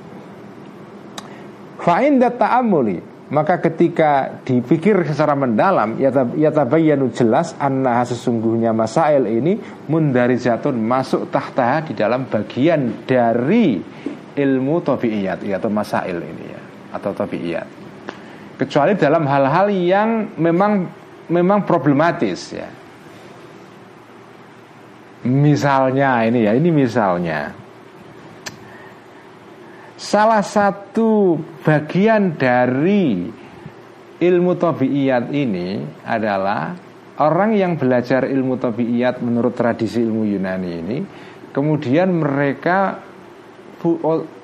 Fa 1.80 2.00
inda 2.00 2.32
ta'ammuli 2.32 3.10
maka 3.30 3.62
ketika 3.62 4.42
dipikir 4.42 5.06
secara 5.06 5.38
mendalam 5.38 5.94
ya 6.02 6.50
tabayyanu 6.50 7.14
jelas 7.14 7.54
anna 7.62 8.02
sesungguhnya 8.02 8.74
masail 8.74 9.22
ini 9.30 9.54
mundarijatun 9.86 10.74
masuk 10.74 11.30
tahta 11.30 11.86
di 11.86 11.94
dalam 11.94 12.26
bagian 12.26 13.06
dari 13.06 13.78
ilmu 14.34 14.76
tabiiyat 14.82 15.46
atau 15.46 15.70
masail 15.70 16.18
ini 16.18 16.44
ya 16.50 16.60
atau 16.90 17.14
tabiiyat. 17.14 17.66
Kecuali 18.58 18.98
dalam 18.98 19.24
hal-hal 19.30 19.72
yang 19.72 20.10
memang 20.36 20.99
memang 21.30 21.62
problematis 21.62 22.50
ya. 22.50 22.68
Misalnya 25.24 26.26
ini 26.26 26.44
ya 26.44 26.52
ini 26.58 26.70
misalnya. 26.74 27.54
Salah 30.00 30.40
satu 30.40 31.36
bagian 31.60 32.34
dari 32.34 33.28
ilmu 34.16 34.52
tabiiyat 34.56 35.28
ini 35.28 35.84
adalah 36.08 36.72
orang 37.20 37.52
yang 37.52 37.76
belajar 37.76 38.24
ilmu 38.24 38.56
tabiiyat 38.56 39.20
menurut 39.20 39.52
tradisi 39.52 40.00
ilmu 40.00 40.24
Yunani 40.24 40.70
ini, 40.72 40.98
kemudian 41.52 42.16
mereka 42.16 42.96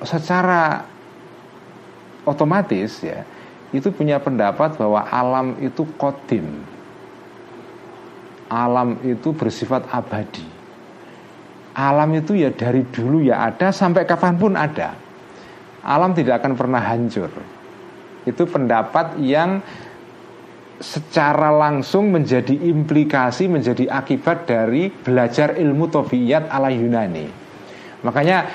secara 0.05 0.85
otomatis 2.29 3.01
ya 3.01 3.25
itu 3.73 3.89
punya 3.93 4.21
pendapat 4.21 4.79
bahwa 4.79 5.05
alam 5.09 5.57
itu 5.59 5.85
kodim, 5.97 6.65
alam 8.47 9.03
itu 9.03 9.35
bersifat 9.35 9.91
abadi, 9.91 10.47
alam 11.75 12.11
itu 12.15 12.39
ya 12.39 12.51
dari 12.55 12.87
dulu 12.87 13.25
ya 13.25 13.47
ada 13.47 13.75
sampai 13.75 14.07
kapan 14.07 14.35
pun 14.39 14.55
ada 14.55 15.07
alam 15.87 16.11
tidak 16.11 16.43
akan 16.43 16.59
pernah 16.59 16.83
hancur. 16.83 17.31
Itu 18.27 18.43
pendapat 18.51 19.23
yang 19.23 19.63
secara 20.83 21.55
langsung 21.55 22.11
menjadi 22.11 22.53
implikasi, 22.53 23.47
menjadi 23.47 23.87
akibat 23.87 24.51
dari 24.51 24.91
belajar 24.91 25.55
ilmu 25.55 25.87
tobiyat 25.87 26.51
ala 26.51 26.75
Yunani. 26.75 27.31
Makanya 28.03 28.51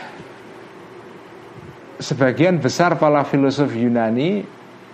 sebagian 2.03 2.59
besar 2.59 2.99
para 2.99 3.23
filosof 3.23 3.71
Yunani 3.71 4.43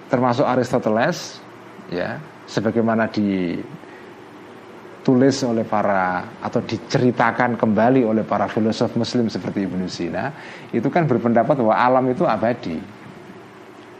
termasuk 0.08 0.46
Aristoteles 0.46 1.42
ya 1.90 2.22
sebagaimana 2.48 3.10
di 3.12 3.60
ditulis 5.08 5.40
oleh 5.48 5.64
para 5.64 6.36
atau 6.44 6.60
diceritakan 6.60 7.56
kembali 7.56 8.04
oleh 8.04 8.28
para 8.28 8.44
filosof 8.52 8.92
muslim 9.00 9.32
seperti 9.32 9.64
Ibnu 9.64 9.88
Sina 9.88 10.36
itu 10.76 10.84
kan 10.92 11.08
berpendapat 11.08 11.64
bahwa 11.64 11.80
alam 11.80 12.12
itu 12.12 12.28
abadi. 12.28 12.76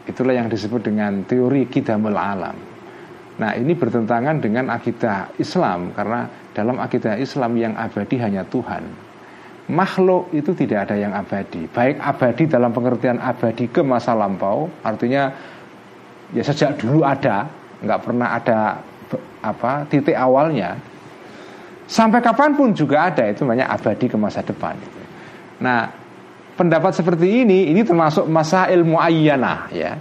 Itulah 0.04 0.36
yang 0.36 0.52
disebut 0.52 0.84
dengan 0.84 1.24
teori 1.24 1.64
kidamul 1.64 2.12
alam. 2.12 2.52
Nah 3.40 3.56
ini 3.56 3.72
bertentangan 3.72 4.36
dengan 4.36 4.68
akidah 4.68 5.32
Islam 5.40 5.96
karena 5.96 6.28
dalam 6.52 6.76
akidah 6.76 7.16
Islam 7.16 7.56
yang 7.56 7.72
abadi 7.72 8.20
hanya 8.20 8.44
Tuhan. 8.44 8.84
Makhluk 9.72 10.28
itu 10.36 10.52
tidak 10.52 10.92
ada 10.92 10.96
yang 11.00 11.16
abadi. 11.16 11.72
Baik 11.72 12.04
abadi 12.04 12.52
dalam 12.52 12.68
pengertian 12.68 13.16
abadi 13.16 13.64
ke 13.72 13.80
masa 13.80 14.12
lampau 14.12 14.68
artinya 14.84 15.32
ya 16.36 16.44
sejak 16.44 16.76
dulu 16.76 17.00
ada 17.00 17.48
nggak 17.80 18.00
pernah 18.04 18.36
ada 18.36 18.84
apa 19.40 19.88
titik 19.88 20.12
awalnya 20.12 20.97
Sampai 21.88 22.20
kapan 22.20 22.52
pun 22.52 22.76
juga 22.76 23.08
ada 23.08 23.24
itu 23.24 23.48
namanya 23.48 23.72
abadi 23.72 24.12
ke 24.12 24.20
masa 24.20 24.44
depan. 24.44 24.76
Nah, 25.64 25.88
pendapat 26.52 26.92
seperti 26.92 27.48
ini 27.48 27.72
ini 27.72 27.80
termasuk 27.80 28.28
masa 28.28 28.68
ilmu 28.68 29.00
ayyana 29.00 29.72
ya. 29.72 29.96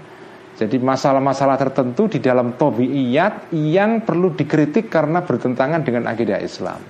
Jadi 0.57 0.81
masalah-masalah 0.81 1.55
tertentu 1.55 2.11
di 2.11 2.19
dalam 2.19 2.57
tobiiyat 2.59 3.53
yang 3.55 4.03
perlu 4.03 4.33
dikritik 4.33 4.89
karena 4.89 5.23
bertentangan 5.23 5.85
dengan 5.85 6.09
akidah 6.09 6.41
Islam. 6.41 6.81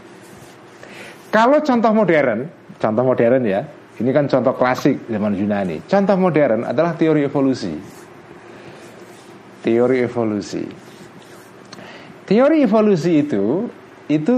Kalau 1.27 1.59
contoh 1.59 1.91
modern, 1.91 2.47
contoh 2.79 3.03
modern 3.03 3.43
ya, 3.43 3.61
ini 3.99 4.09
kan 4.15 4.25
contoh 4.31 4.55
klasik 4.55 5.05
zaman 5.11 5.35
Yunani. 5.35 5.83
Contoh 5.83 6.15
modern 6.15 6.63
adalah 6.63 6.95
teori 6.95 7.27
evolusi. 7.27 7.75
Teori 9.61 9.97
evolusi. 9.99 10.63
Teori 12.23 12.57
evolusi 12.63 13.11
itu 13.19 13.67
itu 14.07 14.33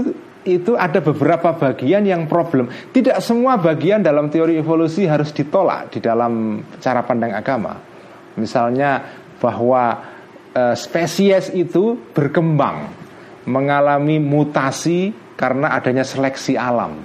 itu 0.58 0.74
ada 0.74 0.98
beberapa 0.98 1.54
bagian 1.54 2.02
yang 2.02 2.26
problem. 2.26 2.66
Tidak 2.70 3.22
semua 3.22 3.60
bagian 3.60 4.02
dalam 4.02 4.26
teori 4.26 4.58
evolusi 4.58 5.06
harus 5.06 5.30
ditolak 5.30 5.94
di 5.94 6.02
dalam 6.02 6.64
cara 6.82 7.06
pandang 7.06 7.36
agama. 7.36 7.78
Misalnya 8.34 9.02
bahwa 9.38 9.98
e, 10.50 10.62
spesies 10.74 11.54
itu 11.54 11.98
berkembang, 12.10 12.90
mengalami 13.46 14.18
mutasi 14.18 15.14
karena 15.38 15.72
adanya 15.72 16.04
seleksi 16.04 16.58
alam. 16.58 16.98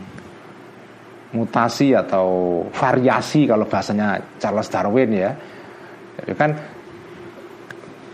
Mutasi 1.35 1.91
atau 1.91 2.63
variasi 2.71 3.45
kalau 3.45 3.67
bahasanya 3.67 4.39
Charles 4.39 4.71
Darwin 4.71 5.11
ya. 5.11 5.31
Kan 6.39 6.74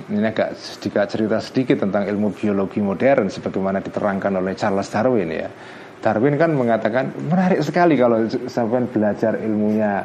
ini 0.10 0.26
agak 0.26 0.58
sedikit 0.58 1.06
cerita 1.06 1.38
sedikit 1.38 1.86
tentang 1.86 2.10
ilmu 2.10 2.34
biologi 2.34 2.82
modern 2.82 3.30
sebagaimana 3.30 3.84
diterangkan 3.84 4.42
oleh 4.42 4.58
Charles 4.58 4.90
Darwin 4.90 5.30
ya. 5.30 5.50
Darwin 6.02 6.34
kan 6.34 6.58
mengatakan 6.58 7.14
menarik 7.30 7.62
sekali 7.62 7.94
kalau 7.94 8.26
sampai 8.50 8.90
belajar 8.90 9.38
ilmunya 9.38 10.02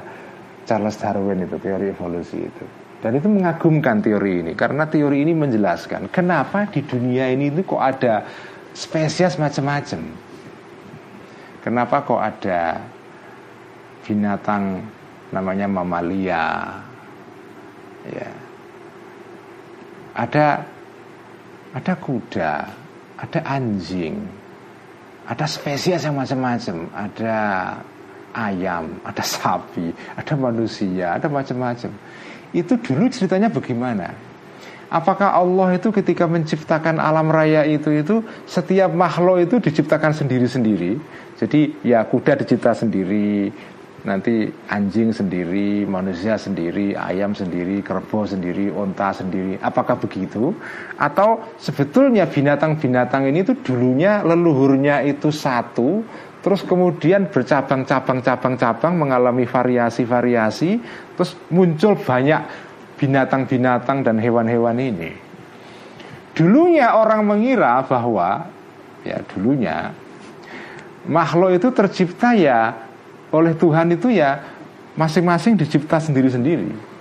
Charles 0.68 1.00
Darwin 1.00 1.48
itu 1.48 1.56
teori 1.56 1.88
evolusi 1.88 2.38
itu. 2.44 2.64
Dan 3.00 3.16
itu 3.16 3.28
mengagumkan 3.32 4.04
teori 4.04 4.44
ini 4.44 4.52
karena 4.52 4.84
teori 4.84 5.24
ini 5.24 5.32
menjelaskan 5.32 6.12
kenapa 6.12 6.68
di 6.68 6.84
dunia 6.84 7.32
ini 7.32 7.48
itu 7.48 7.64
kok 7.64 7.80
ada 7.80 8.26
spesies 8.76 9.40
macam-macam. 9.40 10.00
Kenapa 11.64 11.96
kok 12.04 12.20
ada 12.20 12.82
binatang 14.04 14.84
namanya 15.34 15.66
mamalia 15.66 16.44
ya 18.06 18.45
ada 20.16 20.64
ada 21.76 21.92
kuda, 22.00 22.52
ada 23.20 23.40
anjing, 23.44 24.16
ada 25.28 25.44
spesies 25.44 26.08
yang 26.08 26.16
macam-macam, 26.16 26.88
ada 26.96 27.36
ayam, 28.32 28.96
ada 29.04 29.20
sapi, 29.20 29.92
ada 30.16 30.32
manusia, 30.40 31.20
ada 31.20 31.28
macam-macam. 31.28 31.92
Itu 32.56 32.80
dulu 32.80 33.12
ceritanya 33.12 33.52
bagaimana? 33.52 34.16
Apakah 34.86 35.34
Allah 35.34 35.76
itu 35.76 35.90
ketika 35.90 36.30
menciptakan 36.30 37.02
alam 37.02 37.26
raya 37.26 37.66
itu 37.66 37.90
itu 37.90 38.22
setiap 38.46 38.94
makhluk 38.94 39.42
itu 39.42 39.58
diciptakan 39.58 40.14
sendiri-sendiri? 40.14 40.96
Jadi 41.36 41.82
ya 41.84 42.06
kuda 42.06 42.38
dicipta 42.40 42.72
sendiri, 42.72 43.50
nanti 44.06 44.46
anjing 44.70 45.10
sendiri, 45.10 45.82
manusia 45.82 46.38
sendiri, 46.38 46.94
ayam 46.94 47.34
sendiri, 47.34 47.82
kerbau 47.82 48.22
sendiri, 48.22 48.70
onta 48.70 49.10
sendiri. 49.10 49.58
Apakah 49.58 49.98
begitu? 49.98 50.54
Atau 50.94 51.42
sebetulnya 51.58 52.30
binatang-binatang 52.30 53.26
ini 53.26 53.42
itu 53.42 53.58
dulunya 53.66 54.22
leluhurnya 54.22 55.02
itu 55.02 55.34
satu, 55.34 56.06
terus 56.38 56.62
kemudian 56.62 57.26
bercabang-cabang-cabang-cabang 57.34 58.94
mengalami 58.94 59.42
variasi-variasi, 59.42 60.78
terus 61.18 61.34
muncul 61.50 61.98
banyak 61.98 62.46
binatang-binatang 63.02 64.06
dan 64.06 64.22
hewan-hewan 64.22 64.78
ini. 64.78 65.12
Dulunya 66.30 66.94
orang 66.94 67.26
mengira 67.26 67.82
bahwa 67.82 68.46
ya 69.02 69.18
dulunya 69.34 69.90
makhluk 71.08 71.58
itu 71.58 71.68
tercipta 71.74 72.36
ya 72.36 72.85
oleh 73.34 73.54
Tuhan 73.58 73.94
itu 73.94 74.12
ya 74.12 74.38
masing-masing 74.96 75.58
dicipta 75.58 76.00
sendiri-sendiri. 76.00 76.94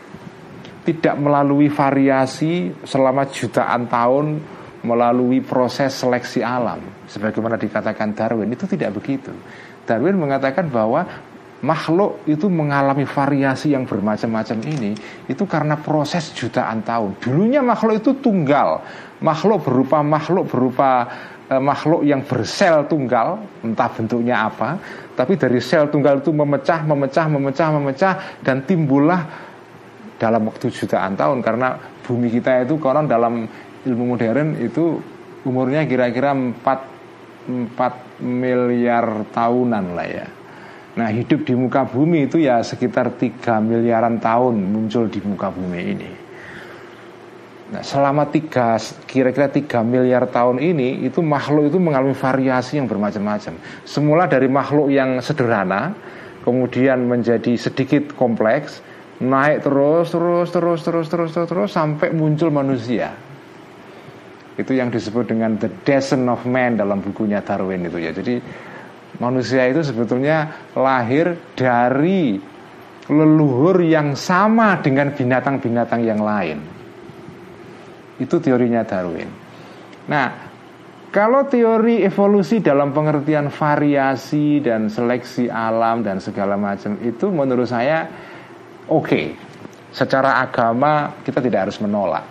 tidak 0.85 1.17
melalui 1.17 1.65
variasi 1.65 2.69
selama 2.85 3.25
jutaan 3.33 3.89
tahun 3.89 4.37
melalui 4.85 5.41
proses 5.41 5.97
seleksi 5.97 6.45
alam 6.45 6.77
sebagaimana 7.09 7.57
dikatakan 7.57 8.13
Darwin 8.13 8.53
itu 8.53 8.69
tidak 8.69 8.93
begitu. 9.01 9.33
Darwin 9.89 10.13
mengatakan 10.13 10.69
bahwa 10.69 11.09
makhluk 11.65 12.21
itu 12.29 12.45
mengalami 12.45 13.09
variasi 13.09 13.73
yang 13.73 13.89
bermacam-macam 13.89 14.61
ini 14.61 14.93
itu 15.25 15.43
karena 15.49 15.73
proses 15.81 16.29
jutaan 16.37 16.85
tahun. 16.85 17.17
Dulunya 17.17 17.65
makhluk 17.65 18.05
itu 18.05 18.13
tunggal, 18.21 18.85
makhluk 19.25 19.65
berupa 19.65 20.05
makhluk 20.05 20.45
berupa 20.45 21.09
eh, 21.49 21.61
makhluk 21.61 22.01
yang 22.05 22.25
bersel 22.25 22.85
tunggal, 22.89 23.41
entah 23.61 23.89
bentuknya 23.91 24.49
apa, 24.49 24.77
tapi 25.15 25.39
dari 25.39 25.63
sel 25.63 25.87
tunggal 25.87 26.19
itu 26.19 26.35
memecah, 26.35 26.83
memecah, 26.83 27.25
memecah, 27.31 27.67
memecah 27.71 28.13
dan 28.43 28.67
timbullah 28.67 29.23
dalam 30.19 30.47
waktu 30.47 30.71
jutaan 30.71 31.15
tahun 31.15 31.43
karena 31.43 31.75
bumi 32.03 32.31
kita 32.31 32.63
itu 32.63 32.79
konon 32.79 33.07
dalam 33.07 33.47
ilmu 33.83 34.15
modern 34.15 34.59
itu 34.59 34.99
umurnya 35.43 35.83
kira-kira 35.87 36.31
4 36.31 36.57
4 37.45 38.25
miliar 38.25 39.29
tahunan 39.29 39.85
lah 39.93 40.07
ya. 40.07 40.27
Nah 40.95 41.11
hidup 41.11 41.43
di 41.43 41.53
muka 41.53 41.83
bumi 41.83 42.25
itu 42.25 42.39
ya 42.39 42.63
sekitar 42.63 43.19
3 43.19 43.59
miliaran 43.59 44.17
tahun 44.17 44.55
muncul 44.55 45.11
di 45.11 45.19
muka 45.21 45.51
bumi 45.51 45.81
ini 45.83 46.24
Nah 47.65 47.81
selama 47.81 48.29
tiga 48.29 48.77
kira-kira 49.09 49.49
3 49.49 49.81
miliar 49.81 50.29
tahun 50.29 50.61
ini 50.61 51.01
itu 51.01 51.25
makhluk 51.25 51.73
itu 51.73 51.81
mengalami 51.81 52.13
variasi 52.13 52.77
yang 52.77 52.85
bermacam-macam 52.85 53.57
Semula 53.81 54.29
dari 54.29 54.45
makhluk 54.45 54.93
yang 54.93 55.17
sederhana 55.17 55.97
Kemudian 56.45 57.09
menjadi 57.09 57.57
sedikit 57.57 58.13
kompleks 58.13 58.85
Naik 59.17 59.65
terus 59.65 60.13
terus 60.13 60.53
terus 60.53 60.79
terus 60.85 61.07
terus 61.09 61.29
terus, 61.33 61.47
terus 61.49 61.69
sampai 61.73 62.13
muncul 62.13 62.53
manusia 62.53 63.17
itu 64.55 64.71
yang 64.71 64.87
disebut 64.87 65.27
dengan 65.35 65.59
the 65.59 65.67
descent 65.83 66.31
of 66.31 66.47
man 66.47 66.79
dalam 66.79 67.03
bukunya 67.03 67.43
Darwin 67.43 67.87
itu 67.87 67.99
ya. 67.99 68.15
Jadi 68.15 68.39
manusia 69.19 69.67
itu 69.67 69.83
sebetulnya 69.83 70.71
lahir 70.75 71.35
dari 71.55 72.39
leluhur 73.11 73.83
yang 73.83 74.15
sama 74.15 74.79
dengan 74.79 75.11
binatang-binatang 75.11 76.01
yang 76.07 76.23
lain. 76.23 76.74
Itu 78.19 78.39
teorinya 78.39 78.85
Darwin. 78.87 79.27
Nah, 80.07 80.27
kalau 81.15 81.47
teori 81.47 82.03
evolusi 82.03 82.59
dalam 82.59 82.91
pengertian 82.91 83.47
variasi 83.47 84.59
dan 84.59 84.91
seleksi 84.91 85.47
alam 85.47 86.03
dan 86.03 86.19
segala 86.19 86.59
macam 86.59 86.99
itu 86.99 87.31
menurut 87.31 87.71
saya 87.71 88.03
oke. 88.91 89.07
Okay. 89.07 89.25
Secara 89.95 90.43
agama 90.43 91.23
kita 91.23 91.39
tidak 91.39 91.71
harus 91.71 91.79
menolak. 91.79 92.27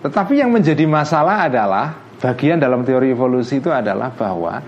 Tetapi 0.00 0.40
yang 0.40 0.48
menjadi 0.48 0.88
masalah 0.88 1.52
adalah 1.52 2.00
bagian 2.16 2.56
dalam 2.56 2.80
teori 2.80 3.12
evolusi 3.12 3.60
itu 3.60 3.68
adalah 3.68 4.08
bahwa 4.16 4.64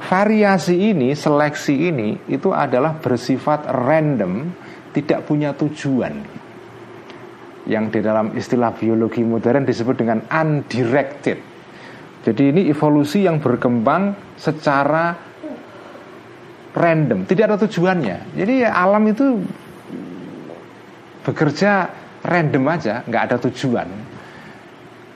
variasi 0.00 0.96
ini, 0.96 1.12
seleksi 1.12 1.92
ini 1.92 2.16
itu 2.32 2.56
adalah 2.56 2.96
bersifat 2.96 3.68
random, 3.68 4.48
tidak 4.96 5.28
punya 5.28 5.52
tujuan. 5.52 6.39
Yang 7.70 7.84
di 7.94 8.00
dalam 8.02 8.34
istilah 8.34 8.74
biologi 8.74 9.22
modern 9.22 9.62
disebut 9.62 9.94
dengan 9.94 10.26
undirected. 10.26 11.38
Jadi 12.26 12.42
ini 12.50 12.66
evolusi 12.66 13.24
yang 13.24 13.38
berkembang 13.38 14.34
secara 14.34 15.14
random, 16.74 17.24
tidak 17.30 17.54
ada 17.54 17.56
tujuannya. 17.64 18.34
Jadi 18.34 18.66
alam 18.66 19.06
itu 19.06 19.38
bekerja 21.22 21.88
random 22.26 22.64
aja, 22.66 23.06
nggak 23.06 23.22
ada 23.30 23.36
tujuan 23.48 23.88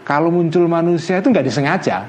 kalau 0.04 0.28
muncul 0.28 0.68
manusia 0.68 1.18
itu 1.18 1.32
nggak 1.32 1.48
disengaja, 1.48 2.04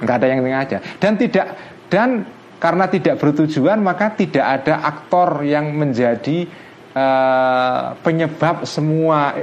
nggak 0.00 0.16
ada 0.16 0.26
yang 0.26 0.40
sengaja 0.40 0.78
dan 0.98 1.12
tidak 1.20 1.46
dan 1.92 2.08
karena 2.56 2.88
tidak 2.88 3.20
bertujuan 3.20 3.84
maka 3.84 4.16
tidak 4.16 4.64
ada 4.64 4.80
aktor 4.80 5.44
yang 5.44 5.76
menjadi 5.76 6.48
uh, 6.94 7.96
penyebab 8.00 8.64
semua 8.68 9.36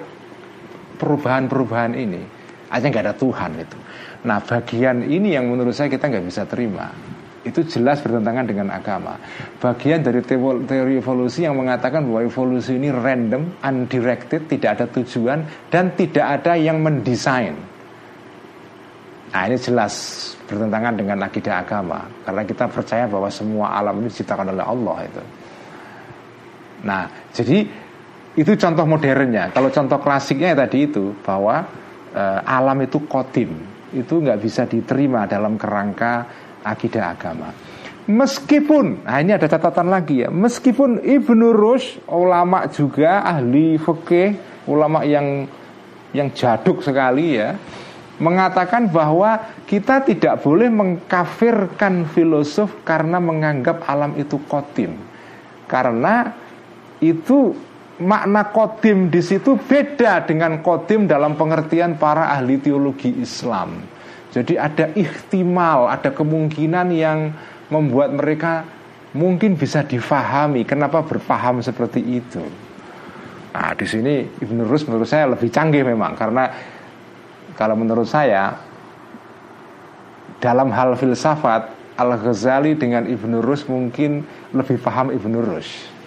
perubahan-perubahan 0.97 1.93
ini. 1.95 2.21
Aja 2.69 2.85
nggak 2.85 3.05
ada 3.09 3.15
Tuhan 3.17 3.51
itu. 3.57 3.77
Nah 4.25 4.37
bagian 4.43 5.01
ini 5.05 5.33
yang 5.33 5.49
menurut 5.49 5.73
saya 5.73 5.89
kita 5.89 6.05
nggak 6.05 6.25
bisa 6.27 6.45
terima 6.45 6.91
itu 7.47 7.63
jelas 7.65 8.03
bertentangan 8.03 8.45
dengan 8.45 8.67
agama. 8.73 9.15
Bagian 9.63 10.03
dari 10.03 10.19
teori 10.23 10.99
evolusi 10.99 11.47
yang 11.47 11.55
mengatakan 11.55 12.03
bahwa 12.03 12.21
evolusi 12.27 12.75
ini 12.75 12.91
random, 12.91 13.63
undirected, 13.63 14.51
tidak 14.51 14.79
ada 14.79 14.85
tujuan 14.99 15.47
dan 15.71 15.95
tidak 15.95 16.25
ada 16.41 16.59
yang 16.59 16.83
mendesain. 16.83 17.55
Nah 19.29 19.43
ini 19.45 19.57
jelas 19.61 19.93
bertentangan 20.49 20.97
dengan 20.97 21.17
akidah 21.21 21.61
agama 21.61 22.01
karena 22.25 22.41
kita 22.43 22.65
percaya 22.65 23.05
bahwa 23.05 23.29
semua 23.29 23.77
alam 23.77 24.01
ini 24.01 24.09
diciptakan 24.09 24.57
oleh 24.57 24.65
Allah 24.65 24.97
itu. 25.05 25.23
Nah 26.83 27.31
jadi 27.35 27.65
itu 28.39 28.51
contoh 28.55 28.85
modernnya. 28.87 29.51
Kalau 29.51 29.67
contoh 29.73 29.99
klasiknya 29.99 30.55
tadi 30.55 30.87
itu 30.87 31.11
bahwa 31.25 31.65
e, 32.13 32.23
alam 32.45 32.77
itu 32.79 33.03
kodim 33.09 33.51
itu 33.91 34.21
nggak 34.21 34.39
bisa 34.39 34.69
diterima 34.69 35.25
dalam 35.25 35.57
kerangka 35.57 36.29
akidah 36.61 37.17
agama. 37.17 37.49
Meskipun, 38.09 39.05
nah 39.05 39.21
ini 39.21 39.37
ada 39.37 39.45
catatan 39.45 39.85
lagi 39.93 40.25
ya, 40.25 40.33
meskipun 40.33 41.05
Ibnu 41.05 41.53
Rushd 41.53 42.09
ulama 42.09 42.65
juga 42.73 43.21
ahli 43.21 43.77
fikih, 43.77 44.33
ulama 44.65 45.05
yang 45.05 45.45
yang 46.09 46.33
jaduk 46.33 46.81
sekali 46.81 47.37
ya, 47.37 47.53
mengatakan 48.17 48.89
bahwa 48.89 49.61
kita 49.69 50.01
tidak 50.09 50.41
boleh 50.41 50.73
mengkafirkan 50.73 52.09
filosof 52.09 52.81
karena 52.81 53.21
menganggap 53.21 53.85
alam 53.85 54.17
itu 54.17 54.41
kodim. 54.49 54.97
Karena 55.69 56.33
itu 56.99 57.55
makna 57.99 58.47
kodim 58.55 59.11
di 59.11 59.19
situ 59.19 59.59
beda 59.59 60.23
dengan 60.23 60.63
kodim 60.63 61.03
dalam 61.03 61.35
pengertian 61.35 61.99
para 61.99 62.31
ahli 62.31 62.59
teologi 62.59 63.11
Islam. 63.19 63.83
Jadi 64.29 64.55
ada 64.55 64.93
ikhtimal, 64.93 65.89
ada 65.89 66.13
kemungkinan 66.13 66.87
yang 66.93 67.33
membuat 67.67 68.13
mereka 68.13 68.63
mungkin 69.11 69.57
bisa 69.57 69.81
difahami 69.81 70.63
kenapa 70.63 71.01
berpaham 71.01 71.59
seperti 71.65 71.99
itu. 72.21 72.43
Nah, 73.49 73.73
di 73.73 73.85
sini 73.89 74.21
Ibnu 74.29 74.61
Rus 74.69 74.85
menurut 74.85 75.09
saya 75.09 75.25
lebih 75.33 75.49
canggih 75.49 75.81
memang 75.81 76.13
karena 76.13 76.53
kalau 77.57 77.73
menurut 77.73 78.05
saya 78.05 78.53
dalam 80.37 80.69
hal 80.71 80.93
filsafat 80.93 81.73
Al-Ghazali 81.99 82.77
dengan 82.79 83.03
Ibnu 83.09 83.43
Rus 83.43 83.67
mungkin 83.67 84.23
lebih 84.53 84.77
paham 84.79 85.11
Ibnu 85.11 85.41
Rus. 85.41 85.98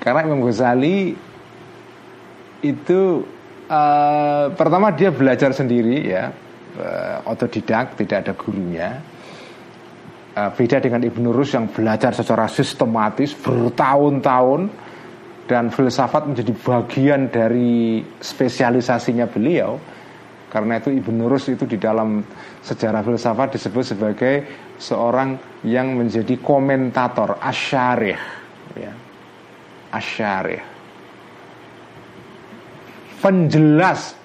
Karena 0.00 0.24
Imam 0.24 0.42
Ghazali 0.42 1.12
itu 2.60 3.00
Uh, 3.70 4.50
pertama 4.58 4.90
dia 4.90 5.14
belajar 5.14 5.54
sendiri 5.54 6.02
ya, 6.02 6.34
uh, 6.74 7.22
otodidak, 7.22 7.94
tidak 7.94 8.26
ada 8.26 8.32
gurunya. 8.34 8.98
Uh, 10.34 10.50
beda 10.58 10.82
dengan 10.82 11.06
Ibnu 11.06 11.30
Rus 11.30 11.54
yang 11.54 11.70
belajar 11.70 12.10
secara 12.10 12.50
sistematis 12.50 13.30
bertahun-tahun 13.38 14.66
dan 15.46 15.70
filsafat 15.70 16.34
menjadi 16.34 16.50
bagian 16.50 17.30
dari 17.30 18.02
spesialisasinya 18.18 19.30
beliau. 19.30 19.78
Karena 20.50 20.82
itu 20.82 20.90
Ibnu 20.90 21.30
Rus 21.30 21.54
itu 21.54 21.62
di 21.62 21.78
dalam 21.78 22.26
sejarah 22.66 23.06
filsafat 23.06 23.54
disebut 23.54 23.84
sebagai 23.86 24.34
seorang 24.82 25.62
yang 25.62 25.94
menjadi 25.94 26.42
komentator 26.42 27.38
asyarih 27.38 28.18
ya. 28.74 29.09
Asyarih 29.90 30.80
penjelas 33.20 34.16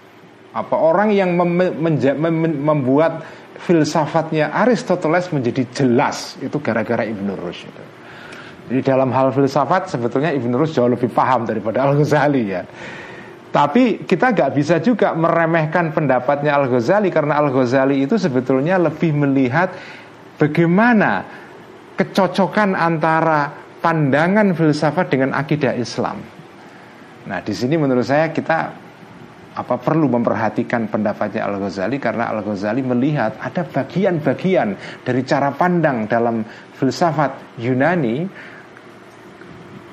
apa 0.56 0.76
orang 0.80 1.12
yang 1.12 1.36
mem 1.36 1.52
mem 1.76 2.54
membuat 2.64 3.28
filsafatnya 3.60 4.56
Aristoteles 4.56 5.28
menjadi 5.36 5.68
jelas 5.76 6.40
itu 6.40 6.56
gara-gara 6.64 7.04
Ibn 7.04 7.28
Rushd 7.36 7.68
itu. 7.68 7.84
Jadi 8.66 8.82
dalam 8.82 9.14
hal 9.14 9.30
filsafat 9.36 9.92
sebetulnya 9.92 10.32
Ibn 10.32 10.52
Rushd 10.56 10.80
jauh 10.80 10.90
lebih 10.90 11.12
paham 11.12 11.44
daripada 11.44 11.84
Al 11.84 12.00
Ghazali 12.00 12.44
ya. 12.50 12.64
Tapi 13.52 14.04
kita 14.04 14.36
nggak 14.36 14.52
bisa 14.52 14.80
juga 14.80 15.12
meremehkan 15.16 15.92
pendapatnya 15.92 16.56
Al 16.56 16.72
Ghazali 16.72 17.12
karena 17.12 17.40
Al 17.40 17.52
Ghazali 17.52 18.04
itu 18.04 18.16
sebetulnya 18.16 18.80
lebih 18.80 19.12
melihat 19.12 19.76
bagaimana 20.40 21.24
kecocokan 22.00 22.76
antara 22.76 23.65
pandangan 23.86 24.58
filsafat 24.58 25.14
dengan 25.14 25.38
akidah 25.38 25.78
Islam. 25.78 26.18
Nah 27.30 27.38
di 27.46 27.54
sini 27.54 27.78
menurut 27.78 28.02
saya 28.02 28.34
kita 28.34 28.74
apa 29.56 29.76
perlu 29.78 30.10
memperhatikan 30.10 30.90
pendapatnya 30.90 31.46
Al 31.46 31.62
Ghazali 31.62 32.02
karena 32.02 32.34
Al 32.34 32.42
Ghazali 32.42 32.82
melihat 32.82 33.38
ada 33.38 33.62
bagian-bagian 33.62 34.74
dari 35.06 35.22
cara 35.22 35.54
pandang 35.54 36.10
dalam 36.10 36.42
filsafat 36.74 37.62
Yunani 37.62 38.26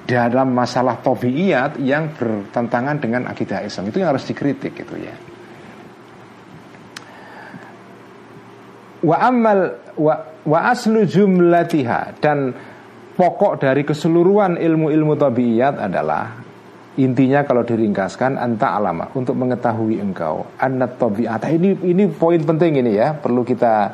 dalam 0.08 0.56
masalah 0.56 0.98
tobiiyat 1.04 1.76
yang 1.78 2.16
bertentangan 2.16 2.96
dengan 2.96 3.28
akidah 3.28 3.60
Islam 3.60 3.92
itu 3.92 4.00
yang 4.00 4.16
harus 4.16 4.24
dikritik 4.24 4.72
gitu 4.72 4.96
ya. 4.96 5.14
Wa 9.04 9.16
amal 9.20 9.78
wa, 10.00 10.14
wa 10.48 10.58
aslu 10.72 11.04
jumlatiha 11.06 12.18
dan 12.18 12.54
pokok 13.16 13.60
dari 13.60 13.82
keseluruhan 13.86 14.56
ilmu-ilmu 14.56 15.14
tabiiyat 15.16 15.76
adalah 15.78 16.40
intinya 17.00 17.44
kalau 17.44 17.64
diringkaskan 17.64 18.36
anta 18.36 18.76
alama 18.76 19.08
untuk 19.16 19.32
mengetahui 19.36 19.96
engkau 20.00 20.44
anat 20.60 21.00
tabiat 21.00 21.48
ini 21.48 21.76
ini 21.88 22.04
poin 22.12 22.40
penting 22.40 22.84
ini 22.84 22.92
ya 22.96 23.16
perlu 23.16 23.40
kita 23.44 23.92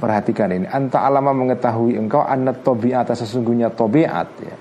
perhatikan 0.00 0.48
ini. 0.48 0.64
Anta 0.64 1.04
alama 1.04 1.36
mengetahui 1.36 2.00
engkau 2.00 2.24
anat 2.24 2.64
tabiat 2.64 3.12
sesungguhnya 3.12 3.68
tabiat 3.76 4.28
ya. 4.40 4.56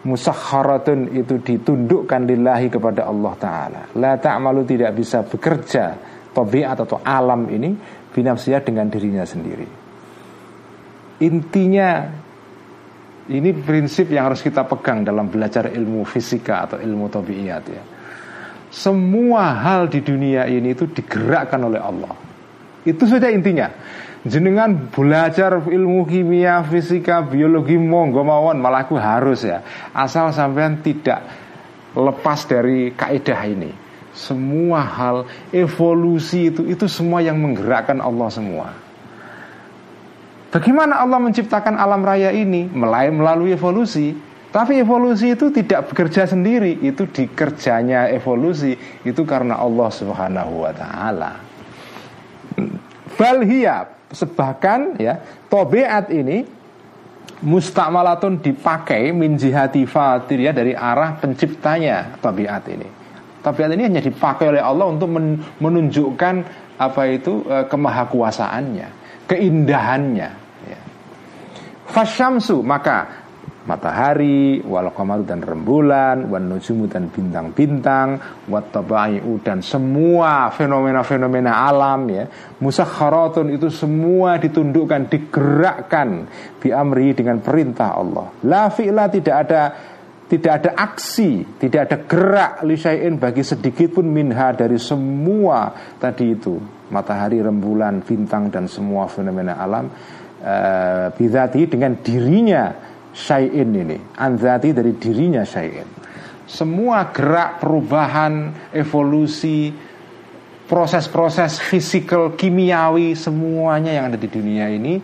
Musakharatun 0.00 1.12
itu 1.12 1.38
ditundukkan 1.44 2.24
lillahi 2.24 2.72
kepada 2.72 3.04
Allah 3.04 3.34
Ta'ala. 3.36 3.80
La 4.00 4.16
ta'malu 4.16 4.64
tidak 4.64 4.96
bisa 4.96 5.20
bekerja 5.20 5.92
Tabiat 6.30 6.78
atau 6.86 7.02
alam 7.02 7.50
ini 7.50 7.74
Binafsiyah 8.10 8.62
dengan 8.62 8.86
dirinya 8.86 9.26
sendiri. 9.26 9.66
Intinya 11.20 12.06
Ini 13.30 13.54
prinsip 13.62 14.10
yang 14.10 14.26
harus 14.26 14.42
kita 14.42 14.66
pegang 14.66 15.06
Dalam 15.06 15.30
belajar 15.30 15.70
ilmu 15.70 16.02
fisika 16.02 16.66
Atau 16.66 16.82
ilmu 16.82 17.06
tabiat 17.06 17.64
ya 17.70 17.82
Semua 18.70 19.54
hal 19.54 19.86
di 19.86 20.02
dunia 20.02 20.50
ini 20.50 20.74
itu 20.74 20.90
digerakkan 20.90 21.62
oleh 21.62 21.78
Allah 21.78 22.14
Itu 22.82 23.06
saja 23.06 23.30
intinya 23.30 23.70
jenengan 24.20 24.92
belajar 24.92 25.64
ilmu 25.64 26.04
kimia, 26.04 26.60
fisika, 26.68 27.24
biologi 27.24 27.80
monggo 27.80 28.20
mawon 28.20 28.60
malah 28.60 28.84
aku 28.84 29.00
harus 29.00 29.48
ya. 29.48 29.64
Asal 29.96 30.32
sampean 30.36 30.84
tidak 30.84 31.24
lepas 31.96 32.44
dari 32.44 32.92
kaidah 32.92 33.40
ini. 33.48 33.72
Semua 34.10 34.82
hal 34.82 35.16
evolusi 35.54 36.50
itu 36.50 36.66
itu 36.66 36.90
semua 36.90 37.22
yang 37.22 37.38
menggerakkan 37.38 38.02
Allah 38.02 38.28
semua. 38.28 38.89
Bagaimana 40.50 40.98
Allah 40.98 41.22
menciptakan 41.22 41.78
alam 41.78 42.02
raya 42.02 42.34
ini? 42.34 42.66
Melalui 42.74 43.54
evolusi. 43.54 44.14
Tapi 44.50 44.82
evolusi 44.82 45.38
itu 45.38 45.54
tidak 45.54 45.94
bekerja 45.94 46.26
sendiri, 46.26 46.74
itu 46.82 47.06
dikerjanya 47.06 48.10
evolusi 48.10 48.74
itu 49.06 49.22
karena 49.22 49.62
Allah 49.62 49.86
Subhanahu 49.94 50.66
wa 50.66 50.72
taala. 50.74 51.38
Balhiyab 53.20 54.00
Sebahkan 54.10 54.98
ya 54.98 55.20
Tobeat 55.46 56.10
ini 56.10 56.42
Mustamalatun 57.44 58.42
dipakai 58.42 59.14
Min 59.14 59.38
jihati 59.38 59.86
ya 60.34 60.50
Dari 60.50 60.74
arah 60.74 61.14
penciptanya 61.20 62.18
Tobeat 62.18 62.64
ini 62.72 62.88
Tobeat 63.44 63.70
ini 63.76 63.86
hanya 63.86 64.02
dipakai 64.02 64.50
oleh 64.56 64.62
Allah 64.64 64.90
Untuk 64.90 65.12
menunjukkan 65.62 66.34
Apa 66.80 67.02
itu 67.12 67.44
e, 67.46 67.70
kemahakuasaannya 67.70 68.88
Keindahannya 69.30 70.28
ya. 70.32 70.39
Fasyamsu 71.90 72.62
Maka 72.62 73.20
matahari, 73.68 74.58
wal 74.64 74.90
qamaru 74.90 75.22
dan 75.22 75.44
rembulan, 75.44 76.26
wan 76.26 76.48
nujumu 76.48 76.88
dan 76.88 77.12
bintang-bintang, 77.12 78.18
wat 78.48 78.72
dan 79.44 79.60
semua 79.60 80.48
fenomena-fenomena 80.50 81.68
alam 81.68 82.08
ya. 82.08 82.24
Musakharatun 82.58 83.52
itu 83.52 83.68
semua 83.68 84.40
ditundukkan, 84.40 85.06
digerakkan 85.12 86.26
bi 86.58 86.72
amri 86.72 87.12
dengan 87.12 87.38
perintah 87.44 87.94
Allah. 87.94 88.26
La 88.48 88.72
fi'la 88.72 89.06
tidak 89.12 89.36
ada 89.46 89.62
tidak 90.30 90.62
ada 90.62 90.70
aksi, 90.78 91.58
tidak 91.58 91.90
ada 91.90 91.96
gerak 92.06 92.52
lisain 92.62 93.18
bagi 93.18 93.42
sedikit 93.42 93.98
pun 93.98 94.06
minha 94.06 94.54
dari 94.54 94.78
semua 94.78 95.74
tadi 95.98 96.38
itu 96.38 96.54
matahari, 96.94 97.42
rembulan, 97.42 97.98
bintang 98.06 98.46
dan 98.46 98.70
semua 98.70 99.10
fenomena 99.10 99.58
alam 99.58 99.90
uh, 100.40 101.12
bidati 101.14 101.68
dengan 101.68 102.00
dirinya 102.00 102.72
syai'in 103.12 103.70
ini. 103.76 103.98
Anzati 104.16 104.72
dari 104.72 104.96
dirinya 104.96 105.44
syai'in. 105.44 106.00
Semua 106.50 107.14
gerak 107.14 107.62
perubahan 107.62 108.50
Evolusi 108.74 109.70
Proses-proses 110.66 111.62
fisikal 111.62 112.34
Kimiawi 112.34 113.14
Semuanya 113.14 113.94
yang 113.94 114.10
ada 114.10 114.18
di 114.18 114.26
dunia 114.26 114.66
ini 114.66 114.98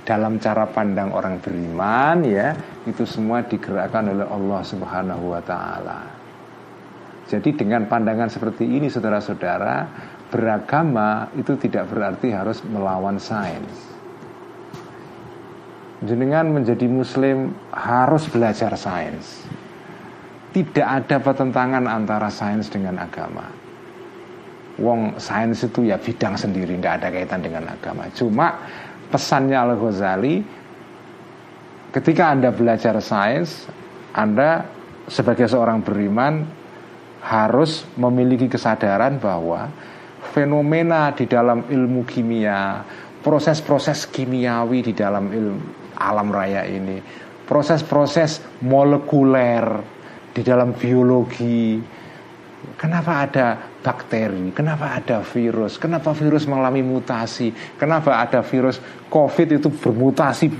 Dalam 0.00 0.40
cara 0.40 0.64
pandang 0.64 1.12
orang 1.12 1.36
beriman 1.36 2.24
ya 2.24 2.56
Itu 2.88 3.04
semua 3.04 3.44
digerakkan 3.44 4.08
oleh 4.08 4.24
Allah 4.24 4.60
subhanahu 4.64 5.36
wa 5.36 5.42
ta'ala. 5.44 6.00
Jadi 7.28 7.52
dengan 7.52 7.84
pandangan 7.84 8.32
seperti 8.32 8.64
ini 8.64 8.88
Saudara-saudara 8.88 9.84
Beragama 10.32 11.28
itu 11.36 11.60
tidak 11.60 11.92
berarti 11.92 12.32
harus 12.32 12.64
melawan 12.64 13.20
sains 13.20 13.85
jenengan 16.04 16.52
menjadi 16.52 16.84
muslim 16.84 17.56
harus 17.72 18.28
belajar 18.28 18.76
sains. 18.76 19.48
Tidak 20.52 20.84
ada 20.84 21.20
pertentangan 21.20 21.84
antara 21.88 22.28
sains 22.32 22.68
dengan 22.68 23.00
agama. 23.00 23.44
Wong 24.76 25.16
sains 25.16 25.64
itu 25.64 25.88
ya 25.88 25.96
bidang 25.96 26.36
sendiri, 26.36 26.76
tidak 26.76 27.00
ada 27.00 27.08
kaitan 27.12 27.40
dengan 27.40 27.64
agama. 27.72 28.08
Cuma 28.12 28.60
pesannya 29.08 29.56
Al 29.56 29.76
Ghazali, 29.76 30.36
ketika 31.92 32.32
anda 32.32 32.52
belajar 32.52 32.96
sains, 33.00 33.68
anda 34.12 34.68
sebagai 35.08 35.48
seorang 35.48 35.80
beriman 35.80 36.44
harus 37.24 37.88
memiliki 37.96 38.52
kesadaran 38.52 39.16
bahwa 39.16 39.68
fenomena 40.32 41.12
di 41.12 41.24
dalam 41.24 41.68
ilmu 41.68 42.04
kimia, 42.04 42.84
proses-proses 43.24 44.08
kimiawi 44.08 44.84
di 44.84 44.92
dalam 44.92 45.32
ilmu 45.32 45.85
alam 45.96 46.28
raya 46.30 46.62
ini. 46.68 47.00
Proses-proses 47.46 48.62
molekuler 48.62 49.64
di 50.36 50.44
dalam 50.44 50.76
biologi. 50.76 51.80
Kenapa 52.76 53.24
ada 53.24 53.56
bakteri? 53.80 54.50
Kenapa 54.52 54.98
ada 54.98 55.22
virus? 55.22 55.78
Kenapa 55.80 56.12
virus 56.12 56.44
mengalami 56.44 56.82
mutasi? 56.82 57.54
Kenapa 57.78 58.20
ada 58.20 58.42
virus 58.42 58.82
covid 59.08 59.56
itu 59.56 59.72
bermutasi 59.72 60.50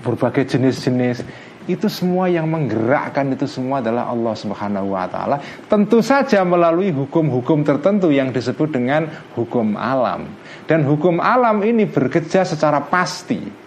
berbagai 0.00 0.56
jenis-jenis? 0.56 1.26
Itu 1.66 1.90
semua 1.90 2.30
yang 2.30 2.46
menggerakkan 2.46 3.34
itu 3.34 3.50
semua 3.50 3.82
adalah 3.82 4.06
Allah 4.06 4.34
Subhanahu 4.38 4.94
wa 4.94 5.10
taala. 5.10 5.42
Tentu 5.66 5.98
saja 5.98 6.46
melalui 6.46 6.94
hukum-hukum 6.94 7.66
tertentu 7.66 8.14
yang 8.14 8.30
disebut 8.30 8.70
dengan 8.70 9.10
hukum 9.34 9.74
alam. 9.74 10.30
Dan 10.70 10.86
hukum 10.86 11.18
alam 11.18 11.66
ini 11.66 11.90
bekerja 11.90 12.46
secara 12.46 12.78
pasti 12.86 13.65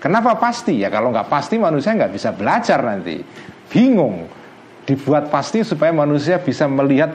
Kenapa 0.00 0.32
pasti? 0.40 0.80
Ya 0.80 0.88
kalau 0.88 1.12
nggak 1.12 1.28
pasti 1.28 1.60
manusia 1.60 1.92
nggak 1.92 2.12
bisa 2.16 2.32
belajar 2.32 2.80
nanti. 2.80 3.20
Bingung. 3.68 4.24
Dibuat 4.88 5.28
pasti 5.28 5.60
supaya 5.60 5.92
manusia 5.92 6.40
bisa 6.40 6.64
melihat 6.64 7.12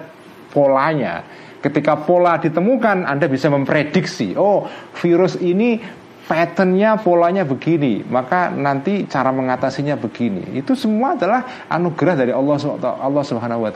polanya. 0.53 1.25
Ketika 1.59 1.97
pola 1.97 2.38
ditemukan, 2.38 3.09
Anda 3.09 3.25
bisa 3.25 3.49
memprediksi. 3.49 4.38
Oh, 4.38 4.69
virus 5.01 5.33
ini 5.41 5.81
patternnya 6.29 7.01
polanya 7.01 7.41
begini, 7.41 8.05
maka 8.05 8.53
nanti 8.53 9.09
cara 9.09 9.33
mengatasinya 9.33 9.97
begini. 9.97 10.61
Itu 10.61 10.77
semua 10.77 11.17
adalah 11.17 11.65
anugerah 11.65 12.15
dari 12.21 12.31
Allah 12.31 12.57
Allah 13.01 13.23
Subhanahu 13.25 13.65
Wa 13.65 13.73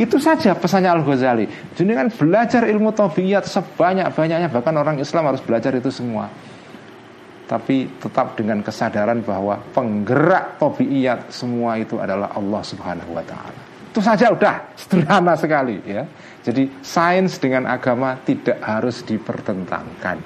itu. 0.00 0.16
Saja 0.18 0.56
pesannya 0.56 0.88
Al 0.88 1.04
Ghazali. 1.04 1.46
Jadi 1.76 1.92
kan 1.92 2.08
belajar 2.08 2.64
ilmu 2.64 2.96
tabiat 2.96 3.44
sebanyak 3.44 4.08
banyaknya 4.16 4.48
bahkan 4.48 4.74
orang 4.74 4.96
Islam 4.98 5.30
harus 5.30 5.44
belajar 5.44 5.70
itu 5.76 5.92
semua 5.92 6.32
tapi 7.44 8.00
tetap 8.00 8.36
dengan 8.40 8.64
kesadaran 8.64 9.20
bahwa 9.20 9.60
penggerak 9.76 10.56
tobiiyat 10.56 11.28
semua 11.28 11.76
itu 11.76 12.00
adalah 12.00 12.32
Allah 12.32 12.62
Subhanahu 12.64 13.12
wa 13.12 13.24
taala. 13.24 13.60
Itu 13.92 14.00
saja 14.00 14.32
udah 14.32 14.54
sederhana 14.80 15.36
sekali 15.36 15.78
ya. 15.84 16.08
Jadi 16.44 16.80
sains 16.80 17.36
dengan 17.40 17.68
agama 17.68 18.16
tidak 18.24 18.60
harus 18.64 19.04
dipertentangkan. 19.04 20.20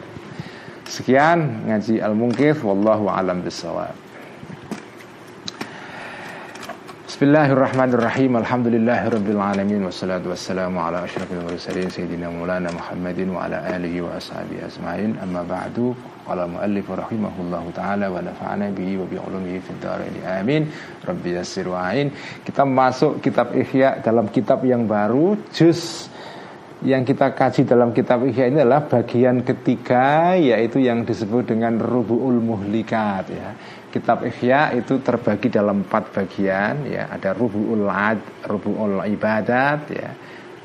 Sekian 0.89 1.69
ngaji 1.69 2.01
Al-Munqidh 2.01 2.65
wallahu 2.65 3.13
alam 3.13 3.45
bisawab. 3.45 4.09
Bismillahirrahmanirrahim 7.19 8.39
Alhamdulillahirabbil 8.39 9.43
alamin 9.43 9.83
wassalatu 9.91 10.31
wassalamu 10.31 10.79
ala 10.79 11.03
asyrafil 11.03 11.43
mursalin 11.43 11.91
sayyidina 11.91 12.31
Maulana 12.31 12.71
Muhammadin 12.71 13.35
wa 13.35 13.43
ala 13.43 13.65
alihi 13.65 14.07
wa 14.07 14.15
ashabihi 14.15 14.63
ajmain 14.63 15.19
amma 15.19 15.43
ba'du 15.43 15.99
qala 16.29 16.45
muallif 16.45 16.85
rahimahullahu 16.85 17.73
taala 17.73 18.13
wa 18.13 18.21
nafa'ana 18.21 18.69
bihi 18.69 19.01
wa 19.01 19.09
bi 19.09 19.17
amin 20.29 20.69
rabbi 21.01 21.33
yassir 21.33 21.65
kita 22.45 22.69
masuk 22.69 23.25
kitab 23.25 23.57
Ihya 23.57 24.05
dalam 24.05 24.29
kitab 24.29 24.61
yang 24.69 24.85
baru 24.85 25.41
juz 25.57 26.13
yang 26.85 27.03
kita 27.03 27.35
kaji 27.35 27.67
dalam 27.67 27.91
kitab 27.91 28.23
Ihya 28.23 28.55
ini 28.55 28.63
adalah 28.63 28.87
bagian 28.87 29.43
ketiga 29.43 30.39
yaitu 30.39 30.79
yang 30.79 31.03
disebut 31.03 31.51
dengan 31.51 31.75
rubuul 31.75 32.39
muhlikat 32.39 33.25
ya. 33.35 33.51
Kitab 33.91 34.23
Ihya 34.23 34.79
itu 34.79 35.03
terbagi 35.03 35.51
dalam 35.51 35.83
empat 35.83 36.15
bagian 36.15 36.87
ya. 36.87 37.11
Ada 37.11 37.35
rubuul 37.35 37.83
ad 37.91 38.23
rubuul 38.47 39.03
ibadat 39.11 39.81
ya. 39.91 40.11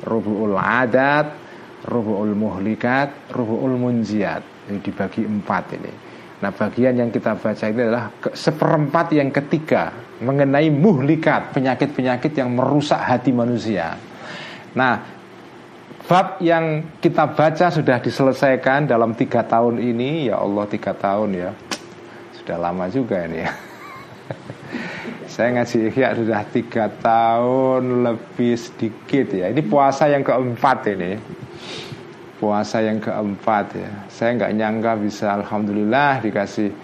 Rubuul 0.05 0.53
adat 0.53 1.33
rubuul 1.89 2.37
muhlikat 2.37 3.33
rubuul 3.33 3.75
munjiat 3.75 4.52
ini 4.69 4.79
dibagi 4.79 5.23
empat 5.27 5.63
ini. 5.75 5.91
Nah 6.43 6.51
bagian 6.51 6.99
yang 6.99 7.07
kita 7.07 7.39
baca 7.39 7.65
ini 7.71 7.81
adalah 7.87 8.11
seperempat 8.35 9.15
yang 9.15 9.31
ketiga 9.31 9.95
mengenai 10.19 10.67
muhlikat 10.67 11.55
penyakit-penyakit 11.55 12.35
yang 12.35 12.51
merusak 12.51 12.99
hati 12.99 13.31
manusia. 13.31 13.95
Nah 14.75 14.99
bab 16.03 16.43
yang 16.43 16.99
kita 16.99 17.31
baca 17.31 17.71
sudah 17.71 18.03
diselesaikan 18.03 18.91
dalam 18.91 19.15
tiga 19.15 19.47
tahun 19.47 19.79
ini. 19.79 20.27
Ya 20.27 20.39
Allah 20.43 20.67
tiga 20.67 20.91
tahun 20.91 21.31
ya. 21.31 21.49
Sudah 22.35 22.59
lama 22.59 22.91
juga 22.91 23.23
ini 23.23 23.47
ya. 23.47 23.51
Saya 25.33 25.49
ngaji 25.55 25.77
ikhya 25.89 26.13
sudah 26.19 26.43
tiga 26.51 26.91
tahun 26.91 28.03
lebih 28.03 28.59
sedikit 28.59 29.31
ya. 29.31 29.47
Ini 29.47 29.63
puasa 29.63 30.11
yang 30.11 30.27
keempat 30.27 30.91
ini 30.91 31.11
Puasa 32.43 32.83
yang 32.83 32.99
keempat 32.99 33.65
ya. 33.71 33.91
Saya 34.11 34.35
nggak 34.35 34.51
nyangka 34.51 34.91
bisa 34.99 35.31
Alhamdulillah 35.31 36.19
dikasih 36.19 36.75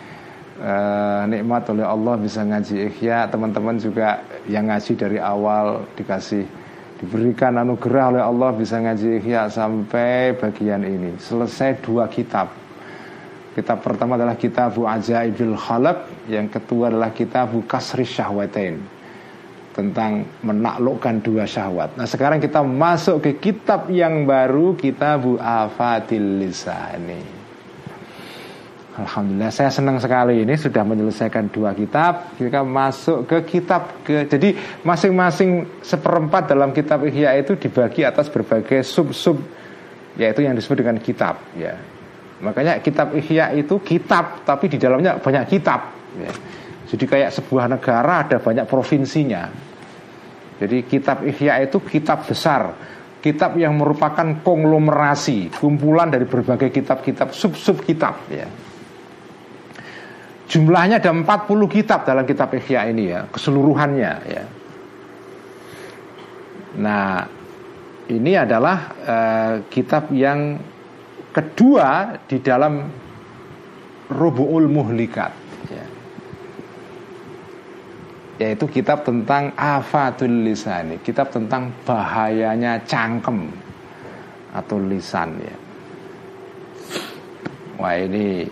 uh, 0.63 1.27
nikmat 1.27 1.67
oleh 1.75 1.83
Allah 1.83 2.15
bisa 2.15 2.47
ngaji 2.47 2.87
ikhya 2.87 3.27
Teman-teman 3.27 3.75
juga 3.75 4.23
yang 4.47 4.71
ngaji 4.71 4.95
dari 4.95 5.19
awal 5.19 5.83
dikasih 5.99 6.47
Diberikan 6.99 7.59
anugerah 7.59 8.15
oleh 8.15 8.23
Allah 8.23 8.55
bisa 8.55 8.79
ngaji 8.79 9.19
ikhya 9.19 9.47
sampai 9.47 10.35
bagian 10.35 10.83
ini. 10.83 11.15
Selesai 11.15 11.79
dua 11.79 12.11
kitab. 12.11 12.51
Kitab 13.55 13.79
pertama 13.79 14.19
adalah 14.19 14.35
Kitabu 14.35 14.83
Ajaibil 14.83 15.55
Khalaq, 15.55 16.27
yang 16.27 16.51
kedua 16.51 16.91
adalah 16.91 17.15
Kitabu 17.15 17.63
Kasri 17.63 18.03
Syahwatain 18.03 18.98
tentang 19.73 20.25
menaklukkan 20.41 21.21
dua 21.21 21.45
syahwat. 21.45 21.95
Nah, 21.95 22.09
sekarang 22.09 22.41
kita 22.41 22.65
masuk 22.65 23.21
ke 23.23 23.31
kitab 23.37 23.87
yang 23.93 24.25
baru, 24.25 24.73
Kitabu 24.75 25.37
Afatil 25.37 26.41
Lisani. 26.41 27.39
Alhamdulillah 28.99 29.47
saya 29.47 29.71
senang 29.71 29.95
sekali 29.95 30.43
ini 30.43 30.59
sudah 30.59 30.83
menyelesaikan 30.83 31.47
dua 31.55 31.71
kitab 31.71 32.35
kita 32.35 32.67
masuk 32.67 33.31
ke 33.31 33.37
kitab 33.47 34.03
ke 34.03 34.27
jadi 34.27 34.51
masing-masing 34.83 35.79
seperempat 35.79 36.51
dalam 36.51 36.75
kitab 36.75 37.07
Ihya 37.07 37.39
itu 37.39 37.55
dibagi 37.55 38.03
atas 38.03 38.27
berbagai 38.27 38.83
sub-sub 38.83 39.39
yaitu 40.19 40.43
yang 40.43 40.51
disebut 40.51 40.83
dengan 40.83 40.99
kitab 40.99 41.39
ya 41.55 41.79
Makanya 42.39 42.79
kitab 42.79 43.11
Ihya 43.11 43.51
itu 43.51 43.83
kitab 43.83 44.47
tapi 44.47 44.71
di 44.71 44.79
dalamnya 44.79 45.19
banyak 45.19 45.43
kitab 45.51 45.91
ya. 46.15 46.31
Jadi 46.89 47.05
kayak 47.05 47.29
sebuah 47.37 47.69
negara 47.69 48.25
ada 48.25 48.41
banyak 48.41 48.65
provinsinya. 48.65 49.45
Jadi 50.59 50.83
kitab 50.89 51.21
Ihya 51.21 51.61
itu 51.63 51.77
kitab 51.85 52.25
besar. 52.25 52.73
Kitab 53.19 53.59
yang 53.59 53.75
merupakan 53.75 54.23
konglomerasi 54.47 55.51
Kumpulan 55.51 56.07
dari 56.07 56.23
berbagai 56.23 56.71
kitab-kitab 56.71 57.35
Sub-sub 57.35 57.83
kitab 57.83 58.15
ya. 58.31 58.47
Jumlahnya 60.47 61.03
ada 61.03 61.11
40 61.11 61.27
kitab 61.67 62.07
dalam 62.07 62.25
kitab 62.25 62.49
Ihya 62.57 62.89
ini 62.89 63.11
ya. 63.11 63.29
Keseluruhannya 63.29 64.11
ya. 64.25 64.43
Nah 66.79 67.27
ini 68.09 68.33
adalah 68.33 68.77
uh, 68.97 69.53
kitab 69.69 70.09
yang 70.09 70.57
kedua 71.29 72.17
di 72.25 72.41
dalam 72.41 72.81
Rubu'ul 74.09 74.65
Muhlikat 74.65 75.33
ya. 75.69 75.98
Yaitu 78.39 78.65
kitab 78.71 79.03
tentang 79.03 79.51
afatul 79.53 80.47
lisani 80.47 81.03
kitab 81.03 81.29
tentang 81.29 81.75
bahayanya 81.83 82.81
cangkem 82.87 83.51
atau 84.55 84.77
lisan 84.79 85.29
ya 85.43 85.55
wah 87.77 87.93
ini 87.99 88.47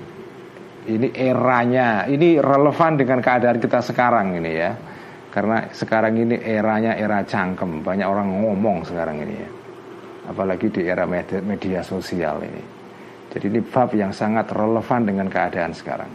ini 0.88 1.08
eranya 1.16 2.06
ini 2.06 2.38
relevan 2.38 3.00
dengan 3.00 3.20
keadaan 3.24 3.58
kita 3.64 3.80
sekarang 3.82 4.36
ini 4.38 4.52
ya 4.54 4.72
karena 5.32 5.72
sekarang 5.72 6.20
ini 6.20 6.36
eranya 6.44 7.00
era 7.00 7.24
cangkem 7.24 7.82
banyak 7.82 8.08
orang 8.08 8.28
ngomong 8.44 8.84
sekarang 8.84 9.24
ini 9.24 9.36
ya 9.36 9.50
apalagi 10.28 10.68
di 10.70 10.82
era 10.84 11.08
media, 11.08 11.40
media 11.40 11.80
sosial 11.82 12.44
ini. 12.44 12.64
Jadi 13.32 13.46
ini 13.48 13.60
bab 13.64 13.92
yang 13.96 14.12
sangat 14.12 14.52
relevan 14.52 15.08
dengan 15.08 15.28
keadaan 15.32 15.72
sekarang. 15.72 16.12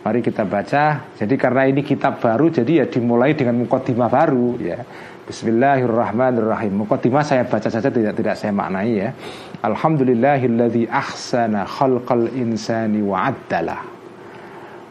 Mari 0.00 0.24
kita 0.24 0.48
baca. 0.48 1.12
Jadi 1.12 1.34
karena 1.36 1.68
ini 1.68 1.84
kitab 1.84 2.24
baru, 2.24 2.48
jadi 2.48 2.84
ya 2.84 2.86
dimulai 2.88 3.36
dengan 3.36 3.60
mukaddimah 3.60 4.08
baru 4.08 4.56
ya. 4.56 4.80
Bismillahirrahmanirrahim. 5.28 6.72
Mukaddimah 6.84 7.20
saya 7.20 7.44
baca 7.44 7.68
saja 7.68 7.92
tidak 7.92 8.16
tidak 8.16 8.34
saya 8.40 8.48
maknai 8.50 8.96
ya. 8.96 9.12
Alhamdulillahilladzi 9.60 10.88
ahsana 10.88 11.68
khalqal 11.68 12.32
insani 12.32 13.04
wa 13.04 13.28
addalah. 13.28 13.80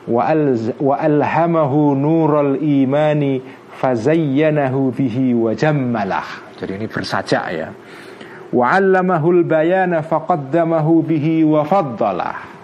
Wa, 0.05 0.29
al, 0.29 0.57
wa 0.77 0.95
alhamahu 1.01 1.97
nural 1.97 2.61
imani 2.61 3.41
fazayyanahu 3.81 4.93
bihi 4.93 5.33
wa 5.33 5.57
jammalah. 5.57 6.53
Jadi 6.53 6.77
ini 6.77 6.85
bersajak 6.85 7.45
ya 7.49 7.73
wa 8.49 8.65
'allamahul 8.65 9.45
bayana 9.45 10.01
faqaddamahu 10.01 11.05
bihi 11.05 11.45
wa 11.45 11.61
faddalah 11.61 12.58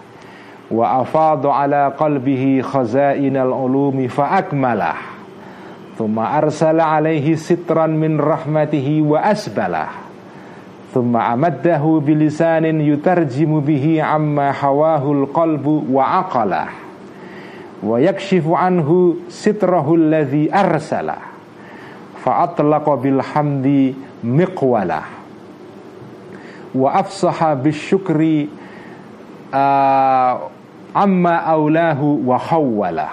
wa 0.70 1.06
afadha 1.06 1.62
ala 1.62 1.82
qalbihi 1.94 2.58
khazainal 2.62 3.54
ulumi 3.54 4.10
fa 4.10 4.42
akmalah 4.42 4.98
thumma 5.94 6.34
arsala 6.42 6.98
alaihi 6.98 7.38
sitran 7.38 7.94
min 7.94 8.18
rahmatihi 8.18 8.98
wa 9.06 9.22
asbalah 9.22 9.94
thumma 10.90 11.30
amaddahu 11.30 12.02
bilisanin 12.02 12.82
yutarjimu 12.82 13.62
bihi 13.62 14.02
amma 14.02 14.50
hawahul 14.50 15.30
qalbu 15.30 15.86
wa 15.86 16.26
aqalah 16.26 16.68
wa 17.86 18.02
yakshifu 18.02 18.58
anhu 18.58 19.22
sitrahu 19.30 19.94
alladhi 19.94 20.50
arsalah 20.50 21.30
fa 22.26 22.50
عما 30.96 31.34
أولاه 31.36 32.02
وحوله 32.26 33.08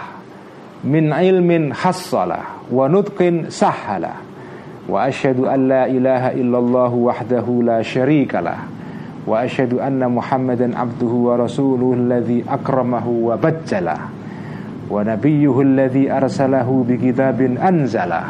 من 0.84 1.14
علم 1.14 1.74
حصله 1.74 2.38
ونطق 2.72 3.44
سهله 3.48 4.12
وأشهد 4.90 5.40
أن 5.40 5.68
لا 5.68 5.86
إله 5.88 6.32
إلا 6.32 6.58
الله 6.60 6.94
وحده 6.94 7.46
لا 7.64 7.82
شريك 7.82 8.36
له 8.36 8.58
وأشهد 9.28 9.74
أن 9.74 10.12
محمدا 10.12 10.80
عبده 10.80 11.08
ورسوله 11.08 11.94
الذي 11.94 12.44
أكرمه 12.50 13.08
وبجله 13.08 13.98
ونبيه 14.90 15.62
الذي 15.62 16.12
أرسله 16.12 16.86
بكتاب 16.90 17.42
أنزله 17.42 18.24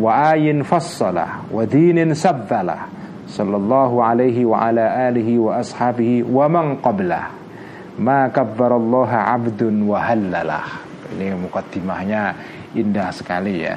وآي 0.00 0.62
فصله 0.62 1.26
ودين 1.52 2.14
سبله 2.14 2.76
صلى 3.28 3.56
الله 3.56 4.04
عليه 4.04 4.44
وعلى 4.44 5.08
آله 5.08 5.38
وأصحابه 5.38 6.24
ومن 6.32 6.74
قبله. 6.74 7.41
Ma 8.00 8.28
kabbarallaha 8.32 9.34
abdun 9.36 9.84
wa 9.84 9.98
hallalah. 10.00 10.66
Ini 11.12 11.36
mukaddimahnya 11.36 12.22
indah 12.72 13.12
sekali 13.12 13.64
ya. 13.64 13.76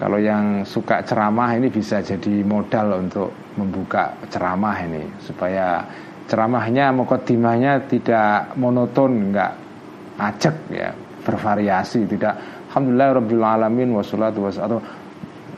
Kalau 0.00 0.18
yang 0.18 0.64
suka 0.64 1.04
ceramah 1.04 1.52
ini 1.54 1.68
bisa 1.68 2.00
jadi 2.00 2.42
modal 2.42 3.04
untuk 3.04 3.30
membuka 3.60 4.16
ceramah 4.32 4.76
ini. 4.82 5.04
Supaya 5.20 5.84
ceramahnya 6.26 6.90
mukaddimahnya 6.96 7.86
tidak 7.86 8.56
monoton 8.56 9.30
enggak 9.30 9.52
acak 10.16 10.56
ya. 10.72 10.90
Bervariasi 11.22 12.08
tidak. 12.08 12.34
Alhamdulillah 12.72 13.20
rabbil 13.20 13.44
alamin 13.44 13.92
wassalatu 13.92 14.48
wassalamu 14.48 15.01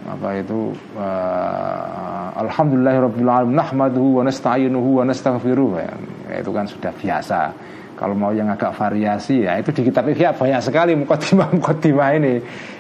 apa 0.04 0.36
itu 0.36 0.76
uh, 1.00 2.28
alhamdulillahirabbil 2.44 3.24
alamin 3.24 3.56
nahmaduhu 3.56 4.20
wa 4.20 4.22
nasta'inuhu 4.28 5.00
wa 5.00 5.04
nastaghfiruh. 5.08 5.70
Ya, 5.80 6.44
itu 6.44 6.50
kan 6.52 6.68
sudah 6.68 6.92
biasa. 6.92 7.40
Kalau 7.94 8.12
mau 8.12 8.34
yang 8.34 8.50
agak 8.50 8.74
variasi 8.74 9.46
ya 9.46 9.54
itu 9.62 9.70
di 9.70 9.86
kitab 9.86 10.10
Ihya 10.10 10.34
banyak 10.34 10.60
sekali 10.60 10.92
mukaddimah 10.98 11.48
mukaddimah 11.56 12.10
ini. 12.20 12.34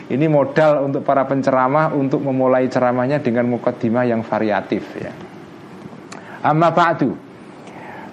Ini 0.04 0.26
modal 0.28 0.84
untuk 0.84 1.00
para 1.00 1.24
penceramah 1.24 1.96
untuk 1.96 2.20
memulai 2.20 2.68
ceramahnya 2.68 3.24
dengan 3.24 3.48
mukaddimah 3.56 4.04
yang 4.04 4.20
variatif 4.20 4.84
ya. 5.00 5.14
Amma 6.44 6.68
ba'du. 6.74 7.14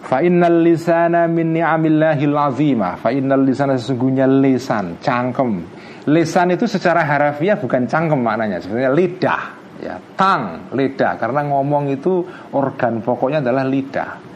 Fa 0.08 0.24
innal 0.24 0.64
lisana 0.64 1.28
min 1.28 1.52
ni'amillahil 1.52 2.38
azimah. 2.38 2.96
Fa 2.96 3.12
innal 3.12 3.44
lisana 3.44 3.76
sesungguhnya 3.76 4.24
lisan 4.24 5.04
cangkem 5.04 5.81
Lisan 6.10 6.58
itu 6.58 6.66
secara 6.66 7.06
harafiah 7.06 7.62
bukan 7.62 7.86
cangkem 7.86 8.18
maknanya 8.18 8.58
Sebenarnya 8.58 8.90
lidah 8.90 9.42
ya, 9.78 9.96
Tang, 10.18 10.74
lidah 10.74 11.14
Karena 11.22 11.46
ngomong 11.46 11.94
itu 11.94 12.26
organ 12.58 13.06
pokoknya 13.06 13.46
adalah 13.46 13.62
lidah 13.62 14.32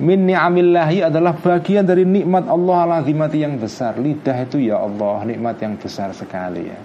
Min 0.00 0.24
ni'amillahi 0.24 1.04
adalah 1.04 1.36
bagian 1.36 1.84
dari 1.84 2.08
nikmat 2.08 2.48
Allah 2.48 2.88
al-azimati 2.88 3.44
yang 3.44 3.60
besar. 3.60 4.00
Lidah 4.00 4.48
itu 4.48 4.56
ya 4.56 4.80
Allah, 4.80 5.28
nikmat 5.28 5.60
yang 5.60 5.76
besar 5.76 6.16
sekali 6.16 6.72
ya. 6.72 6.80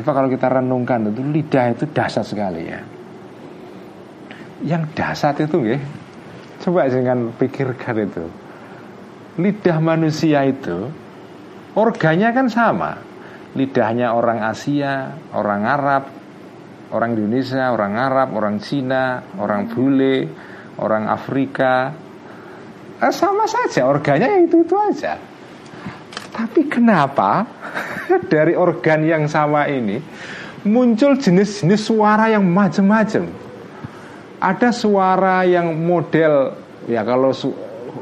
Coba 0.00 0.10
kalau 0.16 0.28
kita 0.32 0.48
renungkan 0.48 1.12
itu 1.12 1.20
lidah 1.20 1.76
itu 1.76 1.84
dahsyat 1.92 2.24
sekali 2.24 2.62
ya. 2.64 2.80
Yang 4.64 4.82
dahsyat 4.96 5.36
itu 5.44 5.76
ya, 5.76 5.78
coba 6.64 6.88
jangan 6.88 7.28
pikirkan 7.36 7.96
itu. 8.08 8.24
Lidah 9.36 9.76
manusia 9.76 10.40
itu 10.48 10.88
organnya 11.74 12.30
kan 12.34 12.46
sama. 12.50 12.92
Lidahnya 13.54 14.10
orang 14.10 14.42
Asia, 14.42 15.14
orang 15.30 15.62
Arab, 15.62 16.04
orang 16.90 17.14
Indonesia, 17.14 17.70
orang 17.70 17.94
Arab, 17.94 18.28
orang 18.34 18.56
Cina, 18.58 19.22
orang 19.38 19.70
bule, 19.70 20.26
orang 20.78 21.06
Afrika. 21.06 21.94
Eh, 22.98 23.14
sama 23.14 23.46
saja 23.46 23.86
organnya 23.86 24.42
itu 24.42 24.66
itu 24.66 24.74
aja. 24.74 25.14
Tapi 26.34 26.66
kenapa 26.66 27.46
dari 28.32 28.58
organ 28.58 29.06
yang 29.06 29.24
sama 29.30 29.70
ini 29.70 30.02
muncul 30.66 31.14
jenis-jenis 31.14 31.78
suara 31.78 32.34
yang 32.34 32.42
macam-macam? 32.42 33.30
Ada 34.42 34.74
suara 34.74 35.46
yang 35.46 35.72
model 35.78 36.58
ya 36.90 37.06
kalau 37.06 37.30
su, 37.30 37.54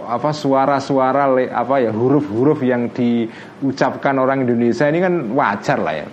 apa 0.09 0.31
suara-suara 0.33 1.31
apa 1.51 1.75
ya 1.83 1.93
huruf-huruf 1.93 2.65
yang 2.65 2.91
diucapkan 2.93 4.17
orang 4.19 4.45
Indonesia 4.45 4.89
ini 4.89 4.99
kan 5.01 5.15
wajar 5.33 5.79
lah 5.81 5.95
ya. 6.03 6.07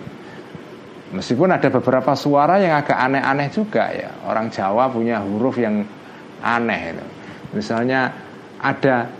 Meskipun 1.10 1.50
ada 1.50 1.68
beberapa 1.74 2.14
suara 2.14 2.62
yang 2.62 2.78
agak 2.78 2.94
aneh-aneh 2.94 3.48
juga 3.50 3.90
ya. 3.90 4.10
Orang 4.24 4.48
Jawa 4.54 4.86
punya 4.88 5.18
huruf 5.18 5.58
yang 5.58 5.82
aneh 6.38 6.94
itu. 6.94 7.06
Misalnya 7.58 8.14
ada 8.62 9.10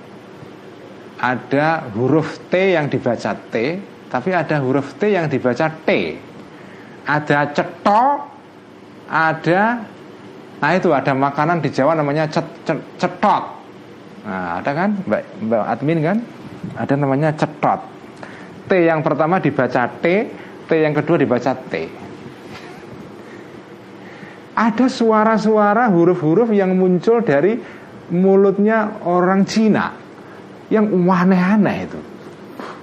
ada 1.18 1.66
huruf 1.90 2.46
T 2.46 2.78
yang 2.78 2.86
dibaca 2.86 3.34
T, 3.34 3.54
tapi 4.06 4.30
ada 4.30 4.62
huruf 4.62 4.94
T 4.96 5.10
yang 5.10 5.26
dibaca 5.26 5.66
T. 5.82 5.88
Ada 7.10 7.50
cetok, 7.50 8.18
ada 9.10 9.62
Nah 10.60 10.76
itu 10.76 10.92
ada 10.92 11.16
makanan 11.16 11.64
di 11.64 11.72
Jawa 11.72 11.96
namanya 11.96 12.28
cet, 12.28 12.44
cet, 12.68 12.78
cetot. 13.00 13.59
Nah 14.24 14.60
ada 14.60 14.70
kan 14.76 14.90
Mbak, 15.06 15.22
Mbak 15.48 15.64
admin 15.64 15.98
kan? 16.04 16.18
Ada 16.76 16.94
namanya 16.96 17.30
cetot. 17.32 17.80
T 18.68 18.70
yang 18.86 19.00
pertama 19.00 19.40
dibaca 19.40 19.88
T, 19.88 20.04
T 20.68 20.70
yang 20.76 20.94
kedua 20.94 21.16
dibaca 21.16 21.52
T. 21.56 21.74
Ada 24.54 24.86
suara-suara 24.92 25.88
huruf-huruf 25.88 26.52
yang 26.52 26.76
muncul 26.76 27.24
dari 27.24 27.56
mulutnya 28.12 29.00
orang 29.08 29.48
Cina 29.48 29.94
yang 30.68 30.86
aneh-aneh 30.92 31.76
itu. 31.88 32.00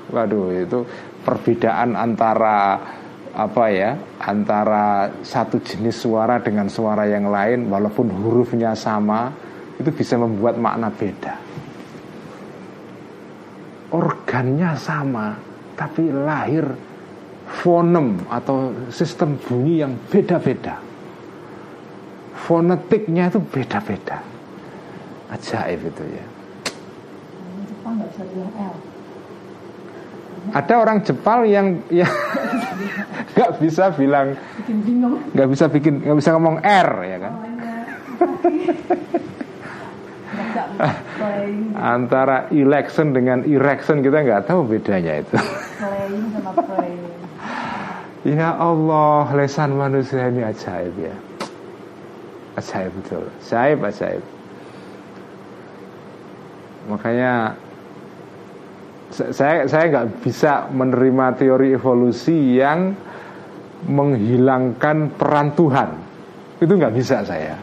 Waduh, 0.10 0.56
itu 0.58 0.80
perbedaan 1.22 1.94
antara 1.94 2.80
apa 3.38 3.70
ya 3.70 3.94
antara 4.18 5.14
satu 5.22 5.62
jenis 5.62 6.02
suara 6.02 6.42
dengan 6.42 6.66
suara 6.66 7.06
yang 7.06 7.30
lain 7.30 7.70
walaupun 7.70 8.10
hurufnya 8.10 8.74
sama 8.74 9.30
itu 9.78 9.90
bisa 9.94 10.18
membuat 10.18 10.58
makna 10.58 10.90
beda. 10.90 11.38
Organnya 13.94 14.76
sama 14.76 15.38
tapi 15.78 16.10
lahir 16.10 16.66
fonem 17.48 18.20
atau 18.28 18.74
sistem 18.90 19.38
bunyi 19.40 19.86
yang 19.86 19.94
beda-beda. 20.10 20.82
Fonetiknya 22.48 23.32
itu 23.32 23.40
beda-beda. 23.40 24.20
Ajaib 25.32 25.82
itu 25.88 26.04
ya. 26.04 26.26
Ada 30.56 30.74
orang 30.80 31.04
Jepang 31.04 31.44
yang 31.44 31.76
ya 31.92 32.08
nggak 33.36 33.52
bisa 33.62 33.92
bilang 33.94 34.34
nggak 35.36 35.48
bisa 35.52 35.68
bikin 35.68 36.02
nggak 36.02 36.18
bisa 36.18 36.34
ngomong 36.34 36.58
R 36.64 36.90
ya 37.04 37.18
kan 37.20 37.34
antara 41.78 42.52
election 42.52 43.16
dengan 43.16 43.44
erection 43.48 44.04
kita 44.04 44.24
nggak 44.24 44.44
tahu 44.48 44.68
bedanya 44.68 45.24
itu. 45.24 45.36
Ya 48.28 48.60
Allah 48.60 49.32
lesan 49.40 49.80
manusia 49.80 50.28
ini 50.28 50.44
ajaib 50.44 50.92
ya. 51.00 51.16
Ajaib 52.60 52.92
betul. 53.00 53.24
Ajaib 53.40 53.80
ajaib. 53.88 54.24
Makanya 56.92 57.56
saya 59.16 59.64
saya 59.72 59.86
nggak 59.88 60.28
bisa 60.28 60.68
menerima 60.76 61.40
teori 61.40 61.72
evolusi 61.72 62.60
yang 62.60 63.00
menghilangkan 63.88 65.16
peran 65.16 65.56
Tuhan. 65.56 65.90
Itu 66.60 66.74
nggak 66.76 67.00
bisa 67.00 67.24
saya 67.24 67.56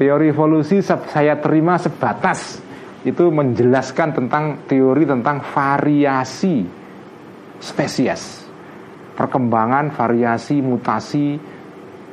teori 0.00 0.32
evolusi 0.32 0.80
saya 0.80 1.36
terima 1.36 1.76
sebatas. 1.76 2.56
Itu 3.04 3.28
menjelaskan 3.28 4.16
tentang 4.16 4.64
teori 4.64 5.04
tentang 5.04 5.44
variasi 5.44 6.64
spesies. 7.60 8.48
Perkembangan 9.12 9.92
variasi 9.92 10.64
mutasi 10.64 11.36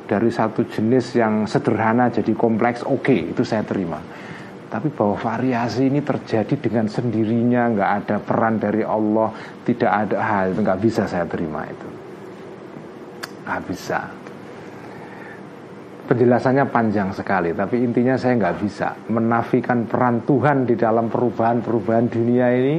dari 0.04 0.28
satu 0.28 0.68
jenis 0.68 1.16
yang 1.16 1.48
sederhana 1.48 2.12
jadi 2.12 2.32
kompleks 2.36 2.84
oke 2.84 3.08
okay, 3.08 3.32
itu 3.32 3.40
saya 3.40 3.64
terima. 3.64 4.00
Tapi 4.68 4.92
bahwa 4.92 5.16
variasi 5.16 5.88
ini 5.88 6.04
terjadi 6.04 6.60
dengan 6.60 6.92
sendirinya 6.92 7.72
nggak 7.72 7.90
ada 8.04 8.16
peran 8.20 8.60
dari 8.60 8.84
Allah 8.84 9.32
tidak 9.64 9.88
ada 9.88 10.20
hal 10.20 10.52
nggak 10.52 10.80
bisa 10.80 11.08
saya 11.08 11.24
terima 11.24 11.64
itu. 11.64 11.88
Nggak 13.48 13.60
bisa 13.64 14.17
penjelasannya 16.08 16.64
panjang 16.72 17.12
sekali 17.12 17.52
tapi 17.52 17.84
intinya 17.84 18.16
saya 18.16 18.40
nggak 18.40 18.56
bisa 18.64 18.96
menafikan 19.12 19.84
peran 19.84 20.24
Tuhan 20.24 20.64
di 20.64 20.72
dalam 20.72 21.12
perubahan-perubahan 21.12 22.06
dunia 22.08 22.48
ini. 22.56 22.76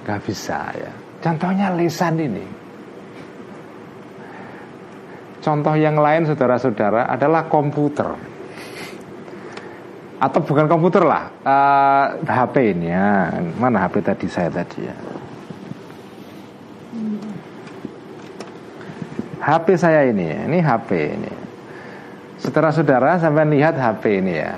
Nggak 0.00 0.20
bisa 0.24 0.72
ya. 0.72 0.92
Contohnya 1.20 1.76
lisan 1.76 2.16
ini. 2.16 2.44
Contoh 5.44 5.76
yang 5.76 6.00
lain 6.00 6.24
saudara-saudara 6.24 7.04
adalah 7.12 7.44
komputer. 7.44 8.08
Atau 10.20 10.44
bukan 10.44 10.68
komputer 10.68 11.00
lah 11.04 11.32
uh, 11.44 12.06
eh, 12.24 12.28
HP 12.28 12.54
ini 12.76 12.88
ya. 12.88 13.36
Mana 13.60 13.84
HP 13.84 14.00
tadi 14.00 14.26
saya 14.28 14.48
tadi 14.48 14.80
ya. 14.84 14.96
HP 19.40 19.66
saya 19.80 20.04
ini 20.04 20.28
ini 20.44 20.60
HP 20.60 20.90
ini 21.16 21.39
saudara-saudara 22.40 23.20
sampai 23.20 23.44
lihat 23.52 23.76
HP 23.76 24.24
ini 24.24 24.34
ya. 24.34 24.56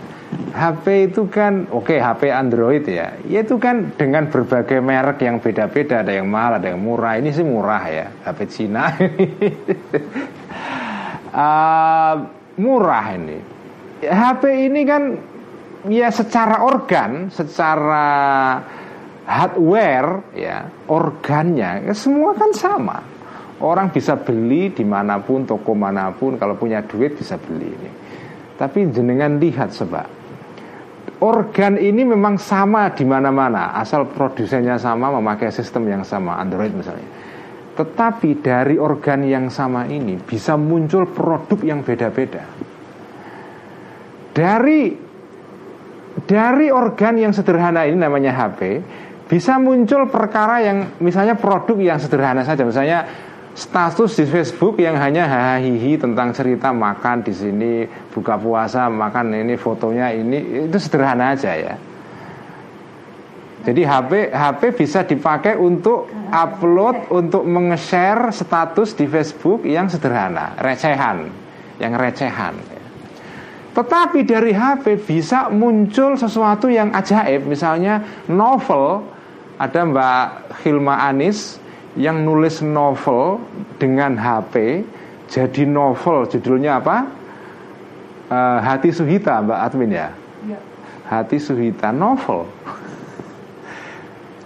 HP 0.52 1.12
itu 1.12 1.28
kan 1.28 1.68
oke 1.68 1.92
okay, 1.92 1.98
HP 2.00 2.32
Android 2.32 2.84
ya. 2.88 3.12
Itu 3.26 3.60
kan 3.60 3.92
dengan 3.98 4.30
berbagai 4.32 4.80
merek 4.80 5.20
yang 5.26 5.42
beda-beda. 5.42 6.00
Ada 6.00 6.22
yang 6.22 6.30
mahal 6.30 6.62
ada 6.62 6.72
yang 6.72 6.80
murah. 6.80 7.20
Ini 7.20 7.30
sih 7.34 7.44
murah 7.44 7.82
ya 7.90 8.06
HP 8.24 8.38
Cina 8.48 8.88
uh, 11.36 12.14
murah 12.56 13.06
ini. 13.12 13.38
HP 14.02 14.42
ini 14.72 14.80
kan 14.88 15.02
ya 15.90 16.09
secara 16.09 16.64
organ, 16.64 17.28
secara 17.28 18.09
hardware 19.22 20.34
ya 20.34 20.64
organnya 20.88 21.90
ya 21.90 21.94
semua 21.94 22.32
kan 22.32 22.50
sama. 22.56 23.11
Orang 23.62 23.94
bisa 23.94 24.18
beli 24.18 24.74
di 24.74 24.82
mana 24.82 25.22
pun, 25.22 25.47
toko 25.47 25.72
mana 25.72 26.10
pun, 26.10 26.34
kalau 26.34 26.59
punya 26.59 26.82
duit 26.82 27.14
bisa 27.14 27.39
beli 27.39 27.70
ini. 27.70 27.90
Tapi 28.59 28.90
jenengan 28.90 29.39
lihat 29.39 29.70
sebab 29.70 30.22
organ 31.22 31.78
ini 31.78 32.02
memang 32.02 32.34
sama 32.36 32.90
di 32.90 33.06
mana-mana, 33.06 33.70
asal 33.78 34.10
produsennya 34.10 34.74
sama, 34.76 35.14
memakai 35.14 35.55
sistem 35.55 35.86
yang 35.86 36.02
sama, 36.02 36.36
Android 36.43 36.74
misalnya. 36.74 37.06
Tetapi 37.72 38.43
dari 38.43 38.76
organ 38.76 39.24
yang 39.24 39.47
sama 39.48 39.86
ini 39.89 40.18
bisa 40.18 40.59
muncul 40.59 41.09
produk 41.09 41.62
yang 41.62 41.80
beda-beda. 41.86 42.44
Dari 44.34 44.93
dari 46.26 46.68
organ 46.68 47.14
yang 47.16 47.32
sederhana 47.32 47.89
ini 47.89 47.97
namanya 47.97 48.36
HP 48.36 48.60
bisa 49.24 49.56
muncul 49.56 50.12
perkara 50.12 50.60
yang 50.60 51.01
misalnya 51.01 51.40
produk 51.40 51.76
yang 51.80 51.97
sederhana 51.97 52.44
saja 52.44 52.68
misalnya 52.68 53.09
status 53.52 54.16
di 54.16 54.24
Facebook 54.24 54.80
yang 54.80 54.96
hanya 54.96 55.28
hahihi 55.28 56.00
tentang 56.00 56.32
cerita 56.32 56.72
makan 56.72 57.20
di 57.20 57.32
sini 57.36 57.72
buka 58.08 58.40
puasa 58.40 58.88
makan 58.88 59.36
ini 59.36 59.54
fotonya 59.60 60.08
ini 60.12 60.68
itu 60.68 60.78
sederhana 60.80 61.36
aja 61.36 61.52
ya. 61.52 61.74
Jadi 63.62 63.82
HP 63.86 64.34
HP 64.34 64.62
bisa 64.74 65.06
dipakai 65.06 65.54
untuk 65.54 66.10
upload 66.32 67.12
untuk 67.14 67.46
meng-share 67.46 68.34
status 68.34 68.98
di 68.98 69.06
Facebook 69.06 69.62
yang 69.62 69.86
sederhana 69.86 70.58
recehan 70.58 71.30
yang 71.78 71.94
recehan. 71.94 72.58
Tetapi 73.72 74.20
dari 74.28 74.52
HP 74.52 75.00
bisa 75.00 75.48
muncul 75.48 76.12
sesuatu 76.20 76.68
yang 76.68 76.92
ajaib 76.92 77.48
Misalnya 77.48 78.04
novel 78.28 79.00
Ada 79.56 79.88
Mbak 79.88 80.26
Hilma 80.60 81.06
Anis 81.06 81.61
Yang 81.93 82.16
nulis 82.24 82.56
novel 82.64 83.43
dengan 83.77 84.16
HP 84.16 84.85
Jadi 85.28 85.69
novel 85.69 86.28
judulnya 86.28 86.81
apa? 86.81 87.09
Uh, 88.32 88.59
Hati 88.64 88.89
Suhita 88.93 89.44
Mbak 89.44 89.59
Admin 89.60 89.93
ya? 89.93 90.09
ya. 90.48 90.60
Hati 91.09 91.36
Suhita 91.36 91.93
novel 91.93 92.48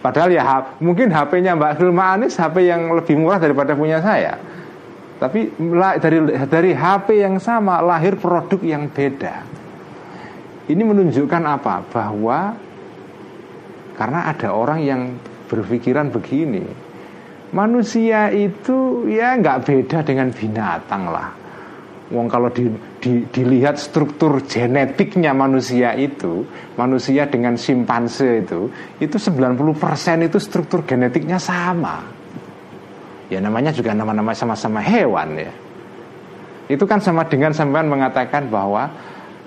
Padahal 0.02 0.30
ya 0.30 0.42
mungkin 0.78 1.10
HP-nya 1.10 1.58
Mbak 1.58 1.82
Hilma 1.82 2.14
Anis 2.14 2.38
HP 2.38 2.70
yang 2.70 2.94
lebih 2.94 3.18
murah 3.18 3.42
daripada 3.42 3.74
punya 3.74 3.98
saya 3.98 4.38
tapi 5.16 5.48
dari 5.96 6.18
dari 6.44 6.70
HP 6.76 7.24
yang 7.24 7.40
sama 7.40 7.80
lahir 7.80 8.20
produk 8.20 8.60
yang 8.60 8.92
beda. 8.92 9.48
Ini 10.68 10.82
menunjukkan 10.82 11.42
apa? 11.46 11.80
Bahwa 11.88 12.52
karena 13.96 14.28
ada 14.28 14.52
orang 14.52 14.84
yang 14.84 15.16
berpikiran 15.48 16.12
begini, 16.12 16.68
manusia 17.56 18.28
itu 18.28 19.08
ya 19.08 19.40
nggak 19.40 19.64
beda 19.64 20.04
dengan 20.04 20.28
binatang 20.28 21.08
lah. 21.08 21.32
Wong 22.06 22.30
kalau 22.30 22.52
di, 22.54 22.70
di, 23.02 23.26
dilihat 23.26 23.82
struktur 23.82 24.38
genetiknya 24.46 25.34
manusia 25.34 25.90
itu, 25.98 26.46
manusia 26.78 27.26
dengan 27.26 27.58
simpanse 27.58 28.46
itu, 28.46 28.70
itu 29.02 29.16
90% 29.18 29.66
itu 30.22 30.38
struktur 30.38 30.86
genetiknya 30.86 31.40
sama. 31.42 32.06
Ya 33.26 33.42
namanya 33.42 33.74
juga 33.74 33.90
nama-nama 33.90 34.30
sama-sama 34.38 34.78
hewan 34.78 35.34
ya 35.34 35.50
Itu 36.70 36.86
kan 36.86 37.02
sama 37.02 37.26
dengan 37.26 37.50
sampean 37.50 37.90
mengatakan 37.90 38.46
bahwa 38.46 38.86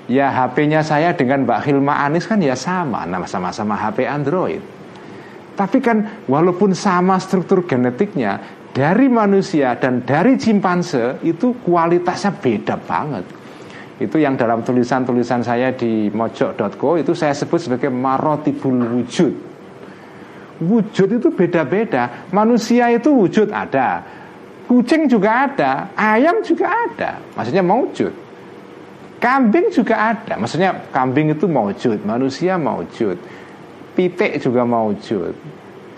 Ya 0.10 0.28
HP-nya 0.28 0.84
saya 0.84 1.16
dengan 1.16 1.48
Mbak 1.48 1.64
Hilma 1.64 2.04
Anis 2.04 2.28
kan 2.28 2.44
ya 2.44 2.60
sama 2.60 3.08
Nama 3.08 3.24
sama-sama 3.24 3.80
HP 3.80 4.04
Android 4.04 4.79
Tapi 5.60 5.84
kan 5.84 6.24
walaupun 6.24 6.72
sama 6.72 7.20
struktur 7.20 7.68
genetiknya 7.68 8.64
Dari 8.72 9.12
manusia 9.12 9.76
dan 9.76 10.08
dari 10.08 10.40
cimpanse 10.40 11.20
Itu 11.28 11.60
kualitasnya 11.60 12.32
beda 12.40 12.76
banget 12.80 13.26
itu 14.00 14.16
yang 14.16 14.40
dalam 14.40 14.64
tulisan-tulisan 14.64 15.44
saya 15.44 15.76
di 15.76 16.08
mojok.co 16.08 16.96
itu 16.96 17.12
saya 17.12 17.36
sebut 17.36 17.60
sebagai 17.60 17.92
marotibul 17.92 18.80
wujud 18.96 19.50
wujud 20.60 21.10
itu 21.20 21.30
beda-beda. 21.32 22.28
Manusia 22.36 22.92
itu 22.92 23.10
wujud 23.10 23.50
ada, 23.50 24.04
kucing 24.68 25.08
juga 25.08 25.48
ada, 25.48 25.72
ayam 25.96 26.44
juga 26.44 26.68
ada. 26.68 27.20
Maksudnya 27.34 27.64
wujud. 27.64 28.14
Kambing 29.20 29.68
juga 29.72 30.16
ada. 30.16 30.40
Maksudnya 30.40 30.72
kambing 30.96 31.36
itu 31.36 31.48
wujud, 31.48 32.00
manusia 32.08 32.56
wujud. 32.56 33.20
Pitik 34.00 34.40
juga 34.40 34.64
wujud. 34.64 35.36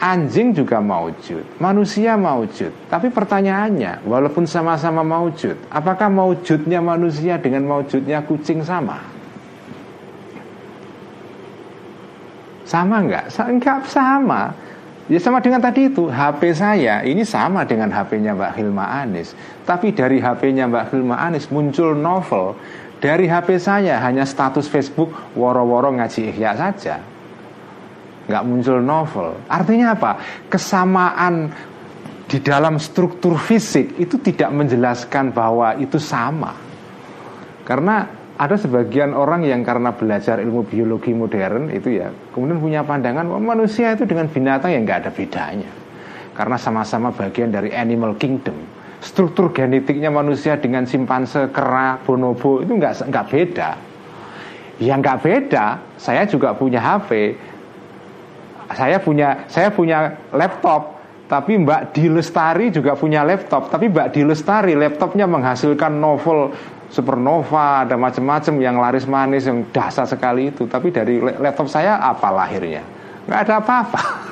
Anjing 0.02 0.58
juga 0.58 0.82
wujud, 0.82 1.46
manusia 1.62 2.18
wujud. 2.18 2.74
Tapi 2.90 3.14
pertanyaannya, 3.14 4.02
walaupun 4.10 4.50
sama-sama 4.50 5.06
wujud, 5.06 5.54
apakah 5.70 6.10
wujudnya 6.10 6.82
manusia 6.82 7.38
dengan 7.38 7.70
wujudnya 7.70 8.26
kucing 8.26 8.66
sama? 8.66 8.98
Sama 12.66 13.06
enggak? 13.06 13.30
Enggak 13.38 13.86
sama. 13.86 14.50
Ya 15.06 15.22
sama 15.22 15.38
dengan 15.38 15.62
tadi 15.62 15.86
itu 15.86 16.10
HP 16.10 16.58
saya 16.58 17.06
ini 17.06 17.22
sama 17.22 17.62
dengan 17.62 17.94
HP-nya 17.94 18.32
Mbak 18.32 18.54
Hilma 18.56 18.86
Anis 19.02 19.36
Tapi 19.68 19.92
dari 19.92 20.24
HP-nya 20.24 20.72
Mbak 20.72 20.94
Hilma 20.94 21.20
Anis 21.20 21.52
muncul 21.52 21.98
novel 22.00 22.56
Dari 23.04 23.28
HP 23.28 23.60
saya 23.60 24.00
hanya 24.00 24.24
status 24.24 24.72
Facebook 24.72 25.12
Woro-woro 25.36 25.92
ngaji 26.00 26.32
ikhya 26.32 26.56
saja 26.56 27.11
Nggak 28.32 28.44
muncul 28.48 28.80
novel. 28.80 29.28
Artinya 29.52 29.92
apa? 29.92 30.12
Kesamaan 30.48 31.52
di 32.32 32.40
dalam 32.40 32.80
struktur 32.80 33.36
fisik 33.36 34.00
Itu 34.00 34.24
tidak 34.24 34.56
menjelaskan 34.56 35.36
bahwa 35.36 35.76
itu 35.76 36.00
sama. 36.00 36.56
Karena 37.68 38.08
ada 38.42 38.56
sebagian 38.58 39.14
orang 39.14 39.46
yang 39.46 39.62
karena 39.62 39.94
belajar 39.94 40.42
ilmu 40.42 40.66
biologi 40.66 41.14
modern 41.14 41.70
itu 41.70 42.02
ya 42.02 42.10
kemudian 42.34 42.58
punya 42.58 42.82
pandangan 42.82 43.30
bahwa 43.30 43.54
manusia 43.54 43.94
itu 43.94 44.10
dengan 44.10 44.26
binatang 44.32 44.74
yang 44.74 44.82
nggak 44.82 45.06
ada 45.06 45.12
bedanya. 45.14 45.70
Karena 46.34 46.58
sama-sama 46.58 47.14
bagian 47.14 47.54
dari 47.54 47.70
animal 47.70 48.18
kingdom. 48.18 48.56
Struktur 48.98 49.54
genetiknya 49.54 50.10
manusia 50.10 50.58
dengan 50.58 50.90
simpanse 50.90 51.54
kera 51.54 52.02
bonobo 52.02 52.66
itu 52.66 52.74
nggak 52.74 53.12
nggak 53.14 53.26
beda. 53.30 53.70
Yang 54.82 55.00
nggak 55.06 55.20
beda 55.22 55.66
saya 56.02 56.26
juga 56.26 56.58
punya 56.58 56.82
HP 56.82 57.38
saya 58.76 58.98
punya 59.00 59.46
saya 59.48 59.70
punya 59.72 60.16
laptop 60.32 61.02
tapi 61.32 61.56
Mbak 61.64 61.96
Dilestari 61.96 62.76
juga 62.76 62.92
punya 63.00 63.24
laptop. 63.24 63.72
Tapi 63.72 63.88
Mbak 63.88 64.12
Dilestari 64.12 64.76
laptopnya 64.76 65.24
menghasilkan 65.32 65.96
novel 65.96 66.52
supernova 66.92 67.88
ada 67.88 67.96
macam-macam 67.96 68.54
yang 68.60 68.76
laris 68.76 69.08
manis 69.08 69.48
yang 69.48 69.64
dasar 69.72 70.04
sekali 70.04 70.52
itu. 70.52 70.68
Tapi 70.68 70.92
dari 70.92 71.24
laptop 71.24 71.72
saya 71.72 72.04
apa 72.04 72.28
lahirnya? 72.36 72.84
Nggak 73.32 73.40
ada 73.48 73.54
apa-apa. 73.64 74.02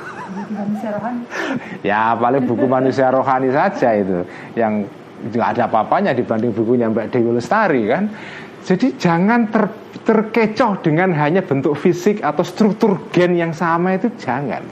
Ya 1.82 2.14
paling 2.14 2.46
buku 2.46 2.70
manusia 2.70 3.10
rohani 3.10 3.50
saja 3.50 3.96
itu. 3.96 4.22
Yang 4.54 4.86
nggak 5.32 5.48
ada 5.56 5.62
apa-apanya 5.66 6.12
dibanding 6.14 6.52
bukunya 6.52 6.86
Mbak 6.86 7.10
Dewi 7.10 7.34
Lestari 7.34 7.82
kan 7.88 8.06
jadi 8.66 8.92
jangan 9.00 9.48
ter, 9.48 9.64
terkecoh 10.04 10.80
dengan 10.84 11.12
hanya 11.16 11.40
bentuk 11.44 11.76
fisik 11.76 12.20
atau 12.20 12.44
struktur 12.44 13.08
gen 13.10 13.36
yang 13.36 13.52
sama 13.56 13.96
itu 13.96 14.12
jangan 14.20 14.62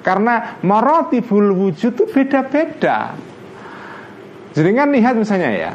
karena 0.00 0.56
marotibul 0.64 1.52
wujud 1.52 1.92
itu 1.92 2.04
beda-beda 2.08 3.12
jadi 4.50 4.70
kan 4.74 4.88
lihat 4.90 5.14
misalnya 5.14 5.50
ya 5.52 5.72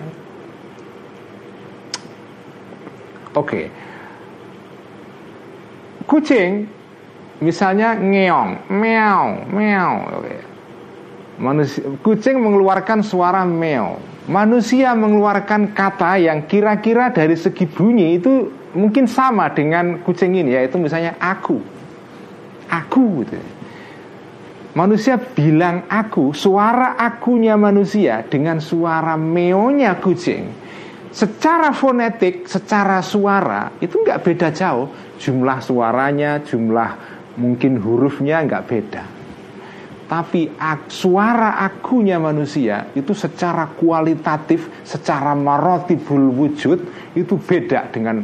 Oke. 3.35 3.51
Okay. 3.51 3.65
Kucing 6.07 6.51
misalnya 7.43 7.99
ngeong, 7.99 8.71
meow, 8.71 9.43
meow. 9.51 9.93
Oke. 10.07 10.23
Okay. 10.23 10.39
Manusia, 11.35 11.83
kucing 11.99 12.39
mengeluarkan 12.39 13.03
suara 13.03 13.43
meow. 13.43 13.99
Manusia 14.25 14.97
mengeluarkan 14.97 15.77
kata 15.77 16.17
yang 16.17 16.49
kira-kira 16.49 17.13
dari 17.13 17.37
segi 17.37 17.69
bunyi 17.69 18.17
itu 18.17 18.49
mungkin 18.73 19.05
sama 19.05 19.53
dengan 19.53 20.01
kucing 20.01 20.33
ini 20.33 20.57
yaitu 20.57 20.81
misalnya 20.81 21.13
aku. 21.21 21.61
Aku 22.65 23.21
gitu. 23.21 23.37
Manusia 24.75 25.15
bilang 25.15 25.87
aku, 25.87 26.35
suara 26.35 26.99
akunya 26.99 27.55
manusia 27.55 28.27
dengan 28.27 28.59
suara 28.59 29.15
meonya 29.15 29.95
kucing 30.01 30.65
secara 31.15 31.71
fonetik, 31.71 32.43
secara 32.43 32.99
suara 32.99 33.71
itu 33.79 34.03
nggak 34.03 34.19
beda 34.19 34.51
jauh. 34.51 34.91
Jumlah 35.15 35.63
suaranya, 35.63 36.43
jumlah 36.43 36.91
mungkin 37.39 37.79
hurufnya 37.79 38.43
nggak 38.43 38.65
beda. 38.67 39.14
Tapi 40.05 40.53
suara 40.85 41.57
akunya 41.65 42.21
manusia 42.21 42.93
itu 42.93 43.17
secara 43.17 43.65
kualitatif, 43.73 44.85
secara 44.85 45.33
marotibul 45.33 46.29
wujud 46.29 46.79
itu 47.17 47.33
beda 47.41 47.89
dengan 47.89 48.21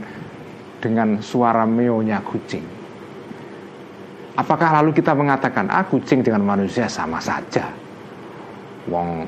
dengan 0.78 1.18
suara 1.26 1.66
meonya 1.66 2.22
kucing. 2.22 2.62
Apakah 4.38 4.82
lalu 4.82 4.94
kita 4.94 5.18
mengatakan 5.18 5.74
ah 5.74 5.82
kucing 5.86 6.22
dengan 6.22 6.46
manusia 6.46 6.86
sama 6.86 7.18
saja? 7.18 7.66
Wong 8.86 9.26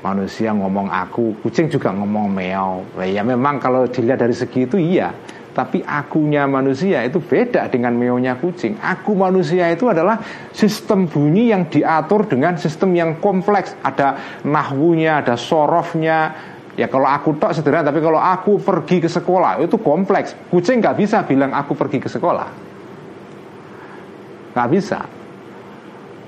manusia 0.00 0.56
ngomong 0.56 0.88
aku, 0.88 1.36
kucing 1.44 1.68
juga 1.68 1.92
ngomong 1.92 2.32
meow. 2.32 2.80
Ya 3.04 3.20
memang 3.20 3.60
kalau 3.60 3.84
dilihat 3.84 4.24
dari 4.24 4.32
segi 4.32 4.64
itu 4.64 4.80
iya, 4.80 5.12
tapi 5.50 5.82
akunya 5.82 6.46
manusia 6.46 7.02
itu 7.02 7.18
beda 7.18 7.66
dengan 7.66 7.98
meonya 7.98 8.38
kucing. 8.38 8.78
Aku 8.78 9.18
manusia 9.18 9.66
itu 9.70 9.90
adalah 9.90 10.22
sistem 10.54 11.10
bunyi 11.10 11.50
yang 11.50 11.66
diatur 11.66 12.30
dengan 12.30 12.54
sistem 12.54 12.94
yang 12.94 13.10
kompleks. 13.18 13.74
Ada 13.82 14.40
nahwunya, 14.46 15.22
ada 15.22 15.34
sorofnya. 15.34 16.32
Ya 16.78 16.86
kalau 16.86 17.10
aku 17.10 17.36
tok 17.36 17.52
sederhana, 17.52 17.90
tapi 17.90 17.98
kalau 17.98 18.22
aku 18.22 18.62
pergi 18.62 19.02
ke 19.02 19.10
sekolah 19.10 19.58
itu 19.58 19.76
kompleks. 19.82 20.38
Kucing 20.48 20.78
nggak 20.78 20.96
bisa 20.96 21.26
bilang 21.26 21.50
aku 21.50 21.74
pergi 21.74 21.98
ke 21.98 22.08
sekolah, 22.08 22.48
nggak 24.54 24.68
bisa. 24.70 25.02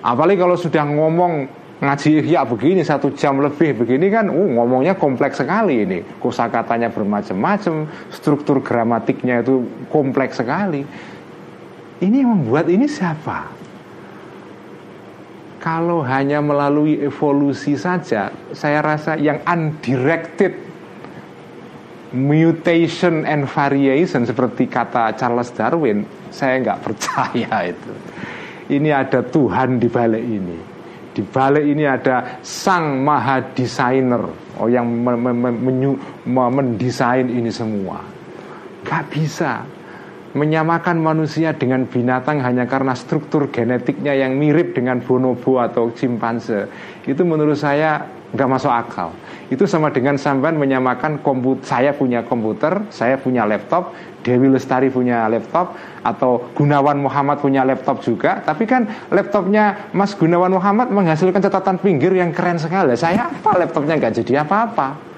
Apalagi 0.03 0.39
kalau 0.43 0.59
sudah 0.59 0.82
ngomong 0.82 1.62
ngaji 1.83 2.31
ya 2.31 2.47
begini 2.47 2.87
satu 2.87 3.11
jam 3.11 3.43
lebih 3.43 3.75
begini 3.75 4.07
kan 4.07 4.31
uh, 4.31 4.49
ngomongnya 4.55 4.95
kompleks 4.95 5.43
sekali 5.43 5.83
ini 5.83 5.99
kosakatanya 6.23 6.95
bermacam-macam 6.95 7.91
struktur 8.15 8.63
gramatiknya 8.63 9.43
itu 9.43 9.67
kompleks 9.91 10.39
sekali 10.39 10.87
ini 11.99 12.17
yang 12.23 12.39
membuat 12.39 12.71
ini 12.71 12.87
siapa 12.87 13.51
kalau 15.59 16.07
hanya 16.07 16.39
melalui 16.39 17.03
evolusi 17.03 17.75
saja 17.75 18.31
saya 18.55 18.79
rasa 18.79 19.19
yang 19.19 19.43
undirected 19.43 20.55
mutation 22.13 23.25
and 23.25 23.49
variation 23.49 24.29
seperti 24.29 24.69
kata 24.69 25.17
Charles 25.17 25.49
Darwin, 25.57 26.05
saya 26.29 26.61
nggak 26.61 26.81
percaya 26.85 27.73
itu. 27.73 27.93
Ini 28.69 28.93
ada 28.93 29.25
Tuhan 29.25 29.81
di 29.81 29.89
balik 29.89 30.23
ini. 30.23 30.72
Di 31.13 31.21
balik 31.21 31.65
ini 31.69 31.85
ada 31.85 32.41
sang 32.41 33.05
maha 33.05 33.53
desainer 33.53 34.25
oh 34.57 34.69
yang 34.69 34.89
mendesain 36.25 37.29
ini 37.29 37.53
semua. 37.53 38.01
Gak 38.83 39.13
bisa 39.13 39.61
menyamakan 40.33 40.97
manusia 40.97 41.53
dengan 41.53 41.85
binatang 41.85 42.41
hanya 42.41 42.65
karena 42.65 42.97
struktur 42.97 43.53
genetiknya 43.53 44.17
yang 44.17 44.41
mirip 44.41 44.73
dengan 44.73 45.05
bonobo 45.05 45.61
atau 45.61 45.93
simpanse. 45.93 46.69
Itu 47.05 47.29
menurut 47.29 47.61
saya 47.61 48.01
nggak 48.33 48.49
masuk 48.49 48.73
akal. 48.73 49.13
Itu 49.53 49.69
sama 49.69 49.93
dengan 49.93 50.17
sampean 50.17 50.57
menyamakan 50.57 51.21
komputer. 51.21 51.69
Saya 51.69 51.93
punya 51.93 52.25
komputer, 52.25 52.89
saya 52.89 53.21
punya 53.21 53.45
laptop, 53.45 53.93
Dewi 54.25 54.49
Lestari 54.49 54.89
punya 54.89 55.29
laptop, 55.29 55.77
atau 56.01 56.49
Gunawan 56.57 56.97
Muhammad 56.97 57.45
punya 57.45 57.61
laptop 57.61 58.01
juga. 58.01 58.41
Tapi 58.41 58.65
kan 58.65 58.89
laptopnya 59.13 59.93
Mas 59.93 60.17
Gunawan 60.17 60.57
Muhammad 60.57 60.89
menghasilkan 60.89 61.45
catatan 61.45 61.77
pinggir 61.77 62.17
yang 62.17 62.33
keren 62.33 62.57
sekali. 62.57 62.97
Saya 62.97 63.29
apa 63.29 63.61
laptopnya 63.61 64.01
nggak 64.01 64.25
jadi 64.25 64.49
apa-apa. 64.49 65.13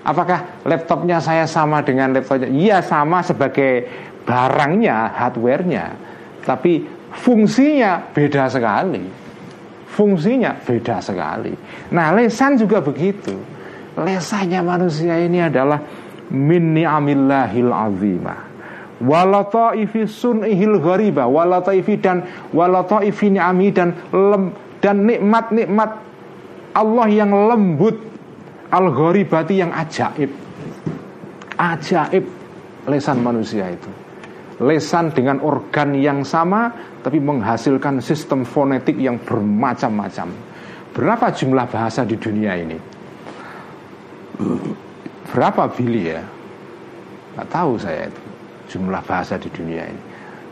Apakah 0.00 0.64
laptopnya 0.64 1.20
saya 1.20 1.44
sama 1.44 1.84
dengan 1.84 2.16
laptopnya? 2.16 2.48
Iya 2.48 2.80
sama 2.80 3.20
sebagai 3.20 3.84
barangnya, 4.30 5.10
hardwarenya. 5.18 5.86
Tapi 6.46 6.86
fungsinya 7.10 8.14
beda 8.14 8.46
sekali 8.46 9.20
fungsinya 10.00 10.56
beda 10.62 11.02
sekali. 11.04 11.52
Nah, 11.92 12.14
lesan 12.14 12.56
juga 12.56 12.80
begitu. 12.80 13.34
Lesannya 13.98 14.62
manusia 14.62 15.18
ini 15.18 15.42
adalah 15.42 15.82
min 16.30 16.78
ni'amillahil 16.78 17.68
azimah. 17.68 18.40
Walataifi 19.00 20.04
sun'ihil 20.04 20.76
ghariba 20.76 21.24
Walataifi 21.24 21.94
dan 21.98 22.20
Walataifi 22.52 23.32
ni'ami 23.32 23.68
dan 23.72 23.96
lem, 24.12 24.52
dan 24.84 25.08
nikmat-nikmat 25.08 25.90
Allah 26.76 27.08
yang 27.08 27.32
lembut 27.32 27.96
al 28.70 28.92
gharibati 28.92 29.58
yang 29.58 29.74
ajaib 29.74 30.30
ajaib 31.58 32.24
lesan 32.86 33.18
manusia 33.24 33.72
itu 33.72 33.90
lesan 34.60 35.16
dengan 35.16 35.40
organ 35.40 35.96
yang 35.96 36.20
sama 36.20 36.68
tapi 37.00 37.16
menghasilkan 37.16 38.04
sistem 38.04 38.44
fonetik 38.44 39.00
yang 39.00 39.16
bermacam-macam. 39.24 40.28
Berapa 40.92 41.32
jumlah 41.32 41.66
bahasa 41.70 42.04
di 42.04 42.20
dunia 42.20 42.52
ini? 42.60 42.76
Berapa 45.32 45.64
Billy 45.72 46.12
ya? 46.12 46.20
Gak 47.40 47.48
tahu 47.48 47.80
saya 47.80 48.10
itu 48.10 48.22
jumlah 48.76 49.00
bahasa 49.06 49.40
di 49.40 49.48
dunia 49.48 49.88
ini. 49.88 50.02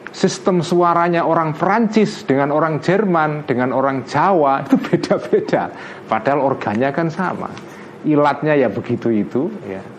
Sistem 0.09 0.65
suaranya 0.65 1.29
orang 1.29 1.53
Perancis 1.53 2.25
dengan 2.25 2.49
orang 2.49 2.81
Jerman 2.81 3.45
dengan 3.45 3.77
orang 3.77 4.09
Jawa 4.09 4.65
itu 4.65 4.81
beda-beda. 4.81 5.69
Padahal 6.09 6.41
organnya 6.41 6.89
kan 6.97 7.13
sama. 7.13 7.53
Ilatnya 8.09 8.57
ya 8.57 8.73
begitu 8.73 9.13
itu 9.13 9.53
ya 9.69 9.98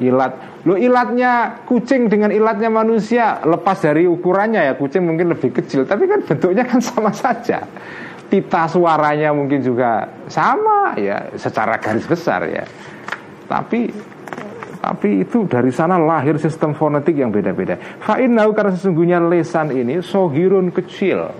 ilat. 0.00 0.62
Lo 0.66 0.74
ilatnya 0.74 1.62
kucing 1.66 2.10
dengan 2.10 2.34
ilatnya 2.34 2.70
manusia 2.70 3.42
lepas 3.42 3.82
dari 3.82 4.06
ukurannya 4.06 4.66
ya 4.66 4.74
kucing 4.74 5.06
mungkin 5.06 5.34
lebih 5.34 5.54
kecil, 5.54 5.86
tapi 5.86 6.06
kan 6.06 6.22
bentuknya 6.24 6.64
kan 6.66 6.80
sama 6.88 7.10
saja. 7.14 7.62
Pita 8.28 8.68
suaranya 8.68 9.32
mungkin 9.32 9.64
juga 9.64 10.04
sama 10.28 10.92
ya 11.00 11.32
secara 11.40 11.80
garis 11.80 12.04
besar 12.04 12.44
ya. 12.44 12.64
Tapi 13.48 13.88
tapi 14.78 15.26
itu 15.26 15.48
dari 15.48 15.74
sana 15.74 15.98
lahir 15.98 16.38
sistem 16.38 16.76
fonetik 16.76 17.18
yang 17.18 17.34
beda-beda. 17.34 17.74
Fa'innahu 18.04 18.54
karena 18.54 18.72
sesungguhnya 18.78 19.18
lesan 19.18 19.74
ini 19.74 19.98
sohirun 20.04 20.70
kecil. 20.70 21.34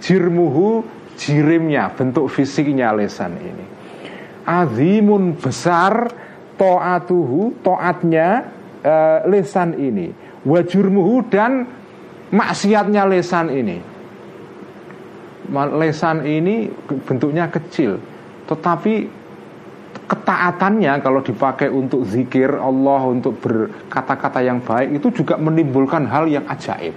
Jirmuhu 0.00 0.82
jirimnya 1.20 1.92
bentuk 1.94 2.32
fisiknya 2.32 2.90
lesan 2.96 3.36
ini. 3.38 3.66
Azimun 4.48 5.36
besar 5.36 6.08
to'atuhu 6.60 7.64
to'atnya 7.64 8.44
e, 8.84 8.94
lesan 9.32 9.72
ini. 9.80 10.12
Wajurmuhu 10.44 11.24
dan 11.32 11.64
maksiatnya 12.28 13.08
lesan 13.08 13.48
ini. 13.48 13.78
Lesan 15.50 16.28
ini 16.28 16.68
bentuknya 17.08 17.48
kecil. 17.48 17.96
Tetapi 18.44 18.94
ketaatannya 20.10 21.00
kalau 21.00 21.22
dipakai 21.24 21.70
untuk 21.70 22.02
zikir 22.04 22.50
Allah 22.58 23.02
untuk 23.08 23.38
berkata-kata 23.40 24.42
yang 24.42 24.58
baik 24.58 25.00
itu 25.00 25.22
juga 25.22 25.38
menimbulkan 25.40 26.06
hal 26.06 26.28
yang 26.28 26.44
ajaib. 26.50 26.92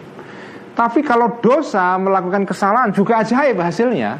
Tapi 0.74 1.06
kalau 1.06 1.38
dosa 1.38 1.94
melakukan 2.02 2.44
kesalahan 2.50 2.90
juga 2.90 3.22
ajaib 3.22 3.62
hasilnya. 3.62 4.18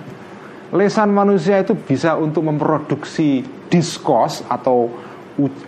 Lesan 0.74 1.14
manusia 1.14 1.62
itu 1.62 1.78
bisa 1.78 2.18
untuk 2.18 2.50
memproduksi 2.50 3.46
diskos 3.70 4.42
atau 4.50 4.90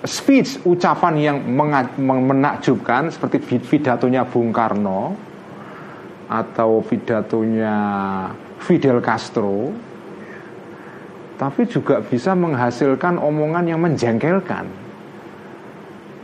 speech 0.05 0.61
ucapan 0.61 1.13
yang 1.17 1.37
menakjubkan 1.97 3.09
seperti 3.09 3.41
pidatonya 3.59 4.25
Bung 4.29 4.53
Karno 4.53 5.17
atau 6.29 6.81
pidatonya 6.85 7.77
Fidel 8.61 9.01
Castro 9.01 9.73
tapi 11.35 11.67
juga 11.67 11.99
bisa 11.99 12.31
menghasilkan 12.31 13.19
omongan 13.19 13.67
yang 13.67 13.83
menjengkelkan. 13.83 14.87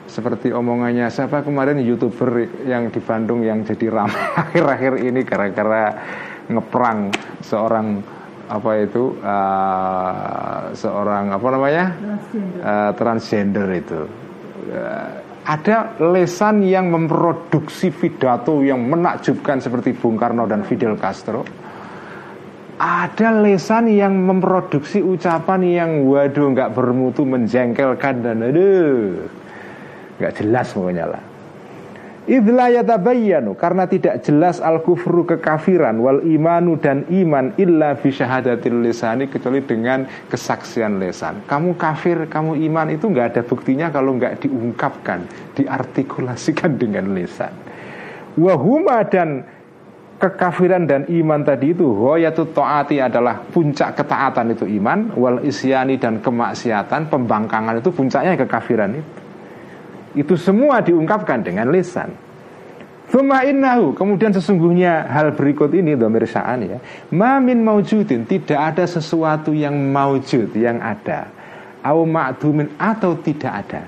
Seperti 0.07 0.51
omongannya 0.51 1.07
siapa 1.07 1.43
kemarin 1.43 1.79
youtuber 1.83 2.47
yang 2.67 2.91
di 2.91 2.99
Bandung 2.99 3.43
yang 3.43 3.63
jadi 3.63 3.87
ramai 3.91 4.23
akhir-akhir 4.43 4.93
ini 5.07 5.21
gara-gara 5.23 5.95
ngeprang 6.51 7.15
seorang 7.43 8.03
apa 8.51 8.71
itu 8.83 9.15
uh, 9.23 10.75
seorang 10.75 11.31
apa 11.31 11.47
namanya? 11.55 11.85
Transgender, 11.95 12.59
uh, 12.59 12.91
transgender 12.99 13.67
itu. 13.71 14.01
Uh, 14.67 15.11
ada 15.47 15.97
lesan 15.97 16.61
yang 16.67 16.91
memproduksi 16.91 17.89
pidato 17.89 18.59
yang 18.61 18.83
menakjubkan 18.85 19.57
seperti 19.63 19.95
Bung 19.95 20.19
Karno 20.19 20.45
dan 20.45 20.67
Fidel 20.67 20.99
Castro. 20.99 21.47
Ada 22.81 23.39
lesan 23.39 23.87
yang 23.93 24.13
memproduksi 24.25 24.99
ucapan 24.99 25.61
yang 25.63 25.91
waduh 26.05 26.51
nggak 26.51 26.73
bermutu 26.73 27.23
menjengkelkan 27.23 28.25
dan 28.25 28.41
aduh 28.41 29.21
nggak 30.17 30.33
jelas 30.37 30.73
pokoknya 30.73 31.05
lah 31.09 31.30
Idlayatabayyanu 32.29 33.57
Karena 33.57 33.89
tidak 33.89 34.21
jelas 34.21 34.61
al-kufru 34.61 35.25
kekafiran 35.25 35.97
Wal 35.97 36.21
imanu 36.21 36.77
dan 36.77 37.09
iman 37.09 37.57
Illa 37.57 37.97
bisyahadatil 37.97 38.85
lisani 38.85 39.25
Kecuali 39.25 39.65
dengan 39.65 40.05
kesaksian 40.29 41.01
lesan 41.01 41.49
Kamu 41.49 41.73
kafir, 41.81 42.29
kamu 42.29 42.61
iman 42.69 42.93
Itu 42.93 43.09
nggak 43.09 43.27
ada 43.33 43.41
buktinya 43.41 43.89
kalau 43.89 44.13
nggak 44.21 44.45
diungkapkan 44.45 45.25
Diartikulasikan 45.57 46.77
dengan 46.81 47.09
lesan 47.17 47.57
Wahuma 48.37 49.01
dan 49.09 49.41
kekafiran 50.21 50.85
dan 50.85 51.09
iman 51.09 51.41
tadi 51.41 51.73
itu 51.73 51.89
Hoyatu 51.89 52.53
to'ati 52.53 53.01
adalah 53.01 53.41
puncak 53.49 53.97
ketaatan 53.97 54.53
itu 54.53 54.69
iman 54.77 55.09
Wal 55.17 55.41
isyani 55.41 55.97
dan 55.97 56.21
kemaksiatan 56.21 57.09
Pembangkangan 57.09 57.81
itu 57.81 57.89
puncaknya 57.89 58.37
kekafiran 58.37 58.93
itu 58.93 59.30
itu 60.15 60.35
semua 60.35 60.83
diungkapkan 60.83 61.43
dengan 61.43 61.71
lisan. 61.71 62.11
Thumma 63.11 63.43
innahu 63.43 63.91
Kemudian 63.91 64.31
sesungguhnya 64.31 65.03
hal 65.11 65.35
berikut 65.35 65.75
ini 65.75 65.99
Domir 65.99 66.23
sya'an 66.23 66.63
ya. 66.63 66.79
Mamin 67.11 67.59
maujudin 67.59 68.23
Tidak 68.23 68.55
ada 68.55 68.87
sesuatu 68.87 69.51
yang 69.51 69.75
maujud 69.75 70.55
Yang 70.55 70.77
ada. 70.79 71.19
Au 71.83 72.07
ma'dumin 72.07 72.71
atau 72.79 73.19
tidak 73.19 73.67
ada. 73.67 73.81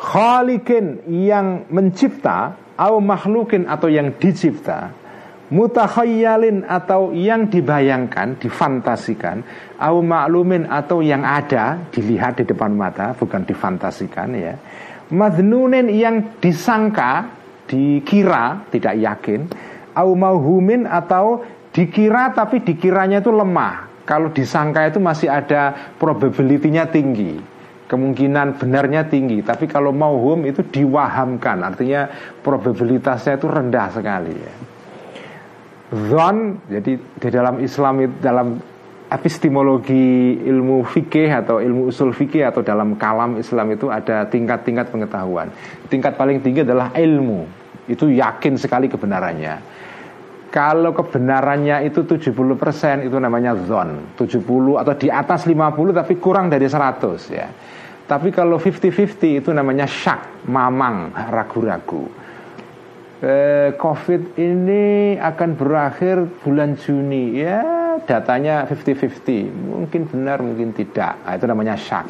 Khalikin 0.00 1.04
yang 1.04 1.68
mencipta 1.68 2.56
Au 2.80 2.96
makhlukin 2.96 3.68
atau 3.68 3.92
yang 3.92 4.16
dicipta 4.16 5.03
Mutakhayalin 5.52 6.64
atau 6.64 7.12
yang 7.12 7.52
dibayangkan 7.52 8.40
Difantasikan 8.40 9.44
au 9.76 10.00
maklumin 10.00 10.64
atau 10.64 11.04
yang 11.04 11.20
ada 11.20 11.84
dilihat 11.92 12.40
di 12.40 12.48
depan 12.48 12.72
mata 12.72 13.12
bukan 13.12 13.44
difantasikan 13.44 14.32
ya. 14.32 14.56
Madnunin 15.12 15.92
yang 15.92 16.40
disangka 16.40 17.28
dikira 17.68 18.64
tidak 18.72 18.96
yakin 18.96 19.40
au 19.92 20.16
mauhumin 20.16 20.88
atau 20.88 21.44
dikira 21.76 22.32
tapi 22.32 22.64
dikiranya 22.64 23.20
itu 23.20 23.28
lemah. 23.28 24.04
Kalau 24.08 24.32
disangka 24.32 24.88
itu 24.88 25.00
masih 25.00 25.28
ada 25.28 25.92
probability-nya 26.00 26.88
tinggi 26.88 27.52
kemungkinan 27.84 28.56
benarnya 28.56 29.04
tinggi 29.12 29.44
tapi 29.44 29.68
kalau 29.68 29.92
mauhum 29.92 30.48
itu 30.48 30.64
diwahamkan 30.64 31.60
artinya 31.60 32.08
probabilitasnya 32.40 33.36
itu 33.36 33.44
rendah 33.44 33.92
sekali 33.92 34.32
ya 34.32 34.73
Zon 35.94 36.58
jadi 36.66 36.92
di 36.98 37.28
dalam 37.30 37.62
Islam 37.62 37.94
dalam 38.18 38.58
epistemologi 39.14 40.42
ilmu 40.42 40.82
fikih 40.82 41.30
atau 41.30 41.62
ilmu 41.62 41.86
usul 41.86 42.10
fikih 42.10 42.50
atau 42.50 42.66
dalam 42.66 42.98
kalam 42.98 43.38
Islam 43.38 43.70
itu 43.70 43.86
ada 43.86 44.26
tingkat-tingkat 44.26 44.90
pengetahuan. 44.90 45.54
Tingkat 45.86 46.18
paling 46.18 46.42
tinggi 46.42 46.66
adalah 46.66 46.90
ilmu. 46.98 47.46
Itu 47.86 48.10
yakin 48.10 48.58
sekali 48.58 48.90
kebenarannya. 48.90 49.76
Kalau 50.50 50.94
kebenarannya 50.94 51.82
itu 51.86 52.06
70% 52.06 53.06
itu 53.06 53.16
namanya 53.18 53.58
zon 53.66 54.14
70 54.14 54.78
atau 54.78 54.94
di 54.94 55.10
atas 55.10 55.50
50 55.50 55.74
tapi 55.90 56.14
kurang 56.22 56.46
dari 56.46 56.70
100 56.70 57.34
ya 57.34 57.50
Tapi 58.06 58.30
kalau 58.30 58.62
50-50 58.62 59.42
itu 59.42 59.50
namanya 59.50 59.82
syak, 59.82 60.46
mamang, 60.46 61.10
ragu-ragu 61.10 62.06
eh, 63.24 63.68
Covid 63.80 64.36
ini 64.36 65.16
akan 65.16 65.56
berakhir 65.56 66.28
bulan 66.44 66.76
Juni. 66.76 67.40
Ya 67.40 67.84
datanya 68.04 68.66
50-50 68.66 69.54
Mungkin 69.54 70.02
benar, 70.10 70.42
mungkin 70.42 70.74
tidak. 70.76 71.16
Nah, 71.24 71.32
Itu 71.38 71.46
namanya 71.48 71.74
syak. 71.78 72.06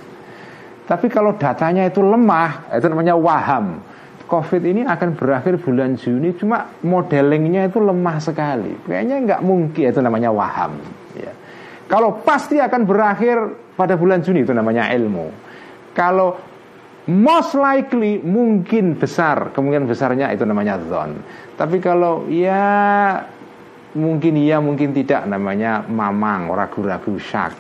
Tapi 0.85 1.07
kalau 1.09 1.33
datanya 1.41 1.89
itu 1.89 2.05
lemah 2.05 2.73
Itu 2.75 2.91
namanya 2.91 3.15
waham. 3.17 3.81
Covid 4.25 4.65
ini 4.65 4.83
akan 4.89 5.15
berakhir 5.15 5.61
bulan 5.61 6.01
Juni 6.01 6.33
Cuma 6.35 6.67
modelingnya 6.83 7.69
itu 7.69 7.79
lemah 7.79 8.19
sekali. 8.19 8.73
Kayaknya 8.89 9.17
nggak 9.29 9.41
mungkin 9.45 9.85
Itu 9.93 10.01
namanya 10.03 10.35
waham. 10.35 10.81
Ya. 11.15 11.33
Kalau 11.87 12.25
pasti 12.25 12.59
akan 12.59 12.89
berakhir 12.89 13.37
pada 13.79 13.95
bulan 13.95 14.25
Juni 14.25 14.43
Itu 14.43 14.57
namanya 14.57 14.91
ilmu. 14.91 15.31
Kalau 15.95 16.54
most 17.11 17.53
likely 17.57 18.21
mungkin 18.25 18.97
besar. 18.97 19.53
Kemungkinan 19.53 19.89
besarnya 19.89 20.33
itu 20.33 20.45
namanya 20.49 20.81
zon. 20.89 21.21
Tapi 21.57 21.77
kalau 21.81 22.25
ya 22.29 23.21
mungkin 23.95 24.35
iya 24.41 24.59
mungkin 24.59 24.97
tidak 24.97 25.29
namanya 25.29 25.85
mamang 25.85 26.49
ragu-ragu 26.51 27.21
syak. 27.21 27.53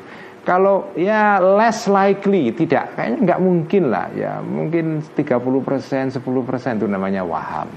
Kalau 0.44 0.92
ya 0.96 1.40
less 1.40 1.88
likely 1.88 2.52
tidak. 2.52 2.96
Kayaknya 2.96 3.18
nggak 3.24 3.40
mungkin 3.40 3.82
lah. 3.88 4.06
Ya 4.12 4.40
mungkin 4.44 5.00
30% 5.00 6.20
10% 6.20 6.20
itu 6.80 6.86
namanya 6.88 7.24
waham. 7.24 7.68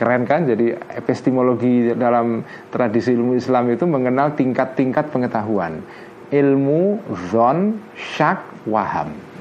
Keren 0.00 0.24
kan? 0.24 0.48
Jadi 0.48 0.72
epistemologi 0.72 1.92
dalam 1.92 2.42
tradisi 2.72 3.12
ilmu 3.12 3.36
Islam 3.36 3.70
itu 3.70 3.84
mengenal 3.84 4.32
tingkat-tingkat 4.34 5.12
pengetahuan. 5.12 5.84
Ilmu 6.32 6.96
zon 7.28 7.76
syak 8.16 8.40
waham 8.64 9.31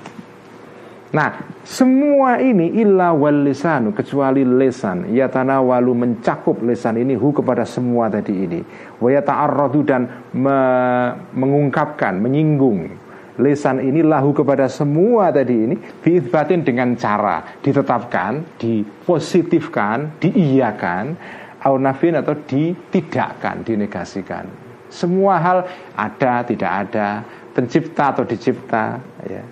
Nah, 1.12 1.60
semua 1.68 2.40
ini 2.40 2.80
illa 2.80 3.12
wal 3.12 3.44
lisanu 3.44 3.92
kecuali 3.92 4.48
lesan 4.48 5.12
walu 5.12 5.92
mencakup 5.92 6.64
lesan 6.64 7.04
ini 7.04 7.20
hu 7.20 7.36
kepada 7.36 7.68
semua 7.68 8.08
tadi 8.08 8.32
ini. 8.48 8.64
Wa 8.96 9.12
yata'arradu 9.12 9.80
dan 9.84 10.08
me 10.32 10.60
mengungkapkan, 11.36 12.16
menyinggung 12.16 12.88
lesan 13.44 13.84
ini 13.84 14.00
lahu 14.08 14.32
kepada 14.32 14.72
semua 14.72 15.36
tadi 15.36 15.68
ini 15.68 15.76
biizbatin 15.76 16.64
dengan 16.64 16.96
cara 16.96 17.60
ditetapkan, 17.60 18.56
dipositifkan, 18.56 20.16
diiyakan, 20.16 21.12
au 21.68 21.76
nafin 21.76 22.24
atau 22.24 22.40
ditidakkan, 22.40 23.68
dinegasikan. 23.68 24.48
Semua 24.88 25.44
hal 25.44 25.68
ada, 25.92 26.48
tidak 26.48 26.72
ada, 26.88 27.20
pencipta 27.52 28.16
atau 28.16 28.24
dicipta, 28.24 29.00
ya 29.28 29.44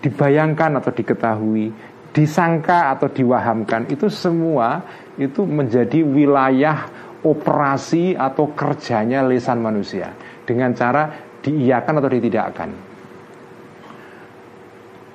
dibayangkan 0.00 0.80
atau 0.80 0.90
diketahui, 0.92 1.72
disangka 2.10 2.90
atau 2.96 3.06
diwahamkan 3.06 3.86
itu 3.92 4.10
semua 4.10 4.82
itu 5.20 5.46
menjadi 5.46 6.02
wilayah 6.02 6.88
operasi 7.20 8.16
atau 8.16 8.50
kerjanya 8.56 9.20
lisan 9.28 9.60
manusia 9.60 10.10
dengan 10.48 10.72
cara 10.72 11.12
diiyakan 11.44 12.00
atau 12.00 12.10
ditidakkan. 12.10 12.70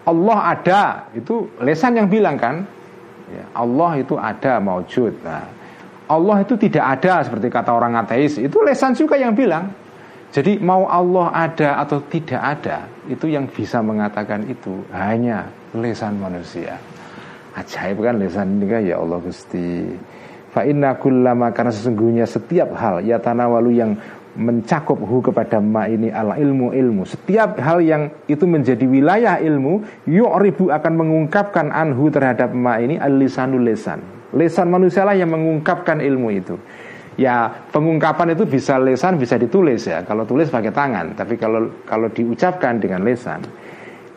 Allah 0.05 0.39
ada 0.53 0.81
itu 1.17 1.49
lesan 1.65 1.97
yang 1.97 2.05
bilang 2.05 2.37
kan? 2.37 2.61
Ya, 3.25 3.45
Allah 3.57 3.97
itu 3.97 4.13
ada 4.21 4.61
maujud. 4.61 5.17
Nah, 5.25 5.49
Allah 6.05 6.45
itu 6.45 6.53
tidak 6.61 7.01
ada 7.01 7.25
seperti 7.25 7.49
kata 7.49 7.73
orang 7.73 7.97
ateis 7.97 8.37
itu 8.37 8.57
lesan 8.61 8.93
juga 8.93 9.17
yang 9.17 9.33
bilang 9.33 9.73
jadi 10.33 10.57
mau 10.59 10.89
Allah 10.89 11.31
ada 11.31 11.79
atau 11.81 12.01
tidak 12.05 12.41
ada 12.41 12.89
Itu 13.05 13.29
yang 13.29 13.49
bisa 13.49 13.79
mengatakan 13.79 14.45
itu 14.49 14.83
Hanya 14.91 15.47
lesan 15.75 16.19
manusia. 16.19 16.79
Ajaib 17.55 18.03
kan 18.03 18.19
lesan 18.19 18.59
ini 18.59 18.65
kan? 18.67 18.81
Ya 18.83 18.99
Allah 18.99 19.19
Gusti. 19.23 19.87
Fa'inna 20.51 20.95
kullama 20.99 21.51
karena 21.51 21.71
sesungguhnya 21.71 22.25
setiap 22.27 22.75
hal 22.75 23.03
Ya 23.03 23.19
tanawalu 23.19 23.71
yang 23.75 23.91
mencakup 24.35 24.99
hu 24.99 25.23
kepada 25.23 25.63
ma 25.63 25.87
ini 25.87 26.11
ala 26.11 26.35
ilmu 26.35 26.75
ilmu. 26.75 27.07
Setiap 27.07 27.55
hal 27.63 27.79
yang 27.79 28.11
itu 28.27 28.43
menjadi 28.43 28.83
wilayah 28.83 29.39
ilmu 29.39 29.87
yu'ribu 30.03 30.67
akan 30.75 30.93
mengungkapkan 30.99 31.71
anhu 31.71 32.11
terhadap 32.11 32.51
ma 32.51 32.75
ini 32.83 32.99
al-lisanul 32.99 33.63
lesan 33.63 34.15
lesan 34.35 34.67
manusia 34.67 35.07
lah 35.07 35.15
yang 35.15 35.31
mengungkapkan 35.31 36.03
ilmu 36.03 36.29
itu 36.35 36.59
Ya 37.15 37.47
pengungkapan 37.71 38.35
itu 38.35 38.43
bisa 38.43 38.75
lesan 38.75 39.15
bisa 39.15 39.39
ditulis 39.39 39.87
ya. 39.87 40.03
Kalau 40.03 40.27
tulis 40.27 40.51
pakai 40.51 40.75
tangan 40.75 41.15
Tapi 41.15 41.39
kalau 41.39 41.71
kalau 41.87 42.11
diucapkan 42.11 42.75
dengan 42.79 43.07
lesan. 43.07 43.39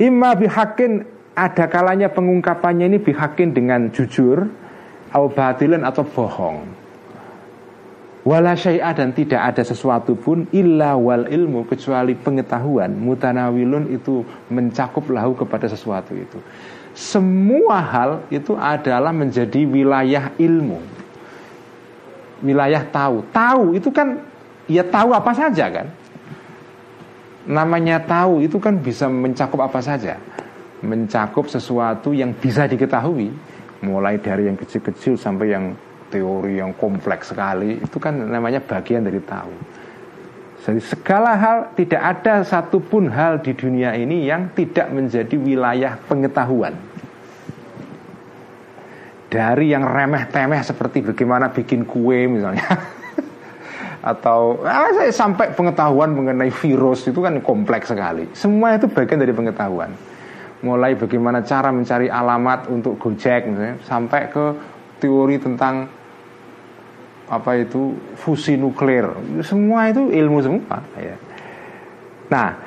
Imma 0.03 0.35
bihakin 0.35 1.07
ada 1.39 1.70
kalanya 1.70 2.11
pengungkapannya 2.11 2.91
ini 2.91 2.99
bihakin 2.99 3.55
dengan 3.55 3.95
jujur 3.95 4.51
Au 5.09 5.33
batilin 5.33 5.89
atau 5.89 6.05
bohong. 6.05 6.69
Wala 8.29 8.53
dan 8.93 9.16
tidak 9.16 9.41
ada 9.41 9.65
sesuatu 9.65 10.12
pun 10.12 10.45
Illa 10.53 10.93
wal 11.01 11.33
ilmu 11.33 11.65
kecuali 11.65 12.12
pengetahuan. 12.12 12.93
Mutanawilun 12.93 13.89
itu 13.89 14.20
mencakup 14.53 15.09
lahu 15.09 15.33
kepada 15.33 15.65
sesuatu 15.65 16.12
itu. 16.12 16.37
Semua 16.93 17.81
hal 17.81 18.11
itu 18.29 18.53
adalah 18.53 19.16
menjadi 19.16 19.65
wilayah 19.65 20.29
ilmu 20.37 21.08
wilayah 22.43 22.82
tahu. 22.89 23.24
Tahu 23.31 23.78
itu 23.78 23.90
kan 23.90 24.19
ya 24.70 24.85
tahu 24.86 25.15
apa 25.15 25.32
saja 25.35 25.66
kan. 25.70 25.86
Namanya 27.48 28.02
tahu 28.05 28.44
itu 28.44 28.60
kan 28.60 28.77
bisa 28.77 29.09
mencakup 29.09 29.65
apa 29.65 29.81
saja. 29.81 30.20
Mencakup 30.85 31.51
sesuatu 31.51 32.15
yang 32.15 32.31
bisa 32.36 32.69
diketahui, 32.69 33.35
mulai 33.82 34.20
dari 34.20 34.47
yang 34.47 34.55
kecil-kecil 34.55 35.19
sampai 35.19 35.51
yang 35.51 35.74
teori 36.12 36.62
yang 36.62 36.70
kompleks 36.77 37.35
sekali, 37.35 37.82
itu 37.82 37.97
kan 37.98 38.15
namanya 38.15 38.62
bagian 38.62 39.02
dari 39.02 39.19
tahu. 39.24 39.52
Jadi 40.62 40.81
segala 40.85 41.35
hal 41.35 41.73
tidak 41.74 42.02
ada 42.02 42.44
satupun 42.44 43.09
hal 43.09 43.40
di 43.40 43.56
dunia 43.56 43.97
ini 43.97 44.28
yang 44.28 44.52
tidak 44.52 44.93
menjadi 44.93 45.35
wilayah 45.35 45.97
pengetahuan 46.05 46.77
dari 49.29 49.77
yang 49.77 49.85
remeh-temeh 49.85 50.65
seperti 50.65 51.05
bagaimana 51.13 51.53
bikin 51.53 51.85
kue 51.85 52.25
misalnya. 52.29 52.65
Atau 54.11 54.65
ah, 54.65 54.89
saya 54.97 55.13
sampai 55.13 55.53
pengetahuan 55.53 56.17
mengenai 56.17 56.49
virus 56.49 57.05
itu 57.05 57.21
kan 57.21 57.37
kompleks 57.45 57.93
sekali. 57.93 58.25
Semua 58.33 58.81
itu 58.81 58.89
bagian 58.89 59.21
dari 59.21 59.37
pengetahuan. 59.37 59.93
Mulai 60.65 60.97
bagaimana 60.97 61.45
cara 61.45 61.71
mencari 61.71 62.09
alamat 62.09 62.73
untuk 62.73 62.97
Gojek 62.97 63.47
misalnya. 63.47 63.77
Sampai 63.85 64.33
ke 64.33 64.57
teori 64.99 65.37
tentang 65.37 65.87
apa 67.29 67.51
itu 67.61 67.93
fusi 68.17 68.57
nuklir. 68.57 69.13
Semua 69.45 69.93
itu 69.93 70.09
ilmu 70.09 70.39
semua 70.41 70.81
ya. 70.97 71.17
nah 72.29 72.61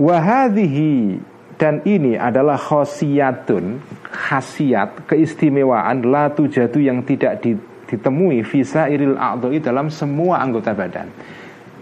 wahadihi 0.00 1.20
dan 1.60 1.84
ini 1.84 2.16
adalah 2.16 2.56
khosiyatun 2.56 3.84
khasiat 4.08 5.04
keistimewaan 5.04 6.08
la 6.08 6.32
tujadu 6.32 6.80
yang 6.80 7.04
tidak 7.04 7.44
ditemui 7.84 8.40
visa 8.48 8.88
iril 8.88 9.20
a'doi 9.20 9.60
dalam 9.60 9.92
semua 9.92 10.40
anggota 10.40 10.72
badan. 10.72 11.12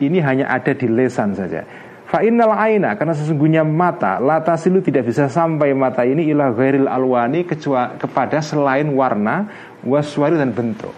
Ini 0.02 0.18
hanya 0.26 0.50
ada 0.50 0.74
di 0.74 0.90
lesan 0.90 1.38
saja. 1.38 1.62
Fa'innal 2.10 2.58
aina 2.58 2.98
karena 2.98 3.14
sesungguhnya 3.14 3.62
mata 3.62 4.18
latasilu 4.18 4.82
tidak 4.82 5.14
bisa 5.14 5.30
sampai 5.30 5.70
mata 5.78 6.02
ini 6.02 6.26
ilah 6.26 6.50
ghairil 6.50 6.90
alwani 6.90 7.46
kecuali 7.46 8.02
kepada 8.02 8.42
selain 8.42 8.90
warna 8.90 9.46
waswari 9.86 10.34
dan 10.34 10.50
bentuk. 10.50 10.96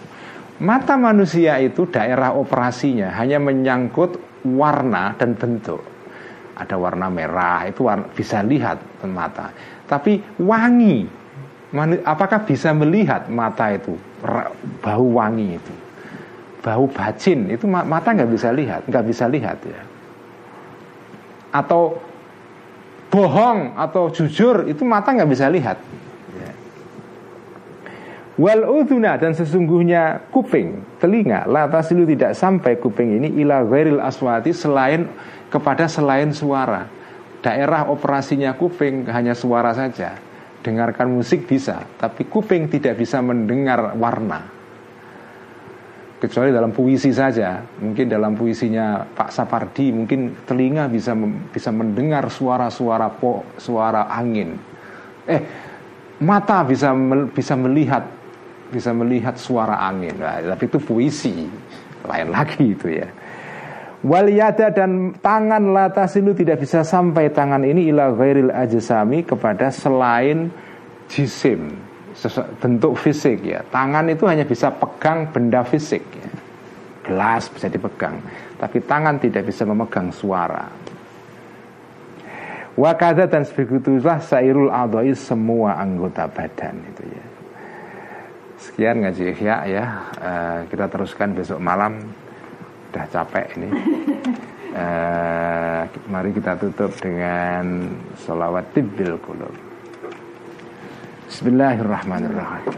Mata 0.65 0.97
manusia 0.97 1.61
itu 1.61 1.85
daerah 1.85 2.33
operasinya 2.33 3.13
hanya 3.21 3.37
menyangkut 3.43 4.17
warna 4.47 5.13
dan 5.21 5.37
bentuk 5.37 6.00
ada 6.61 6.77
warna 6.77 7.09
merah 7.09 7.65
itu 7.65 7.89
warna, 7.89 8.05
bisa 8.13 8.45
lihat 8.45 8.77
mata. 9.09 9.49
Tapi 9.89 10.21
wangi. 10.37 11.09
Apakah 12.05 12.45
bisa 12.45 12.75
melihat 12.77 13.31
mata 13.33 13.73
itu? 13.73 13.97
Bau 14.85 15.07
wangi 15.17 15.57
itu. 15.57 15.75
Bau 16.61 16.85
bacin 16.85 17.49
itu 17.49 17.65
mata 17.65 18.13
nggak 18.13 18.29
bisa 18.29 18.53
lihat 18.53 18.85
nggak 18.85 19.05
bisa 19.09 19.25
lihat 19.33 19.57
ya. 19.65 19.81
Atau 21.57 21.97
bohong 23.09 23.75
atau 23.81 24.13
jujur 24.13 24.69
itu 24.69 24.85
mata 24.85 25.17
nggak 25.17 25.31
bisa 25.31 25.49
lihat. 25.49 25.79
Ya. 26.37 26.53
Wal 28.37 28.63
udhuna 28.67 29.17
dan 29.17 29.33
sesungguhnya 29.33 30.31
kuping, 30.31 30.85
telinga, 31.01 31.49
latasilu 31.49 32.05
tidak 32.05 32.37
sampai 32.37 32.77
kuping 32.77 33.19
ini 33.19 33.41
ila 33.41 33.65
ghairil 33.65 34.03
aswati 34.03 34.53
selain 34.53 35.09
kepada 35.51 35.91
selain 35.91 36.31
suara. 36.31 36.87
Daerah 37.43 37.91
operasinya 37.91 38.55
kuping 38.55 39.11
hanya 39.11 39.35
suara 39.35 39.75
saja. 39.75 40.17
Dengarkan 40.61 41.09
musik 41.09 41.49
bisa, 41.49 41.83
tapi 41.97 42.29
kuping 42.29 42.69
tidak 42.69 43.01
bisa 43.01 43.19
mendengar 43.25 43.97
warna. 43.97 44.45
Kecuali 46.21 46.53
dalam 46.53 46.69
puisi 46.69 47.17
saja. 47.17 47.65
Mungkin 47.81 48.13
dalam 48.13 48.37
puisinya 48.37 49.09
Pak 49.09 49.33
Sapardi 49.33 49.89
mungkin 49.89 50.45
telinga 50.45 50.85
bisa 50.93 51.17
bisa 51.49 51.73
mendengar 51.73 52.29
suara-suara 52.29 53.09
po 53.09 53.57
suara 53.57 54.05
angin. 54.13 54.53
Eh 55.25 55.41
mata 56.21 56.61
bisa 56.61 56.93
bisa 57.33 57.57
melihat 57.57 58.05
bisa 58.69 58.93
melihat 58.93 59.41
suara 59.41 59.81
angin. 59.81 60.21
Nah, 60.21 60.45
tapi 60.45 60.69
itu 60.69 60.77
puisi. 60.77 61.49
Lain 62.05 62.29
lagi 62.29 62.77
itu 62.77 63.01
ya 63.01 63.09
waliyada 64.01 64.73
dan 64.73 65.13
tangan 65.21 65.77
latasilu 65.77 66.33
tidak 66.33 66.65
bisa 66.65 66.81
sampai 66.81 67.29
tangan 67.33 67.65
ini 67.65 67.93
ila 67.93 68.13
ghairil 68.17 68.53
ajsami 68.53 69.25
kepada 69.25 69.69
selain 69.69 70.49
jisim 71.11 71.91
bentuk 72.61 72.99
fisik 72.99 73.41
ya. 73.45 73.65
Tangan 73.71 74.09
itu 74.11 74.27
hanya 74.27 74.45
bisa 74.45 74.69
pegang 74.75 75.31
benda 75.31 75.63
fisik 75.65 76.03
ya. 76.17 76.31
Gelas 77.01 77.49
bisa 77.51 77.67
dipegang, 77.67 78.21
tapi 78.61 78.79
tangan 78.85 79.17
tidak 79.19 79.49
bisa 79.49 79.65
memegang 79.65 80.13
suara. 80.13 80.69
Wakada 82.79 83.27
dan 83.27 83.43
sebegitulah 83.43 84.23
sairul 84.23 84.71
adoi 84.71 85.13
semua 85.17 85.75
anggota 85.81 86.31
badan 86.31 86.77
itu 86.87 87.03
ya. 87.09 87.25
Sekian 88.61 88.97
ngaji 89.03 89.23
ya 89.41 89.57
ya. 89.67 89.85
Uh, 90.21 90.59
kita 90.69 90.87
teruskan 90.87 91.33
besok 91.35 91.59
malam. 91.59 91.99
Udah 92.91 93.07
capek 93.07 93.47
ini. 93.55 93.71
Uh, 94.75 95.87
mari 96.13 96.35
kita 96.35 96.59
tutup 96.59 96.91
dengan 96.99 97.87
solawat 98.19 98.67
tibbil 98.75 99.15
kulub 99.23 99.55
Bismillahirrahmanirrahim. 101.31 102.75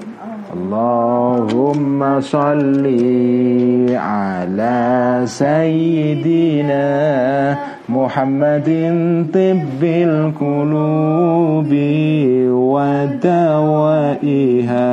Allahumma 0.53 2.21
salli 2.21 3.89
ala 3.97 5.25
sayyidina 5.25 6.85
Muhammadin 7.89 9.33
tibbil 9.33 10.37
kulubi 10.37 11.89
wa 12.53 13.09
dawaiha 13.17 14.93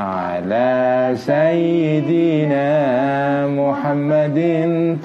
على 0.00 1.10
سيدنا 1.14 2.66
محمد 3.46 4.38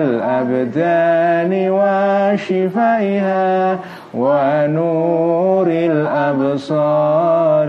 الأبدان 0.01 1.53
وشفائها 1.71 3.79
ونور 4.15 5.67
الأبصار 5.69 7.69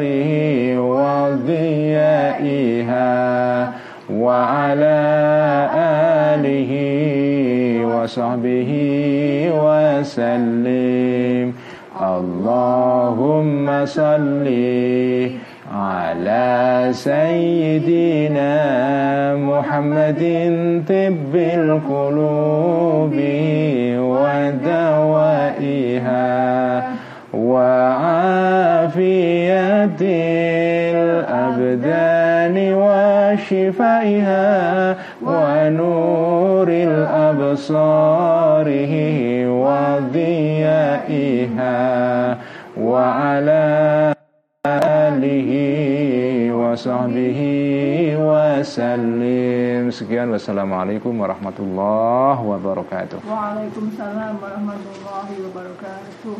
وضيائها 1.72 3.12
وعلى 4.10 5.02
آله 5.76 6.21
وصحبه 8.02 8.72
وسلم. 9.66 11.54
اللهم 12.02 13.86
صل 13.86 14.48
على 15.74 16.88
سيدنا 16.92 18.54
محمد 19.36 20.24
طب 20.90 21.36
القلوب 21.36 23.14
ودوائها. 24.12 25.22
وعافية 27.34 29.02
الأبدان 30.92 32.56
وشفائها 32.84 34.52
ونور 35.24 36.68
الأبصار 36.70 38.68
وضيائها 39.64 41.80
وعلى 42.78 44.14
آله 44.68 45.52
وصحبه 46.52 47.40
وسلم. 48.20 49.92
سكيان 49.92 50.32
والسلام 50.32 50.74
عليكم 50.74 51.20
ورحمة 51.20 51.58
الله 51.60 52.42
وبركاته. 52.42 53.20
وعليكم 53.32 53.84
السلام 53.92 54.36
ورحمة 54.44 54.84
الله 54.96 55.28
وبركاته. 55.46 56.36